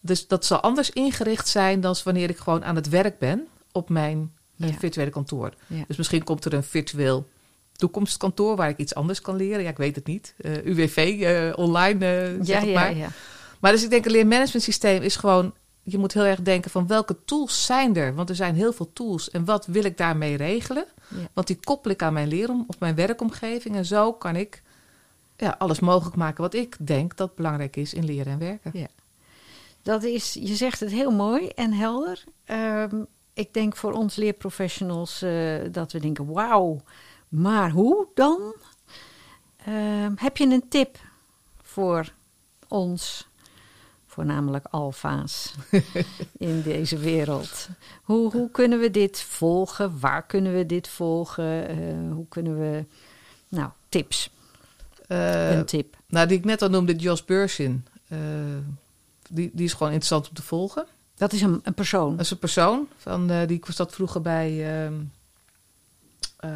dus 0.00 0.26
dat 0.26 0.44
zal 0.44 0.60
anders 0.60 0.90
ingericht 0.90 1.48
zijn 1.48 1.80
dan 1.80 1.96
wanneer 2.04 2.30
ik 2.30 2.38
gewoon 2.38 2.64
aan 2.64 2.76
het 2.76 2.88
werk 2.88 3.18
ben 3.18 3.46
op 3.72 3.88
mijn 3.88 4.32
eh, 4.58 4.68
virtuele 4.78 5.10
kantoor. 5.10 5.54
Dus 5.86 5.96
misschien 5.96 6.24
komt 6.24 6.44
er 6.44 6.52
een 6.52 6.64
virtueel 6.64 7.28
toekomstkantoor 7.72 8.56
waar 8.56 8.68
ik 8.68 8.78
iets 8.78 8.94
anders 8.94 9.20
kan 9.20 9.36
leren. 9.36 9.62
Ja, 9.62 9.70
ik 9.70 9.76
weet 9.76 9.94
het 9.94 10.06
niet. 10.06 10.34
Uh, 10.38 10.56
eh, 10.56 10.64
UWV, 10.64 10.96
uh, 10.96 11.48
eh, 11.48 11.58
online, 11.58 12.36
zeg 12.40 12.64
ja, 12.64 12.72
maar. 12.72 12.90
Ja, 12.90 12.96
ja. 12.96 13.08
Maar 13.60 13.72
dus 13.72 13.82
ik 13.82 13.90
denk, 13.90 14.04
een 14.04 14.12
leermanagement 14.12 14.62
systeem 14.62 15.02
is 15.02 15.16
gewoon 15.16 15.52
je 15.84 15.98
moet 15.98 16.12
heel 16.12 16.24
erg 16.24 16.42
denken 16.42 16.70
van 16.70 16.86
welke 16.86 17.16
tools 17.24 17.66
zijn 17.66 17.96
er? 17.96 18.14
Want 18.14 18.28
er 18.28 18.34
zijn 18.34 18.54
heel 18.54 18.72
veel 18.72 18.92
tools. 18.92 19.30
En 19.30 19.44
wat 19.44 19.66
wil 19.66 19.84
ik 19.84 19.96
daarmee 19.96 20.36
regelen? 20.36 20.84
Want 21.32 21.46
die 21.46 21.58
koppel 21.64 21.90
ik 21.90 22.02
aan 22.02 22.12
mijn 22.12 22.28
leerom 22.28 22.64
of 22.66 22.78
mijn 22.78 22.94
werkomgeving. 22.94 23.76
En 23.76 23.84
zo 23.84 24.12
kan 24.12 24.36
ik 24.36 24.62
ja, 25.36 25.54
alles 25.58 25.80
mogelijk 25.80 26.16
maken 26.16 26.42
wat 26.42 26.54
ik 26.54 26.76
denk 26.78 27.16
dat 27.16 27.34
belangrijk 27.34 27.76
is 27.76 27.94
in 27.94 28.04
leren 28.04 28.32
en 28.32 28.38
werken. 28.38 28.70
Ja. 28.74 28.86
Dat 29.82 30.02
is, 30.02 30.32
je 30.32 30.54
zegt 30.54 30.80
het 30.80 30.90
heel 30.90 31.10
mooi 31.10 31.48
en 31.48 31.72
helder. 31.72 32.24
Ehm, 32.44 33.02
ik 33.32 33.54
denk 33.54 33.76
voor 33.76 33.92
ons 33.92 34.16
leerprofessionals 34.16 35.22
eh, 35.22 35.60
dat 35.70 35.92
we 35.92 36.00
denken: 36.00 36.32
wauw, 36.32 36.80
maar 37.28 37.70
hoe 37.70 38.06
dan? 38.14 38.54
Ehm, 39.64 40.12
heb 40.16 40.36
je 40.36 40.44
een 40.44 40.68
tip 40.68 40.98
voor 41.62 42.12
ons, 42.68 43.28
voornamelijk 44.14 44.66
alfa's 44.70 45.54
in 46.38 46.62
deze 46.62 46.98
wereld? 46.98 47.68
Hoe, 48.02 48.32
hoe 48.32 48.50
kunnen 48.50 48.78
we 48.78 48.90
dit 48.90 49.20
volgen? 49.20 50.00
Waar 50.00 50.26
kunnen 50.26 50.54
we 50.54 50.66
dit 50.66 50.88
volgen? 50.88 51.68
Eh, 51.68 51.76
hoe 52.12 52.28
kunnen 52.28 52.58
we. 52.58 52.84
Nou, 53.48 53.70
tips. 53.88 54.30
Eh, 55.06 55.56
een 55.56 55.64
tip. 55.64 55.96
Nou, 56.06 56.26
die 56.26 56.38
ik 56.38 56.44
net 56.44 56.62
al 56.62 56.68
noemde, 56.68 56.96
Jos 56.96 57.24
Beursin. 57.24 57.86
Uh, 58.08 58.18
die, 59.30 59.50
die 59.52 59.64
is 59.64 59.72
gewoon 59.72 59.92
interessant 59.92 60.28
om 60.28 60.34
te 60.34 60.42
volgen. 60.42 60.86
Dat 61.14 61.32
is 61.32 61.40
een, 61.40 61.60
een 61.62 61.74
persoon? 61.74 62.10
Dat 62.10 62.24
is 62.24 62.30
een 62.30 62.38
persoon. 62.38 62.88
Van, 62.96 63.46
die 63.46 63.60
zat 63.68 63.92
vroeger 63.92 64.20
bij... 64.20 64.52
Uh, 66.44 66.50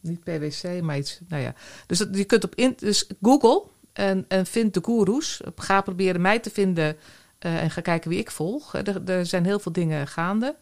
niet 0.00 0.24
PwC, 0.24 0.82
maar 0.82 0.98
iets... 0.98 1.18
Nou 1.28 1.42
ja. 1.42 1.54
Dus 1.86 1.98
dat, 1.98 2.08
je 2.12 2.24
kunt 2.24 2.44
op 2.44 2.54
in, 2.54 2.74
dus 2.78 3.10
Google 3.22 3.62
en, 3.94 4.24
en 4.28 4.46
vind 4.46 4.74
de 4.74 4.80
goeroes. 4.82 5.40
Ga 5.56 5.80
proberen 5.80 6.20
mij 6.20 6.38
te 6.38 6.50
vinden 6.50 6.96
en 7.38 7.70
ga 7.70 7.80
kijken 7.80 8.10
wie 8.10 8.18
ik 8.18 8.30
volg. 8.30 8.74
Er, 8.74 9.10
er 9.10 9.26
zijn 9.26 9.44
heel 9.44 9.58
veel 9.58 9.72
dingen 9.72 10.06
gaande. 10.06 10.56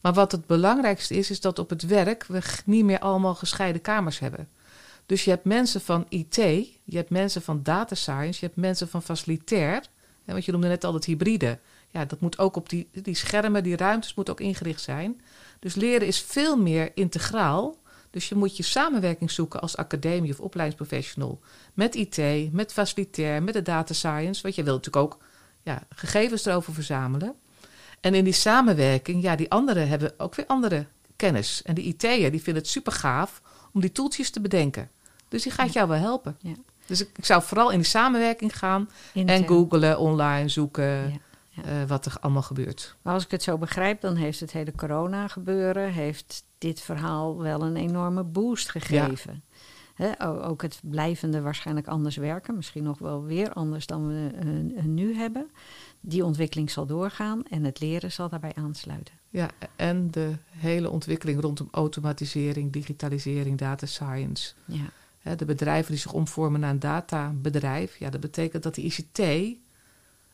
Maar 0.00 0.12
wat 0.12 0.32
het 0.32 0.46
belangrijkste 0.46 1.14
is, 1.14 1.30
is 1.30 1.40
dat 1.40 1.58
op 1.58 1.70
het 1.70 1.82
werk 1.82 2.24
we 2.28 2.40
niet 2.64 2.84
meer 2.84 2.98
allemaal 2.98 3.34
gescheiden 3.34 3.82
kamers 3.82 4.18
hebben. 4.18 4.48
Dus 5.06 5.24
je 5.24 5.30
hebt 5.30 5.44
mensen 5.44 5.80
van 5.80 6.06
IT, 6.08 6.34
je 6.84 6.96
hebt 6.96 7.10
mensen 7.10 7.42
van 7.42 7.62
data 7.62 7.94
science, 7.94 8.40
je 8.40 8.46
hebt 8.46 8.58
mensen 8.58 8.88
van 8.88 9.02
facilitair. 9.02 9.82
En 10.24 10.34
wat 10.34 10.44
je 10.44 10.52
noemde 10.52 10.68
net 10.68 10.84
al 10.84 10.94
het 10.94 11.04
hybride. 11.04 11.58
Ja, 11.90 12.04
dat 12.04 12.20
moet 12.20 12.38
ook 12.38 12.56
op 12.56 12.68
die, 12.68 12.88
die 12.92 13.14
schermen, 13.14 13.62
die 13.62 13.76
ruimtes 13.76 14.14
moet 14.14 14.30
ook 14.30 14.40
ingericht 14.40 14.80
zijn. 14.80 15.20
Dus 15.58 15.74
leren 15.74 16.06
is 16.06 16.20
veel 16.20 16.56
meer 16.56 16.90
integraal. 16.94 17.76
Dus 18.12 18.28
je 18.28 18.34
moet 18.34 18.56
je 18.56 18.62
samenwerking 18.62 19.30
zoeken 19.30 19.60
als 19.60 19.76
academie 19.76 20.30
of 20.30 20.40
opleidingsprofessional. 20.40 21.40
Met 21.74 21.94
IT, 21.94 22.52
met 22.52 22.72
facilitair, 22.72 23.42
met 23.42 23.54
de 23.54 23.62
data 23.62 23.94
science. 23.94 24.42
Want 24.42 24.54
je 24.54 24.62
wilt 24.62 24.84
natuurlijk 24.84 25.04
ook 25.04 25.22
ja, 25.62 25.82
gegevens 25.88 26.44
erover 26.44 26.74
verzamelen. 26.74 27.34
En 28.00 28.14
in 28.14 28.24
die 28.24 28.32
samenwerking, 28.32 29.22
ja, 29.22 29.36
die 29.36 29.50
anderen 29.50 29.88
hebben 29.88 30.12
ook 30.16 30.34
weer 30.34 30.46
andere 30.46 30.86
kennis. 31.16 31.62
En 31.62 31.74
de 31.74 31.82
IT'er 31.82 32.30
die 32.30 32.42
vinden 32.42 32.62
het 32.62 32.68
super 32.68 32.92
gaaf 32.92 33.42
om 33.72 33.80
die 33.80 33.92
toeltjes 33.92 34.30
te 34.30 34.40
bedenken. 34.40 34.90
Dus 35.28 35.42
die 35.42 35.52
gaat 35.52 35.72
jou 35.72 35.88
wel 35.88 35.98
helpen. 35.98 36.36
Ja. 36.40 36.54
Dus 36.86 37.00
ik, 37.00 37.08
ik, 37.16 37.24
zou 37.24 37.42
vooral 37.42 37.70
in 37.70 37.78
die 37.78 37.86
samenwerking 37.86 38.58
gaan 38.58 38.90
en 39.14 39.46
googlen, 39.46 39.98
online 39.98 40.48
zoeken 40.48 40.84
ja, 40.84 41.18
ja. 41.48 41.82
Uh, 41.82 41.88
wat 41.88 42.06
er 42.06 42.16
allemaal 42.20 42.42
gebeurt. 42.42 42.96
Maar 43.02 43.14
als 43.14 43.24
ik 43.24 43.30
het 43.30 43.42
zo 43.42 43.58
begrijp, 43.58 44.00
dan 44.00 44.16
heeft 44.16 44.40
het 44.40 44.52
hele 44.52 44.72
corona 44.76 45.28
gebeuren, 45.28 45.92
heeft 45.92 46.44
dit 46.62 46.80
verhaal 46.80 47.38
wel 47.38 47.62
een 47.62 47.76
enorme 47.76 48.22
boost 48.22 48.70
gegeven. 48.70 49.42
He, 49.94 50.24
ook 50.24 50.62
het 50.62 50.80
blijvende 50.82 51.40
waarschijnlijk 51.40 51.86
anders 51.86 52.16
werken, 52.16 52.56
misschien 52.56 52.82
nog 52.82 52.98
wel 52.98 53.24
weer 53.24 53.52
anders 53.52 53.86
dan 53.86 54.08
we 54.08 54.30
uh, 54.76 54.84
nu 54.84 55.14
hebben. 55.14 55.50
Die 56.00 56.24
ontwikkeling 56.24 56.70
zal 56.70 56.86
doorgaan 56.86 57.42
en 57.46 57.64
het 57.64 57.80
leren 57.80 58.12
zal 58.12 58.28
daarbij 58.28 58.52
aansluiten. 58.54 59.14
Ja, 59.28 59.50
en 59.76 60.10
de 60.10 60.32
hele 60.50 60.90
ontwikkeling 60.90 61.40
rondom 61.40 61.68
automatisering, 61.70 62.72
digitalisering, 62.72 63.58
data 63.58 63.86
science. 63.86 64.52
Ja. 64.64 65.34
de 65.34 65.44
bedrijven 65.44 65.90
die 65.90 66.00
zich 66.00 66.12
omvormen 66.12 66.60
naar 66.60 66.70
een 66.70 66.80
databedrijf. 66.80 67.98
Ja, 67.98 68.10
dat 68.10 68.20
betekent 68.20 68.62
dat 68.62 68.74
de 68.74 68.82
ICT 68.82 69.20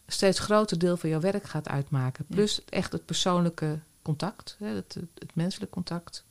steeds 0.07 0.39
groter 0.39 0.79
deel 0.79 0.97
van 0.97 1.09
jouw 1.09 1.21
werk 1.21 1.45
gaat 1.45 1.69
uitmaken. 1.69 2.25
Plus 2.29 2.65
echt 2.65 2.93
het 2.93 3.05
persoonlijke 3.05 3.79
contact, 4.09 4.57
het, 4.59 4.95
het 5.15 5.35
menselijk 5.35 5.71
contact. 5.71 6.25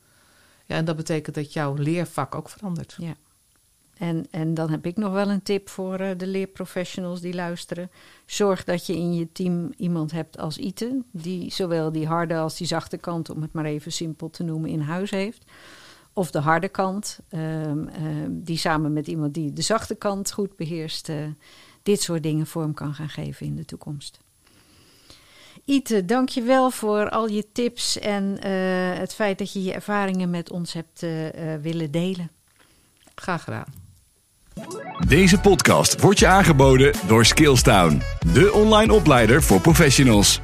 Ja, 0.66 0.76
en 0.76 0.84
dat 0.84 0.96
betekent 0.96 1.34
dat 1.34 1.52
jouw 1.52 1.74
leervak 1.74 2.34
ook 2.34 2.48
verandert. 2.48 2.96
Ja. 2.98 3.14
En, 3.98 4.26
en 4.30 4.54
dan 4.54 4.70
heb 4.70 4.86
ik 4.86 4.96
nog 4.96 5.12
wel 5.12 5.30
een 5.30 5.42
tip 5.42 5.68
voor 5.68 6.00
uh, 6.00 6.10
de 6.16 6.26
leerprofessionals 6.26 7.20
die 7.20 7.34
luisteren. 7.34 7.90
Zorg 8.26 8.64
dat 8.64 8.86
je 8.86 8.94
in 8.96 9.14
je 9.14 9.32
team 9.32 9.72
iemand 9.76 10.12
hebt 10.12 10.38
als 10.38 10.58
Ite, 10.58 11.02
die 11.10 11.52
zowel 11.52 11.92
die 11.92 12.06
harde 12.06 12.36
als 12.36 12.56
die 12.56 12.66
zachte 12.66 12.96
kant, 12.96 13.30
om 13.30 13.42
het 13.42 13.52
maar 13.52 13.64
even 13.64 13.92
simpel 13.92 14.30
te 14.30 14.42
noemen, 14.42 14.70
in 14.70 14.80
huis 14.80 15.10
heeft. 15.10 15.44
Of 16.12 16.30
de 16.30 16.38
harde 16.38 16.68
kant, 16.68 17.18
um, 17.30 17.40
um, 17.40 18.44
die 18.44 18.58
samen 18.58 18.92
met 18.92 19.06
iemand 19.06 19.34
die 19.34 19.52
de 19.52 19.62
zachte 19.62 19.94
kant 19.94 20.32
goed 20.32 20.56
beheerst, 20.56 21.08
uh, 21.08 21.16
dit 21.82 22.02
soort 22.02 22.22
dingen 22.22 22.46
vorm 22.46 22.74
kan 22.74 22.94
gaan 22.94 23.08
geven 23.08 23.46
in 23.46 23.56
de 23.56 23.64
toekomst. 23.64 24.20
Ite, 25.68 26.04
dank 26.04 26.28
je 26.28 26.42
wel 26.42 26.70
voor 26.70 27.08
al 27.08 27.28
je 27.28 27.46
tips 27.52 27.98
en 27.98 28.38
uh, 28.46 28.98
het 28.98 29.14
feit 29.14 29.38
dat 29.38 29.52
je 29.52 29.62
je 29.62 29.72
ervaringen 29.72 30.30
met 30.30 30.50
ons 30.50 30.72
hebt 30.72 31.06
willen 31.62 31.90
delen. 31.90 32.30
Graag 33.14 33.44
gedaan. 33.44 33.64
Deze 35.06 35.40
podcast 35.40 36.00
wordt 36.00 36.18
je 36.18 36.26
aangeboden 36.26 36.92
door 37.06 37.24
Skillstown, 37.24 38.02
de 38.32 38.52
online 38.52 38.92
opleider 38.92 39.42
voor 39.42 39.60
professionals. 39.60 40.40